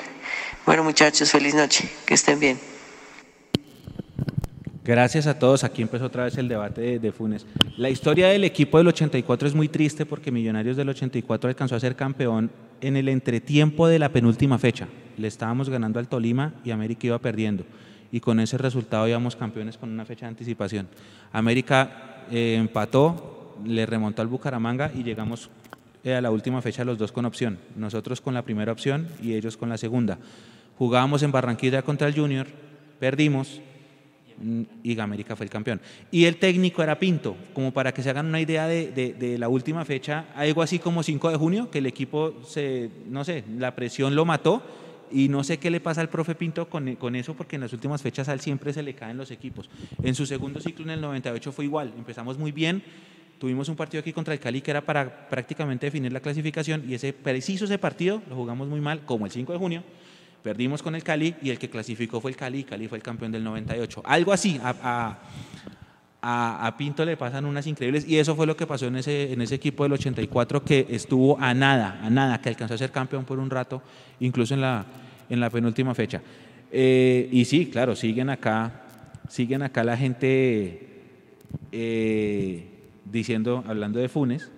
[0.66, 2.60] Bueno muchachos, feliz noche, que estén bien.
[4.84, 5.64] Gracias a todos.
[5.64, 7.48] Aquí empezó otra vez el debate de, de Funes.
[7.76, 11.80] La historia del equipo del 84 es muy triste porque Millonarios del 84 alcanzó a
[11.80, 12.52] ser campeón
[12.82, 14.88] en el entretiempo de la penúltima fecha.
[15.18, 17.66] Le estábamos ganando al Tolima y América iba perdiendo.
[18.12, 20.88] Y con ese resultado íbamos campeones con una fecha de anticipación.
[21.34, 25.50] América eh, empató, le remontó al Bucaramanga y llegamos
[26.04, 27.58] eh, a la última fecha los dos con opción.
[27.76, 30.18] Nosotros con la primera opción y ellos con la segunda.
[30.78, 32.48] Jugábamos en Barranquilla contra el Junior,
[33.00, 33.62] perdimos,
[34.38, 35.80] Mm, y América fue el campeón.
[36.12, 39.38] Y el técnico era Pinto, como para que se hagan una idea de, de- de
[39.38, 43.46] la última fecha, algo así como 5 de junio, que el equipo se, no sé,
[43.58, 44.62] la presión lo mató
[45.12, 47.74] y no sé qué le pasa al profe Pinto con, con eso, porque en las
[47.74, 49.70] últimas fechas a él siempre se le caen los equipos.
[50.04, 52.84] En su segundo ciclo en el 98 fue igual, empezamos muy bien,
[53.40, 56.94] tuvimos un partido aquí contra el Cali que era para prácticamente definir la clasificación y
[56.96, 59.84] ese preciso ese partido lo jugamos muy mal, como el 5 de junio.
[60.44, 63.32] Perdimos con el Cali y el que clasificó fue el Cali Cali fue el campeón
[63.32, 64.02] del 98.
[64.06, 65.18] Algo así, a-
[66.28, 69.42] a- Pinto le pasan unas increíbles y eso fue lo que pasó en ese, en
[69.42, 73.26] ese equipo del 84 que estuvo a nada, a nada, que alcanzó a ser campeón
[73.26, 73.82] por un rato,
[74.20, 74.86] incluso en la,
[75.30, 76.22] en la penúltima fecha.
[76.72, 78.82] Eh, y sí, claro, siguen acá,
[79.30, 80.88] siguen acá la gente
[81.72, 82.68] eh,
[83.12, 84.50] diciendo, hablando de Funes,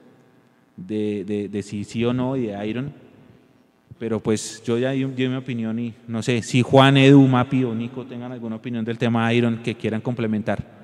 [0.75, 2.93] de, de- de si sí o no y de Iron.
[3.99, 7.63] Pero pues yo ya di, di mi opinión y no sé si Juan, Edu, Mapi
[7.63, 10.76] o Nico tengan alguna opinión del tema Iron que quieran complementar.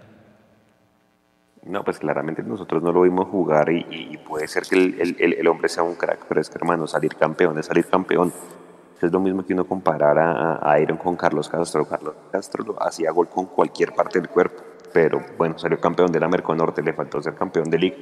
[1.66, 5.48] No, pues claramente nosotros no lo vimos jugar y, puede ser que el, el- el-
[5.48, 8.34] hombre sea un crack, pero es que hermano, salir campeón es salir campeón.
[9.02, 11.86] Es lo mismo que uno comparar a, a Iron con Carlos Castro.
[11.86, 14.62] Carlos Castro hacía gol con cualquier parte del cuerpo,
[14.94, 17.98] pero bueno, salió campeón de la Merconorte, le faltó ser campeón de Liga.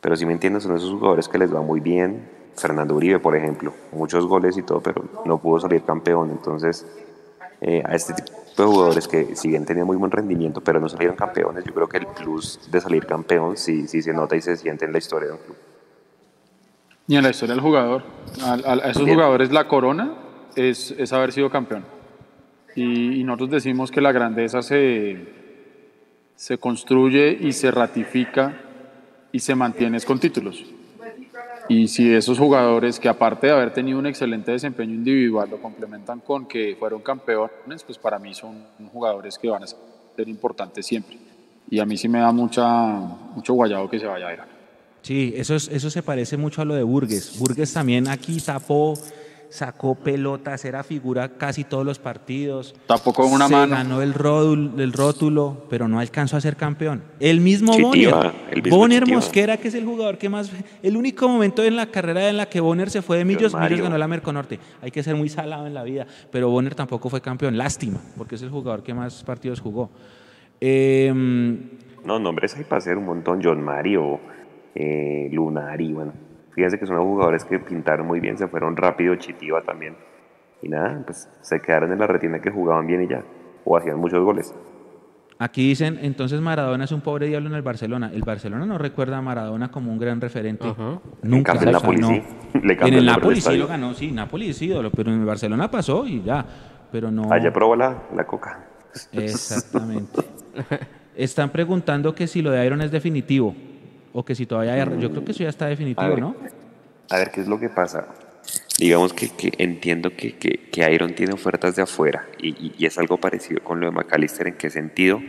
[0.00, 2.28] Pero si me entiendes, son esos jugadores que les va muy bien.
[2.56, 6.30] Fernando Uribe, por ejemplo, muchos goles y todo, pero no pudo salir campeón.
[6.30, 6.86] Entonces,
[7.60, 10.88] eh, a este tipo de jugadores que, si bien tenían muy buen rendimiento, pero no
[10.88, 14.40] salieron campeones, yo creo que el plus de salir campeón sí, sí se nota y
[14.42, 15.56] se siente en la historia de un club.
[17.06, 18.02] Ni en la historia del jugador.
[18.42, 19.16] A, a- a esos Bien.
[19.16, 20.12] jugadores la corona
[20.54, 21.84] es, es haber sido campeón.
[22.76, 25.28] Y, y nosotros decimos que la grandeza se,
[26.36, 28.58] se construye y se ratifica
[29.32, 30.64] y se mantiene con títulos.
[31.68, 36.20] Y si esos jugadores que aparte de haber tenido un excelente desempeño individual lo complementan
[36.20, 41.16] con que fueron campeones, pues para mí son jugadores que van a ser importantes siempre.
[41.70, 42.66] Y a mí sí me da mucha,
[43.34, 44.40] mucho guayado que se vaya a ir.
[45.02, 47.38] Sí, eso, es- eso se parece mucho a lo de Burgues.
[47.38, 48.94] Burgues también aquí tapó,
[49.52, 52.74] sacó pelotas, era figura casi todos los partidos.
[52.86, 53.76] Tapó con una se mano.
[53.76, 57.02] ganó el rótulo, pero no alcanzó a ser campeón.
[57.20, 58.34] El mismo Chitiva, Bonner.
[58.50, 59.18] el mismo Bonner Chitiva.
[59.18, 60.50] Mosquera, que es el jugador que más...
[60.82, 63.54] El único momento en la carrera en la que Bonner se fue de Millos.
[63.54, 64.58] Millos ganó la Merconorte.
[64.80, 67.58] Hay que ser muy salado en la vida, pero Bonner tampoco fue campeón.
[67.58, 69.90] Lástima, porque es el jugador que más partidos jugó.
[70.60, 71.58] Em,
[72.04, 73.40] No, nombres hay para hacer un montón.
[73.42, 74.18] John Mario,
[74.74, 76.12] eh, Lunari, bueno.
[76.54, 79.96] Fíjense que son jugadores que pintaron muy bien, se fueron rápido, Chitiva también.
[80.60, 83.22] Y nada, pues se quedaron en la retina que jugaban bien y ya.
[83.64, 84.54] O hacían muchos goles.
[85.38, 88.10] Aquí dicen, entonces Maradona es un pobre diablo en el Barcelona.
[88.14, 90.68] El Barcelona no recuerda a Maradona como un gran referente.
[90.68, 91.52] En Nunca.
[91.52, 92.08] cambio, el Napoli no.
[92.08, 92.22] sí.
[92.62, 95.26] Le En cambió el Napoli sí lo ganó, sí, Napoli es ídolo, pero en el
[95.26, 96.44] Barcelona pasó y ya.
[96.92, 97.32] Pero no.
[97.32, 98.66] Allá probó la, la coca.
[99.12, 100.22] Exactamente.
[101.16, 103.54] Están preguntando que si lo de Iron es definitivo
[104.12, 105.00] o que si todavía hay...
[105.00, 106.36] Yo creo que eso ya está A definitivo, ver, ¿no?
[107.10, 108.06] A ver, ¿qué es lo que pasa?
[108.78, 112.86] Digamos que, que entiendo que, que, que Iron tiene ofertas de afuera y, y- y
[112.86, 114.48] es algo parecido con lo de McAllister.
[114.48, 115.20] ¿En qué sentido?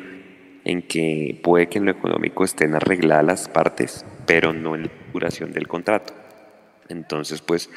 [0.65, 4.89] En que puede que en lo económico estén arregladas las partes, pero no en la
[5.13, 6.13] duración del contrato.
[6.89, 7.69] Entonces, pues,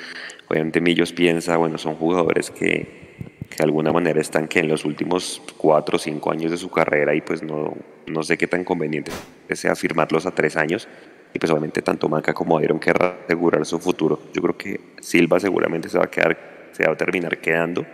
[0.49, 3.15] obviamente Millos piensa, bueno, son jugadores que,
[3.51, 6.70] que de alguna manera están que en los últimos cuatro o cinco años de su
[6.70, 7.77] carrera y pues no,
[8.07, 9.12] no sé qué tan conveniente
[9.55, 10.89] sea firmarlos a tres años.
[11.35, 14.23] Y pues obviamente tanto Maca como Iron querrá asegurar su futuro.
[14.33, 17.85] Yo creo que Silva seguramente se va a quedar, se va a terminar quedando.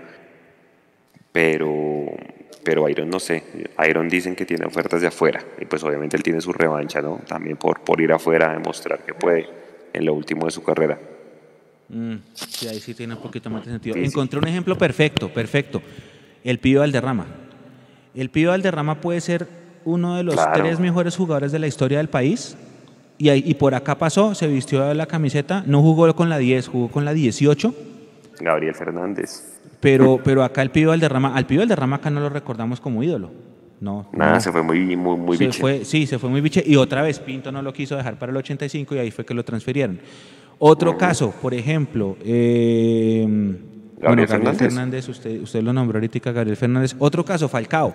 [1.33, 2.07] Pero,
[2.63, 3.43] pero Iron no sé.
[3.89, 5.43] Iron dicen que tiene ofertas de afuera.
[5.61, 7.21] Y pues obviamente él tiene su revancha, ¿no?
[7.27, 9.49] También por, por ir afuera a demostrar que puede
[9.93, 10.99] en lo último de su carrera.
[11.89, 13.95] Mm, sí, ahí sí tiene un poquito más de sentido.
[13.95, 14.07] Sí, sí.
[14.07, 15.83] Encontré un ejemplo perfecto, perfecto.
[16.45, 17.27] El Pío Valderrama.
[18.15, 20.53] El Pío Valderrama puede ser uno de los Claro.
[20.63, 22.57] tres mejores jugadores de la historia del país.
[23.19, 26.69] Y, y por acá pasó, se vistió de la camiseta, no jugó con la 10,
[26.69, 27.75] jugó con la 18.
[28.41, 29.59] Gabriel Fernández.
[29.81, 33.31] Pero, pero acá el Pío Valderrama, al Pío Valderrama acá no lo recordamos como ídolo.
[33.81, 34.07] No.
[34.13, 34.41] Nada, no.
[34.41, 35.61] se fue muy, muy, muy Se biche.
[35.61, 36.63] fue- sí, se fue muy biche.
[36.65, 39.35] Y otra vez Pinto no lo quiso dejar para el 85 y ahí fue que
[39.35, 39.99] lo transfirieron.
[40.59, 43.57] Otro caso, por ejemplo, eh, bueno,
[44.01, 44.59] Gabriel Fernández.
[44.59, 46.95] Fernández, usted, usted lo nombró ahorita, Gabriel Fernández.
[46.99, 47.93] Otro caso, Falcao.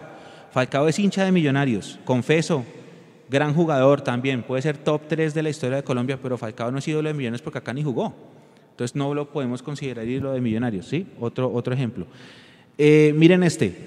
[0.58, 2.66] Falcao es hincha de Millonarios, confeso,
[3.30, 6.80] gran jugador también, puede ser top 3 de la historia de Colombia, pero Falcao no
[6.80, 8.16] es ídolo de Millonarios porque acá ni jugó.
[8.72, 11.06] Entonces no lo podemos considerar ídolo de Millonarios, ¿sí?
[11.20, 12.08] Otro, otro ejemplo.
[12.76, 13.86] Eh, miren este.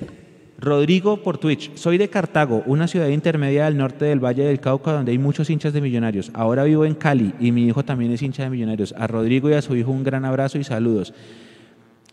[0.61, 1.75] Rodrigo por Twitch.
[1.75, 5.51] Soy de Cartago, una ciudad intermedia del norte del Valle del Cauca donde hay muchos
[5.51, 6.31] hinchas de millonarios.
[6.35, 8.95] Ahora vivo en Cali y mi hijo también es hincha de millonarios.
[8.97, 11.13] A Rodrigo y a su hijo un gran abrazo y saludos.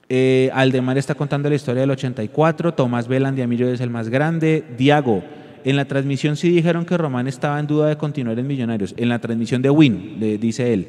[0.09, 2.73] Eh, Aldemar está contando la historia del 84.
[2.73, 4.63] Tomás Velandiamillo es el más grande.
[4.77, 5.23] Diago.
[5.63, 8.93] En la transmisión sí dijeron que Román estaba en duda de continuar en Millonarios.
[8.97, 10.87] En la transmisión de Win, le dice él.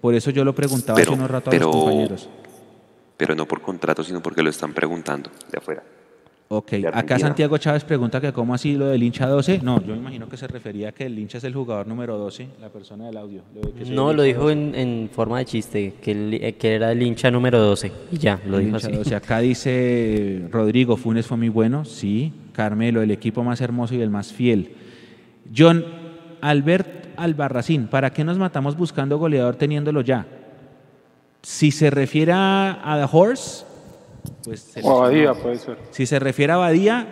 [0.00, 2.28] Por eso yo lo preguntaba Pero- hace unos rato a los compañeros.
[3.16, 5.82] Pero no por contrato, sino porque lo están preguntando de afuera.
[6.48, 7.18] Ok, acá.
[7.18, 9.60] Santiago Chávez pregunta que cómo así lo del hincha 12.
[9.62, 12.18] No, yo me imagino que se refería a que el hincha es el jugador número
[12.18, 13.42] 12, la persona del audio.
[13.76, 14.52] Que No, el lo dijo 12.
[14.52, 17.90] en, en forma de chiste, que, él- eh, que era el hincha número 12.
[18.12, 18.92] Y ya, lo El dijo así.
[18.92, 19.14] 12.
[19.16, 22.32] Acá dice Rodrigo Funes fue muy bueno, sí.
[22.52, 24.72] Carmelo, el equipo más hermoso y el más fiel.
[25.56, 25.82] John
[26.42, 30.26] Albert Albarracín, ¿para qué nos matamos buscando goleador teniéndolo ya?
[31.42, 33.64] Si se refiere a, a The Horse,
[34.44, 35.00] pues O.
[35.00, 35.78] Badía, puede ser.
[35.90, 37.06] Si se refiere a Badía,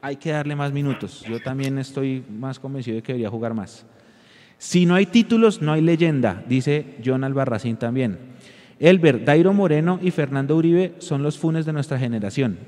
[0.00, 1.22] hay que darle más minutos.
[1.28, 3.84] Yo también estoy más convencido de que debería jugar más.
[4.58, 8.36] Si no hay títulos, no hay leyenda, dice John Albarracín también.
[8.78, 12.58] Elber, Dairo Moreno y Fernando Uribe son los funes de nuestra generación.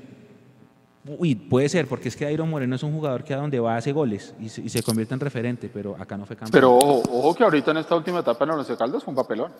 [1.05, 3.75] Uy, puede ser, porque es que Dairo Moreno es un jugador que a donde va
[3.75, 6.51] hace goles y se, y se convierte en referente, pero acá no fue campeón.
[6.53, 9.15] Pero ojo, ojo que ahorita en esta última etapa en el Once Caldas fue un
[9.15, 9.51] papelón.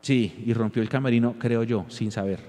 [0.00, 2.40] Sí, y rompió el camerino, creo yo, sin saber.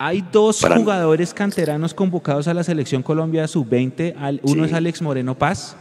[0.00, 4.14] Hay dos Para- jugadores canteranos convocados a la selección Colombia sub-20.
[4.16, 4.70] Al- Uno Sí.
[4.70, 5.76] es Alex Moreno Paz,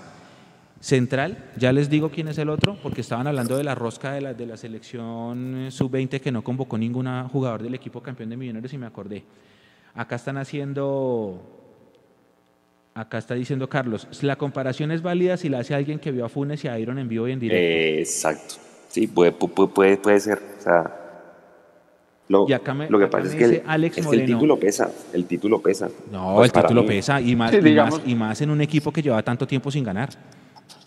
[0.80, 1.52] central.
[1.58, 4.34] Ya les digo quién es el otro, porque estaban hablando de la rosca de la,
[4.34, 8.74] de la selección eh, sub-20 que no convocó ningún jugador del equipo campeón de Millonarios
[8.74, 9.24] y me acordé.
[9.94, 11.54] Acá están haciendo.
[12.96, 16.30] Acá está diciendo Carlos, la comparación es válida si la hace alguien que vio a
[16.30, 17.64] Funes y a Iron en vivo y en directo.
[17.64, 18.56] Eh, exacto.
[18.90, 20.42] Sí, puede, pu- puede, puede ser.
[20.58, 21.07] O sea,
[22.30, 24.26] lo, Y acá me- lo que acá pasa es que, el, Alex es que el
[24.26, 24.92] título pesa.
[25.14, 25.90] El título pesa.
[26.12, 26.88] No, Pues el título mí.
[26.90, 29.72] pesa y más, Sí, y, más, y más en un equipo que lleva tanto tiempo
[29.72, 30.10] sin ganar.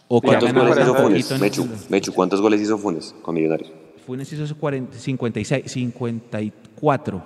[0.09, 1.41] O ¿Cuántos goles hizo Funes?
[1.41, 3.71] Mechu, Mechu, ¿cuántos goles hizo Funes con Millonarios?
[4.07, 7.23] Funes hizo su 40 56, 54,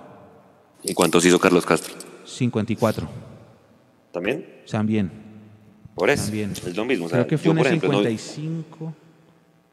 [0.83, 1.95] ¿Y cuántos hizo Carlos Castro?
[2.25, 3.07] 54,
[4.11, 4.45] ¿También?
[4.69, 5.11] también.
[5.95, 6.25] Por eso.
[6.25, 6.51] También.
[6.51, 7.05] Es lo mismo.
[7.05, 8.93] O sea, Creo que yo, por Funes ejemplo, no, 55.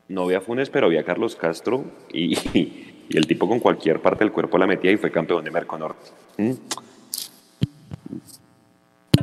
[0.08, 2.34] no vi a Funes, pero vi a Carlos Castro y,
[3.12, 6.10] y el tipo con cualquier parte del cuerpo la metía y fue campeón de Merconorte.
[6.38, 6.52] ¿Mm?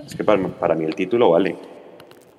[0.05, 1.55] Es que para, para mí el título vale.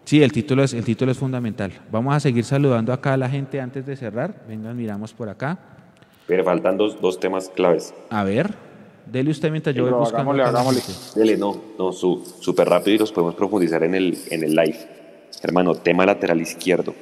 [0.05, 1.73] Sí, el título, es, el título es fundamental.
[1.91, 4.45] Vamos a seguir saludando acá a la gente antes de cerrar.
[4.49, 5.59] Vengan, miramos por acá.
[6.27, 7.93] Pero faltan dos, dos temas claves.
[8.09, 8.55] A ver,
[9.07, 10.33] dele usted mientras yo voy buscando.
[10.33, 11.21] hagámosle, hagámosle.
[11.21, 14.79] Dele, no, no, su- súper rápido y los podemos profundizar en el, en el live.
[15.43, 16.95] Hermano, tema lateral izquierdo.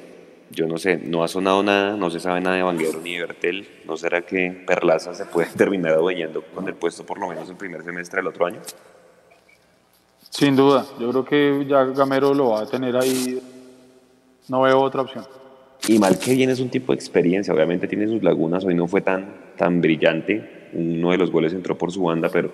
[0.51, 3.21] Yo no sé, no ha sonado nada, no se sabe nada de Vanguero ni de
[3.21, 3.67] Bertel.
[3.85, 7.55] ¿No será que Perlaza se puede terminar adueñando con el puesto por lo menos el
[7.55, 8.59] primer semestre del otro año?
[10.29, 13.39] Sin duda, yo creo que ya Gamero lo va a tener ahí.
[14.47, 15.25] No veo otra opción.
[15.87, 18.87] Y mal que bien es un tipo de experiencia, obviamente tiene sus lagunas, hoy no
[18.87, 22.51] fue tan, tan brillante, uno de los goles entró por su banda, pero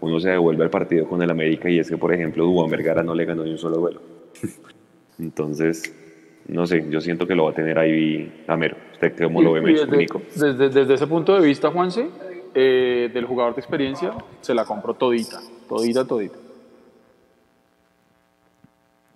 [0.00, 3.02] uno se devuelve al partido con el América y es que, por ejemplo, Dubán Vergara
[3.02, 4.00] no le ganó ni un solo duelo.
[5.18, 5.94] Entonces,
[6.48, 8.76] no sé, yo siento que lo va a tener ahí Gamero.
[8.92, 10.22] ¿Usted cómo lo ve, Y desde, Nico?
[10.34, 12.08] desde, desde ese punto de vista, Juanse,
[12.54, 16.36] eh, del jugador de experiencia, se la compró todita, todita, todita.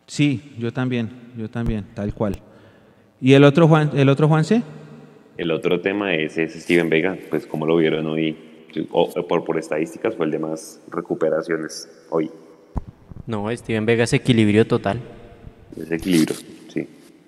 [0.06, 2.40] Sí, yo también, yo también, tal cual.
[3.20, 4.62] ¿Y el otro Juan, el otro Juanse?
[5.36, 8.36] El otro tema es, es Steven Vega, pues como lo vieron hoy,
[8.90, 12.30] o, por, por estadísticas fue el de más recuperaciones hoy.
[13.26, 15.00] No, Steven Vega es equilibrio total.
[15.76, 16.36] Ese equilibrio.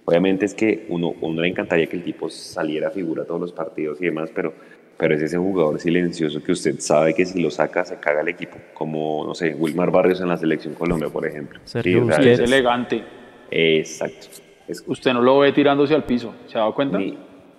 [0.09, 3.53] Obviamente es que uno, uno le encantaría que el tipo saliera a figura todos los
[3.53, 4.55] partidos y demás, pero,
[4.97, 8.29] pero es ese jugador silencioso que usted sabe que si lo saca se caga el
[8.29, 11.61] equipo, como, no sé, Wilmar Barrios en la Selección Colombia, por ejemplo.
[11.65, 12.41] Sergio o sea, Busquets.
[12.41, 13.05] es elegante.
[13.51, 14.27] Exacto.
[14.67, 16.99] Es- Usted no lo ve tirándose al piso, ¿se ha dado cuenta?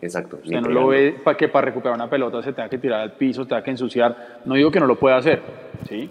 [0.01, 0.37] exacto.
[0.37, 0.87] Usted ni no lo pegando.
[0.87, 3.69] ve para que para recuperar una pelota se tenga que tirar al piso, tenga que
[3.71, 4.39] ensuciar.
[4.45, 5.39] No digo que no lo pueda hacer,
[5.87, 6.09] ¿sí?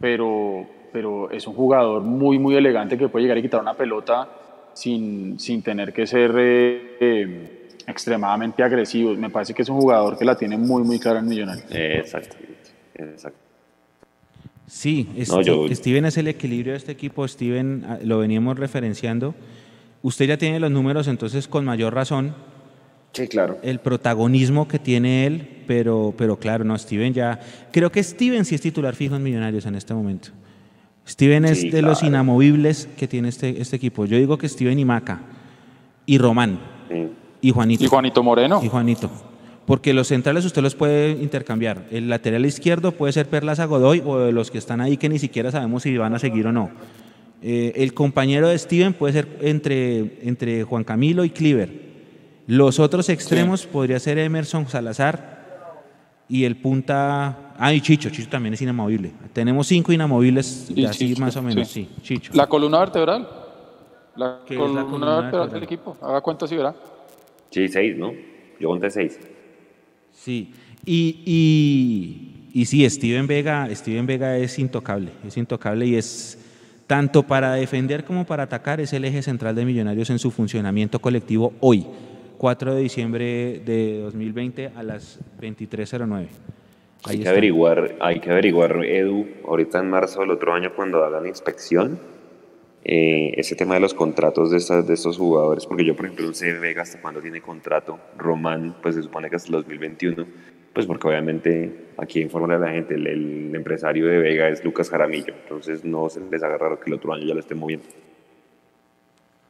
[0.00, 4.28] Pero, pero es un jugador muy, muy elegante que puede llegar y quitar una pelota
[4.74, 9.14] sin, sin tener que ser eh, eh, extremadamente agresivo.
[9.14, 11.66] Me parece que es un jugador que la tiene muy, muy clara en Millonarios.
[11.70, 12.50] Exactamente.
[12.94, 13.38] Exacto.
[14.66, 17.26] Sí, No, Sti- yo- Steven es el equilibrio de este equipo.
[17.26, 19.34] Steven, ah, lo veníamos referenciando.
[20.02, 22.34] Usted ya tiene los números, entonces con mayor razón.
[23.12, 23.58] Sí, claro.
[23.62, 27.40] El protagonismo que tiene él, pero, pero claro, no, Steven ya.
[27.72, 30.28] Creo que Steven sí es titular fijo en Millonarios en este momento.
[31.06, 34.04] Steven es Sí, de los inamovibles que tiene este, este equipo.
[34.06, 35.20] Yo digo que Steven y Maca,
[36.06, 36.60] y Román,
[37.40, 37.84] y Juanito.
[37.84, 38.60] Y Juanito Moreno.
[38.62, 39.10] Y Juanito.
[39.66, 41.86] Porque los centrales usted los puede intercambiar.
[41.90, 45.08] El lateral izquierdo puede ser Perlas a Godoy o de los que están ahí que
[45.08, 46.70] ni siquiera sabemos si van a seguir o no.
[47.42, 51.90] Eh, el compañero de Steven puede ser entre, entre Juan Camilo y Cliver.
[52.46, 55.84] Los otros extremos podría ser Emerson Salazar
[56.28, 57.49] y el punta.
[57.62, 58.08] Ah, y Chicho.
[58.08, 59.12] Chicho también es inamovible.
[59.34, 61.86] Tenemos cinco inamovibles, Y así Chicho, más o menos, sí.
[61.98, 62.02] sí.
[62.02, 62.32] Chicho.
[62.34, 63.28] La columna vertebral.
[64.16, 65.50] La ¿Qué es la columna, columna vertebral vertebral?
[65.50, 65.96] del equipo.
[66.00, 66.74] Haga cuenta si verá.
[67.50, 68.12] Sí, seis, ¿no?
[68.58, 69.18] Yo conté seis.
[70.12, 70.52] Sí,
[70.86, 71.22] y,
[72.54, 76.38] y, y sí, Steven Vega, Steven Vega es intocable, es intocable y es
[76.86, 80.98] tanto para defender como para atacar, es el eje central de Millonarios en su funcionamiento
[80.98, 81.86] colectivo hoy,
[82.38, 86.26] 4 de diciembre de 2020 a las 23.09.
[87.04, 91.26] Hay que averiguar, hay que averiguar, Edu, ahorita en marzo del otro año cuando hagan
[91.26, 91.98] inspección,
[92.84, 96.26] eh, ese tema de los contratos de, estas, de estos jugadores, porque yo, por ejemplo,
[96.26, 100.26] no sé Vega hasta cuándo tiene contrato, Román, pues se supone que hasta el 2021,
[100.72, 104.90] pues porque obviamente aquí informarle a la gente, el, el empresario de Vega es Lucas
[104.90, 107.86] Jaramillo, entonces no se les haga raro que el otro año ya lo estén moviendo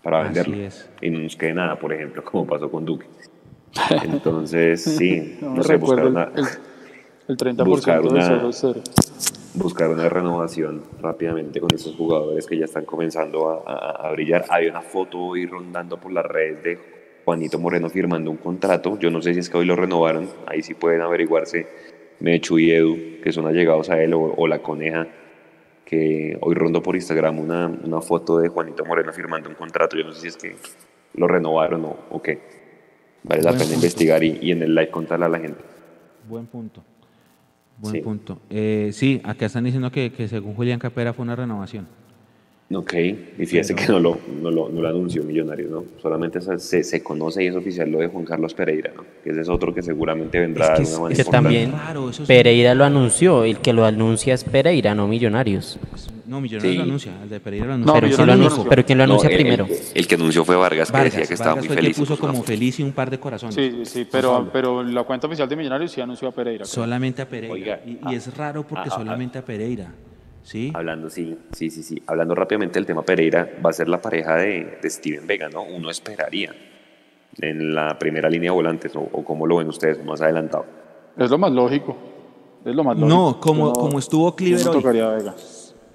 [0.03, 0.57] para venderlo.
[1.01, 3.07] y no nos quede nada, por ejemplo, como pasó con Duque.
[4.05, 6.45] Entonces, sí, No no, sé, buscar una, el, el
[7.37, 8.81] 30% buscar de una- cero cero.
[9.55, 14.45] buscar una renovación rápidamente con esos jugadores que ya están comenzando a, a- a brillar.
[14.49, 16.79] Había una foto hoy rondando por las redes de
[17.25, 18.99] Juanito Moreno firmando un contrato.
[18.99, 20.29] Yo no sé si es que hoy lo renovaron.
[20.47, 21.67] Ahí sí pueden averiguarse
[22.21, 25.07] Mechu y Edu, que son allegados a él, o, o la coneja,
[25.85, 29.97] que hoy rondó por Instagram una, una foto de Juanito Moreno firmando un contrato.
[29.97, 30.57] Yo no sé si es que
[31.15, 32.39] lo renovaron o, o qué.
[33.23, 33.75] Vale la Buen pena punto.
[33.75, 35.61] investigar y, y en el live contarle a la gente.
[36.29, 36.83] Buen punto.
[37.81, 38.01] Buen Sí.
[38.03, 38.41] punto.
[38.51, 41.87] Eh, sí, acá están diciendo que, que según Julián Capera fue una renovación.
[42.73, 45.85] Ok, y fíjese que no lo, no, lo, no lo anunció Millonarios, ¿no?
[46.01, 49.05] Solamente se, se, conoce y es oficial lo de Juan Carlos Pereira, ¿no?
[49.25, 51.73] Que ese es otro que seguramente vendrá de una manera Que también
[52.29, 55.81] Pereira lo anunció, el que lo anuncia es Pereira, no Millonarios.
[56.29, 56.79] No, Millonarios Sí.
[56.79, 57.93] lo anuncia, el de Pereira lo anuncia.
[58.01, 59.67] pero, ¿quién lo anuncia, pero ¿quién lo No, anuncia el- el- primero?
[59.95, 61.97] El, que anunció fue Vargas, que Vargas, decía que estaba Vargas muy que feliz.
[61.99, 62.45] y puso como foto.
[62.47, 63.53] feliz y un par de corazones.
[63.57, 66.65] Sí, sí, sí, pero, pero la cuenta oficial de Millonarios sí anunció a Pereira.
[66.67, 67.53] Solamente a Pereira.
[67.53, 69.93] Oiga, y, y ah, es raro porque ah, ah, solamente a Pereira.
[70.43, 70.73] ¿Sí?
[70.75, 72.03] Hablando, sí, sí, sí, sí.
[72.07, 75.63] Hablando rápidamente del tema Pereira, va a ser la pareja de, de Steven Vega, ¿no?
[75.63, 76.55] Uno esperaría
[77.41, 80.65] en la primera línea de volantes, o, o cómo lo ven ustedes, más adelantado.
[81.17, 81.97] Es lo más lógico.
[82.65, 83.17] Es lo más lógico.
[83.17, 84.77] No, como, Yo como estuvo Cliver no hoy.
[84.79, 85.35] tocaría a Vega.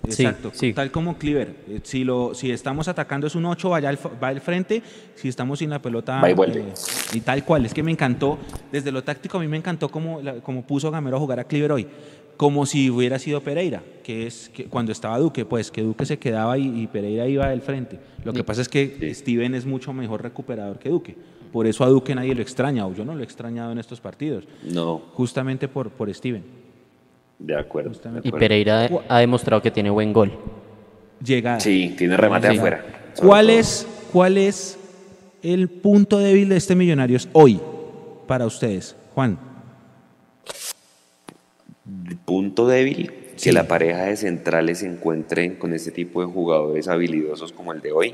[0.07, 1.55] Exacto, tal como Cliver.
[1.67, 4.83] Eh, Si, lo, si estamos atacando es un 8, vaya al, va al frente.
[5.15, 6.21] Si estamos sin la pelota.
[6.21, 6.59] Va y vuelve.
[6.59, 6.73] eh,
[7.13, 7.65] y tal cual.
[7.65, 8.37] Es que me encantó,
[8.71, 11.43] desde lo táctico, a mí me encantó como, la- como puso Gamero a jugar a
[11.45, 11.87] Cliver hoy.
[12.37, 16.19] Como si hubiera sido Pereira, que es que cuando estaba Duque, pues que Duque se
[16.19, 17.97] quedaba y, y Pereira iba del frente.
[18.25, 21.15] Lo que pasa es que Steven es mucho mejor recuperador que Duque.
[21.53, 24.01] Por eso a Duque nadie lo extraña, o yo no lo he extrañado en estos
[24.01, 24.43] partidos.
[24.63, 26.43] No, Justamente por, por Steven.
[27.39, 27.91] de acuerdo.
[27.91, 28.31] de Y.
[28.31, 30.33] Pereira ha demostrado que tiene buen gol.
[31.23, 31.61] Llegada.
[31.61, 32.57] Sí, tiene remate Sí.
[32.57, 32.83] afuera.
[33.17, 34.77] ¿Cuál es, cuál es
[35.41, 37.61] el punto débil de este Millonarios hoy
[38.27, 38.97] para ustedes?
[39.13, 39.37] Juan.
[42.25, 43.11] Punto débil
[43.41, 47.81] que la pareja de centrales se encuentre con este tipo de jugadores habilidosos como el
[47.81, 48.13] de hoy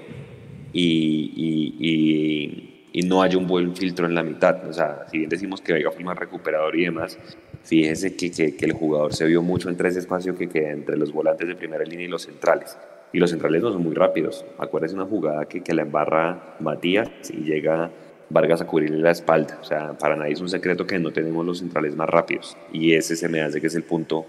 [0.74, 4.68] y, y- y- y no haya un buen filtro en la mitad.
[4.68, 7.18] O sea, si bien decimos que Vega fue más recuperador y demás,
[7.64, 10.98] fíjese que, que- que el jugador se vio mucho entre ese espacio que queda entre
[10.98, 12.78] los volantes de primera línea y los centrales.
[13.14, 14.46] Y los centrales no son muy rápidos.
[14.58, 17.92] Acuérdese una jugada que, que la embarra Matías y llega
[18.32, 19.58] Vargas a cubrirle la espalda.
[19.62, 22.58] O sea, para nadie es un secreto que no tenemos los centrales más rápidos.
[22.72, 24.26] Y ese se me hace que es el punto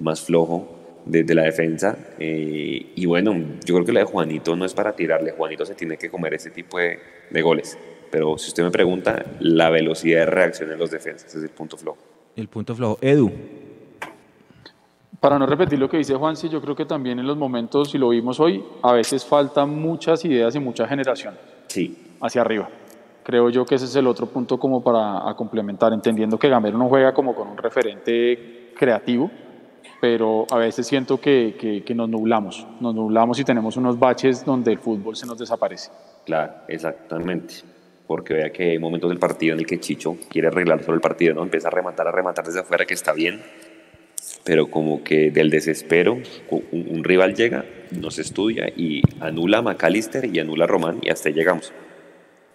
[0.00, 0.68] más flojo
[1.06, 1.96] de, de la defensa.
[2.18, 5.32] Eh, y bueno, yo creo que la de Juanito no es para tirarle.
[5.32, 6.98] Juanito se tiene que comer ese tipo de,
[7.30, 7.78] de goles.
[8.10, 11.76] Pero si usted me pregunta, la velocidad de reacción en los defensas es el punto
[11.76, 11.98] flojo.
[12.36, 12.98] El punto flojo.
[13.00, 13.30] Edu.
[15.20, 17.94] Para no repetir lo que dice Juan, sí, yo creo que también en los momentos,
[17.94, 21.34] y lo vimos hoy, a veces faltan muchas ideas y mucha generación
[21.68, 21.96] Sí.
[22.20, 22.68] hacia arriba.
[23.24, 26.76] Creo yo que ese es el otro punto como para a complementar, entendiendo que Gamero
[26.78, 29.30] no juega como con un referente creativo,
[30.00, 34.44] pero a veces siento que, que- que nos nublamos, nos nublamos y tenemos unos baches
[34.44, 35.90] donde el fútbol se nos desaparece.
[36.26, 37.54] Claro, exactamente.
[38.06, 41.00] Porque vea que hay momentos del partido en el que Chicho quiere arreglar solo el
[41.00, 41.42] partido, ¿no?
[41.42, 43.40] Empieza a rematar, a rematar desde afuera, que está bien,
[44.44, 46.18] pero como que del desespero,
[46.50, 51.08] un, un rival llega, nos estudia y anula a McAllister y anula a Román y
[51.08, 51.72] hasta ahí llegamos.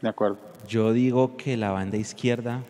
[0.02, 0.38] De acuerdo.
[0.68, 2.64] Yo digo que la banda izquierda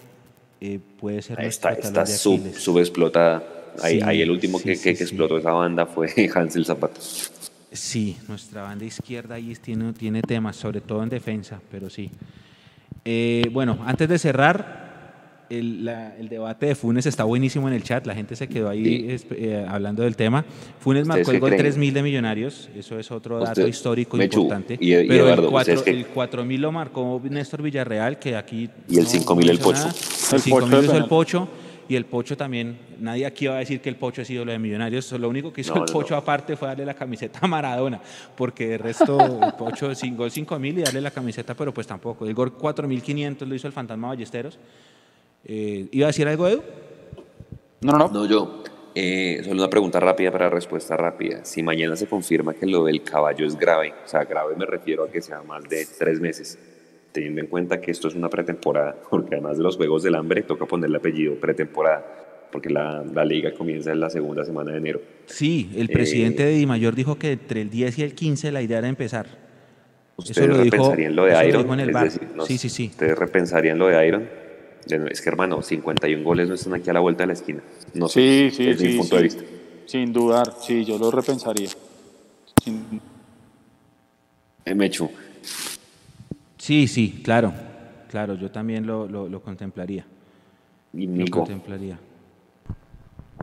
[0.62, 3.44] eh, puede ser está, está sub, subexplotada.
[3.82, 5.04] Ahí, Sí, ahí el último sí, que, sí, que- que sí.
[5.04, 7.00] explotó esa banda fue Hansel Zapata.
[7.72, 12.10] Sí, nuestra banda izquierda ahí tiene, tiene temas, sobre todo en defensa, pero sí.
[13.06, 14.89] Eh, bueno, antes de cerrar,
[15.50, 18.70] el, la- el debate de Funes está buenísimo en el chat, la gente se quedó
[18.70, 19.28] ahí Sí.
[19.32, 20.46] eh, hablando del tema.
[20.80, 21.62] Funes ¿Ustedes marcó el gol creen?
[21.64, 24.78] 3000 de Millonarios, eso es otro dato Usted- histórico Mechu, importante.
[24.80, 25.92] y- y pero Eduardo, el, 4, ¿ustedes qué?
[26.00, 28.70] el 4000 lo marcó Néstor Villarreal, que aquí.
[28.88, 29.80] Y el 5000 el Pocho.
[29.80, 29.90] nada.
[29.90, 31.06] El El 5000 Pocho de hizo el.
[31.06, 31.50] Pocho.
[31.90, 34.52] Y el Pocho también, nadie aquí va a decir que el Pocho ha sido lo
[34.52, 37.40] de Millonarios, lo único que hizo No, el no, Pocho aparte fue darle la camiseta
[37.42, 38.00] a Maradona,
[38.38, 42.28] porque de resto el Pocho sin gol 5000 y darle la camiseta, pero pues tampoco.
[42.28, 44.60] El gol 4500 lo hizo el Fantasma Ballesteros.
[45.46, 46.62] Eh, ¿Iba a decir algo, Edu?
[47.82, 48.64] No, no, No, yo.
[48.96, 51.46] Eh, solo una pregunta rápida para respuesta rápida.
[51.46, 55.04] Si mañana se confirma que lo del caballo es grave, o sea, grave me refiero
[55.06, 56.58] a que sea más de tres meses,
[57.12, 60.42] teniendo en cuenta que esto es una pretemporada, porque además de los Juegos del Hambre
[60.42, 62.04] toca ponerle apellido pretemporada,
[62.52, 65.02] porque la, la liga comienza en la segunda semana de enero.
[65.28, 68.52] Sí, el Eh, presidente de Di Mayor dijo que entre el 10 y el 15
[68.52, 69.28] la idea era empezar.
[70.18, 71.74] ¿Ustedes lo dijo- repensarían lo de eso lo Iron?
[71.74, 72.04] en el Es bar.
[72.06, 72.88] decir, no- Sí, sí, sí.
[72.92, 74.39] ¿Ustedes repensarían lo de Iron?
[74.86, 77.62] De- Es que, hermano, 51 goles no están aquí a la vuelta de la esquina.
[77.94, 79.24] No sé, Sí, sí, desde mi sí, punto de sí.
[79.38, 79.44] vista.
[79.86, 81.70] Sin dudar, sí, yo lo repensaría.
[82.64, 83.02] Sin-
[84.66, 85.10] Eh, Mechu,
[86.58, 87.54] Sí, sí, claro.
[88.10, 90.06] Claro, yo también lo, lo- lo contemplaría.
[90.94, 92.00] y Lo contemplaría.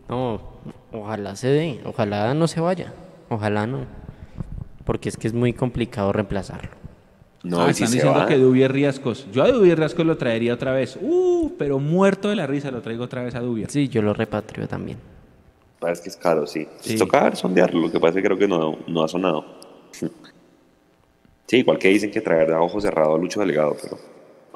[0.09, 0.41] No,
[0.93, 2.93] ojalá se dé, ojalá no se vaya,
[3.29, 3.87] ojalá no.
[4.85, 6.76] Porque es que es muy complicado reemplazarlo.
[7.47, 9.27] No, Ah, y si están se diciendo va, que Dubier Riascos.
[9.33, 10.99] Yo a Dubier Riascos lo traería otra vez.
[11.01, 13.71] Uh, pero muerto de la risa lo traigo otra vez a Dubier.
[13.71, 14.99] Sí, yo lo repatrio también.
[15.79, 16.67] Parece que es caro, sí.
[16.81, 16.97] Sí.
[16.99, 19.45] Toca sondearlo, lo que pasa es que creo que no, no ha sonado.
[21.47, 23.99] Sí, igual que dicen que traer a ojo cerrado a Lucho Delgado, pero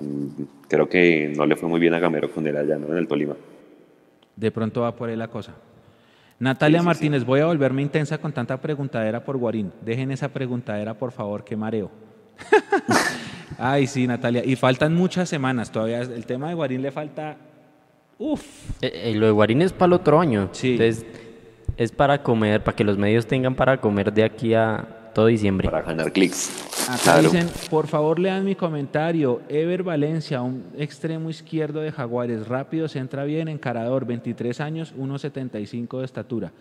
[0.01, 2.89] mm, creo que no le fue muy bien a Gamero con él allá, ¿no?
[2.89, 3.37] En el Tolima.
[4.35, 5.55] De pronto va por ahí la cosa.
[6.41, 9.71] Natalia Sí, sí, Martínez, voy a volverme intensa con tanta preguntadera por Guarín.
[9.83, 11.91] Dejen esa preguntadera, por favor, que mareo.
[13.59, 14.45] Ay, sí, Natalia.
[14.45, 16.01] Y faltan muchas semanas todavía.
[16.01, 17.37] El tema de Guarín le falta.
[18.19, 18.43] Uf.
[18.83, 20.49] Eh, eh, lo de Guarín es para el otro año.
[20.53, 20.73] Sí.
[20.73, 21.05] Entonces,
[21.77, 25.69] es para comer, para que los medios tengan para comer de aquí a todo diciembre.
[25.71, 26.67] Para ganar clics.
[26.89, 27.23] Acá Claro.
[27.31, 29.43] dicen, por favor lean mi comentario.
[29.49, 35.99] Ever Valencia, un extremo izquierdo de Jaguares, rápido, se entra bien, encarador, 23 años, 1,75
[35.99, 36.53] de estatura.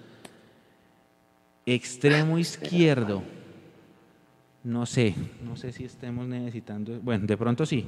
[1.66, 3.22] Extremo izquierdo.
[4.64, 5.16] No sé,
[5.46, 7.00] no sé si estemos necesitando.
[7.02, 7.88] Bueno, de pronto sí,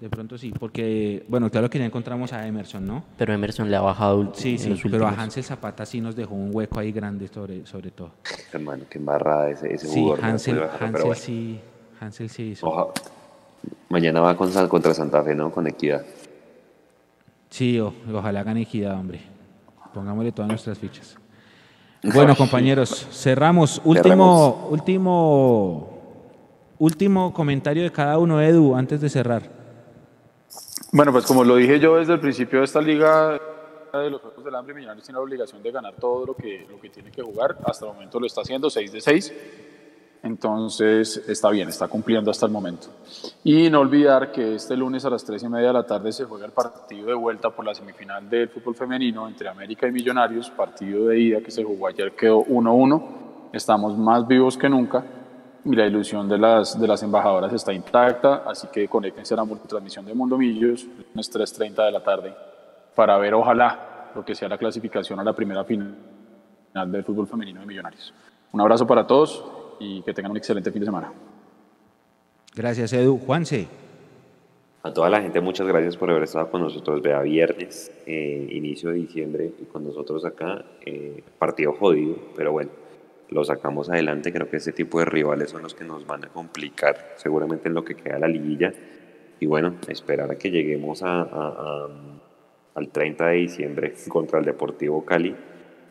[0.00, 3.02] de pronto sí, porque, bueno, claro que ya encontramos a Emerson, ¿no?
[3.16, 5.10] Pero Emerson le ha bajado Sí, en sí, los pero a.
[5.10, 8.12] Hansel Zapata sí nos dejó un hueco ahí grande sobre, sobre todo.
[8.52, 10.24] Hermano, qué embarrada ese, ese Sí, jugador.
[10.24, 11.14] Hansel, bajar, Hansel bueno.
[11.16, 11.60] sí,
[12.00, 12.66] Hansel sí hizo.
[12.68, 12.92] Oja-
[13.88, 15.50] Mañana va con, San- contra Santa Fe, ¿no?
[15.50, 16.04] Con Equidad.
[17.50, 19.20] Sí, o- ojalá gane equidad, hombre.
[19.92, 21.16] Pongámosle todas nuestras fichas.
[22.02, 23.80] Bueno, compañeros, cerramos.
[23.84, 25.88] Último, último,
[26.78, 29.42] último comentario de cada uno, Edu, antes de cerrar.
[30.92, 33.38] Bueno, pues como lo dije yo desde el principio de esta liga
[33.92, 36.80] de los Juegos del Hambre, Millonarios tiene la obligación de ganar todo lo que, lo
[36.80, 37.58] que tiene que jugar.
[37.64, 39.32] Hasta el momento lo está haciendo, 6 de 6.
[40.22, 42.88] Entonces está bien, está cumpliendo hasta el momento.
[43.44, 46.24] Y no olvidar que este lunes a las 3 y media de la tarde se
[46.24, 50.50] juega el partido de vuelta por la semifinal del fútbol femenino entre América y Millonarios,
[50.50, 53.02] partido de ida que se jugó ayer quedó 1-1.
[53.52, 55.04] Estamos más vivos que nunca
[55.64, 59.44] y la ilusión de las, de las embajadoras está intacta, así que conéctense a la
[59.44, 62.34] multitransmisión de Mundo Millos, lunes 3.30 de la tarde,
[62.94, 65.94] para ver ojalá lo que sea la clasificación a la primera final
[66.86, 68.12] del fútbol femenino de Millonarios.
[68.52, 69.44] Un abrazo para todos
[69.78, 71.12] y que tengan un excelente fin de semana.
[72.54, 73.18] Gracias, Edu.
[73.18, 73.68] Juanse.
[74.82, 77.02] A toda la gente, muchas gracias por haber estado con nosotros.
[77.02, 82.70] Vea, viernes, eh, inicio de diciembre, y con nosotros acá, eh, partido jodido, pero bueno,
[83.28, 84.32] lo sacamos adelante.
[84.32, 87.74] Creo que ese tipo de rivales son los que nos van a complicar, seguramente en
[87.74, 88.72] lo que queda la liguilla.
[89.40, 91.88] Y bueno, esperar a que lleguemos a, a,
[92.74, 95.34] al 30 de diciembre contra el Deportivo Cali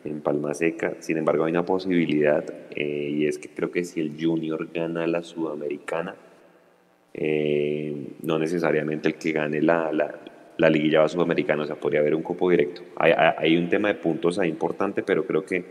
[0.08, 0.96] en Palma Seca.
[1.00, 2.44] Sin embargo, hay una posibilidad
[2.76, 6.16] eh, y es que creo que si el Junior gana la Sudamericana,
[7.14, 10.14] eh, no necesariamente el que gane la, la,
[10.58, 12.82] la liguilla sudamericana, o sea, podría haber un cupo directo.
[12.96, 15.66] Hay, hay, un tema de puntos ahí importante, pero creo que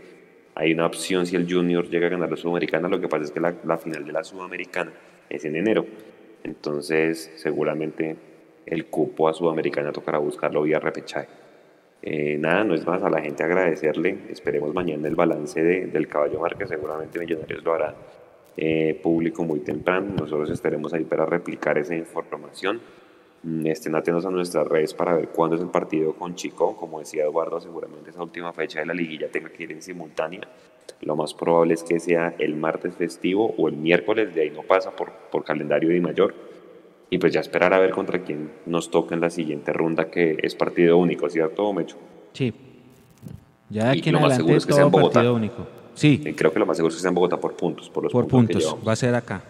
[0.55, 2.87] hay una opción si el Junior llega a ganar la Sudamericana.
[2.89, 4.91] Lo que pasa es que la, la final de la Sudamericana
[5.29, 5.85] es en enero.
[6.43, 8.15] Entonces, seguramente
[8.65, 11.46] el cupo a Sudamericana tocará buscarlo vía repechaje.
[12.01, 14.17] Eh, nada, no es más a la gente agradecerle.
[14.29, 17.95] Esperemos mañana el balance de, del caballo Marca, seguramente Millonarios lo hará
[18.55, 20.13] eh, público muy temprano.
[20.19, 22.79] Nosotros estaremos ahí para replicar esa información.
[23.43, 26.75] Mm, estén atentos a nuestras redes para ver cuándo es el partido con Chico.
[26.75, 30.41] Como decía Eduardo, seguramente esa última fecha de la liguilla tenga que ir en simultánea.
[31.01, 34.63] Lo más probable es que sea el martes festivo o el miércoles, de ahí no
[34.63, 36.33] pasa por, por calendario de mayor
[37.09, 40.37] y pues ya esperar a ver contra quién nos toca en la siguiente ronda, que
[40.41, 41.97] es partido único, ¿cierto, Mecho?
[42.33, 42.53] Sí.
[43.69, 45.13] Ya de aquí en adelante es que sea en Bogotá.
[45.15, 45.67] partido único.
[45.93, 46.21] Sí.
[46.25, 48.11] Y creo que lo más seguro es que sea en Bogotá por puntos, por los
[48.13, 48.75] por puntos.
[48.87, 49.43] va a ser acá.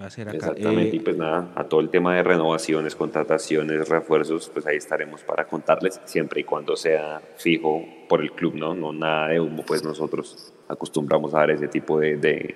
[0.00, 0.36] Va a ser acá.
[0.36, 5.22] Exactamente, y pues nada, a todo el tema de renovaciones, contrataciones, refuerzos, pues ahí estaremos
[5.22, 8.74] para contarles, siempre y cuando sea fijo por el club, ¿no?
[8.74, 12.54] No nada de humo, pues nosotros acostumbramos a dar ese tipo de, de,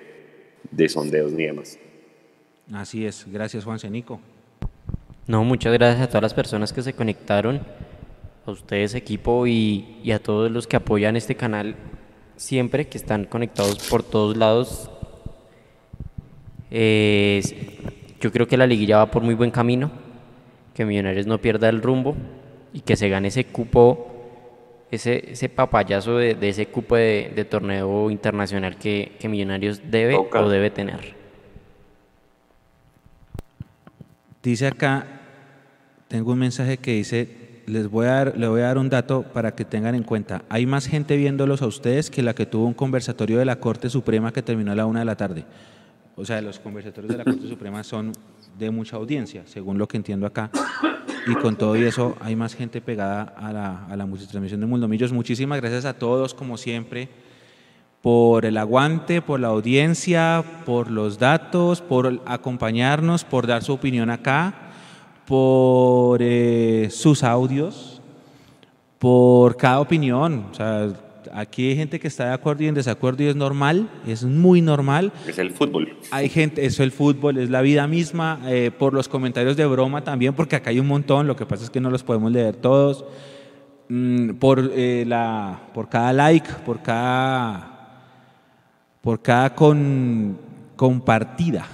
[0.69, 1.79] de sondeos ni demás.
[2.73, 4.19] Así es, gracias Juan Cenico.
[5.29, 7.61] No, muchas gracias a todas las personas que se conectaron,
[8.47, 11.75] a ustedes equipo y, a todos los que apoyan este canal
[12.35, 14.89] siempre, que están conectados por todos lados.
[16.71, 19.91] yo creo que la liguilla va por muy buen camino,
[20.73, 22.15] que Millonarios no pierda el rumbo
[22.73, 24.07] y que se gane ese cupo,
[24.89, 31.13] ese, ese papayazo de, ese cupo de, torneo internacional que, Millonarios debe o debe tener.
[34.41, 35.18] Dice acá
[36.09, 39.21] tengo un mensaje que dice, les voy a dar, le voy a dar un dato
[39.21, 40.41] para que tengan en cuenta.
[40.49, 43.89] Hay más gente viéndolos a ustedes que la que tuvo un conversatorio de la Corte
[43.91, 45.45] Suprema que terminó a la una de la tarde.
[46.15, 48.11] O sea, los conversatorios de la Corte Suprema son
[48.57, 50.49] de mucha audiencia, según lo que entiendo acá.
[51.27, 54.65] Y con todo y eso hay más gente pegada a la, a la multitransmisión de
[54.65, 55.13] Mundo Millos.
[55.13, 57.07] Muchísimas gracias a todos, como siempre,
[58.01, 64.09] por el aguante, por la audiencia, por los datos, por acompañarnos, por dar su opinión
[64.09, 64.68] acá
[65.29, 68.01] por eh, sus audios,
[68.97, 70.47] por cada opinión.
[70.51, 70.91] O sea,
[71.31, 74.59] aquí hay gente que está de acuerdo y en desacuerdo y es normal, es muy
[74.59, 75.13] normal.
[75.27, 75.95] Es el fútbol.
[76.09, 79.67] Hay gente, eso es el fútbol, es la vida misma, eh, por los comentarios de
[79.67, 82.31] broma también, porque acá hay un montón, lo que pasa es que no los podemos
[82.31, 83.05] leer todos.
[83.87, 88.01] Mm, por, eh, la, por cada like, por cada,
[89.03, 90.39] por cada con,
[90.75, 91.67] compartida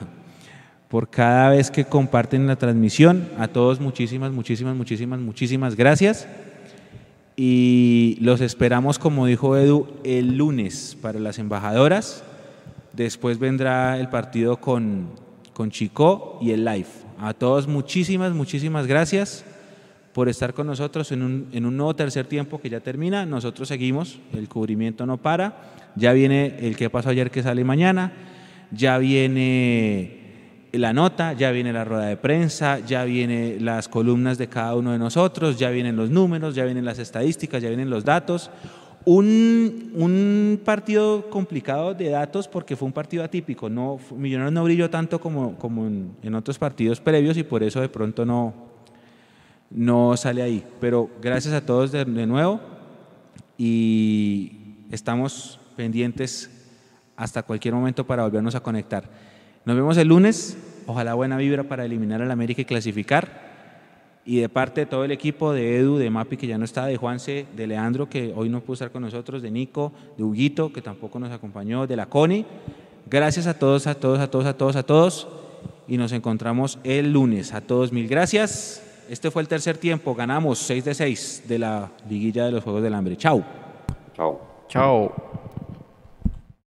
[0.89, 3.27] por cada vez que comparten la transmisión.
[3.37, 6.27] A todos muchísimas, muchísimas, muchísimas, muchísimas gracias.
[7.35, 12.23] Y los esperamos, como dijo Edu, el lunes para las embajadoras.
[12.93, 15.09] Después vendrá el partido con,
[15.53, 16.87] con Chico y el live.
[17.19, 19.43] A todos muchísimas, muchísimas gracias
[20.13, 23.25] por estar con nosotros en un, en un nuevo tercer tiempo que ya termina.
[23.25, 25.73] Nosotros seguimos, el cubrimiento no para.
[25.97, 28.13] Ya viene el que pasó ayer que sale mañana.
[28.71, 30.24] Ya viene
[30.77, 34.91] la nota, ya viene la rueda de prensa, ya vienen las columnas de cada uno
[34.91, 38.49] de nosotros, ya vienen los números, ya vienen las estadísticas, ya vienen los datos.
[39.05, 43.69] Un, un partido complicado de datos porque fue un partido atípico.
[43.69, 47.89] No, Millonarios no brilló tanto como, como en, otros partidos previos y por eso de
[47.89, 48.53] pronto no,
[49.69, 50.63] no sale ahí.
[50.79, 52.59] Pero gracias a todos de, de nuevo
[53.57, 56.49] y estamos pendientes
[57.15, 59.09] hasta cualquier momento para volvernos a conectar.
[59.65, 60.57] Nos vemos el lunes.
[60.87, 63.55] Ojalá buena vibra para eliminar al América y clasificar.
[64.25, 66.87] Y de parte de todo el equipo, de Edu, de Mapi, que ya no está,
[66.87, 70.73] de Juanse, de Leandro, que hoy no pudo estar con nosotros, de Nico, de Huguito,
[70.73, 72.45] que tampoco nos acompañó, de la Coni.
[73.07, 75.27] Gracias a todos, a todos, a todos, a todos, a todos.
[75.87, 77.53] Y nos encontramos el lunes.
[77.53, 78.81] A todos, mil gracias.
[79.09, 80.15] Este fue el tercer tiempo.
[80.15, 83.15] Ganamos 6 de 6 de la liguilla de los Juegos del Hambre.
[83.17, 83.43] Chao.
[84.15, 84.41] Chao.
[84.67, 85.44] Chao.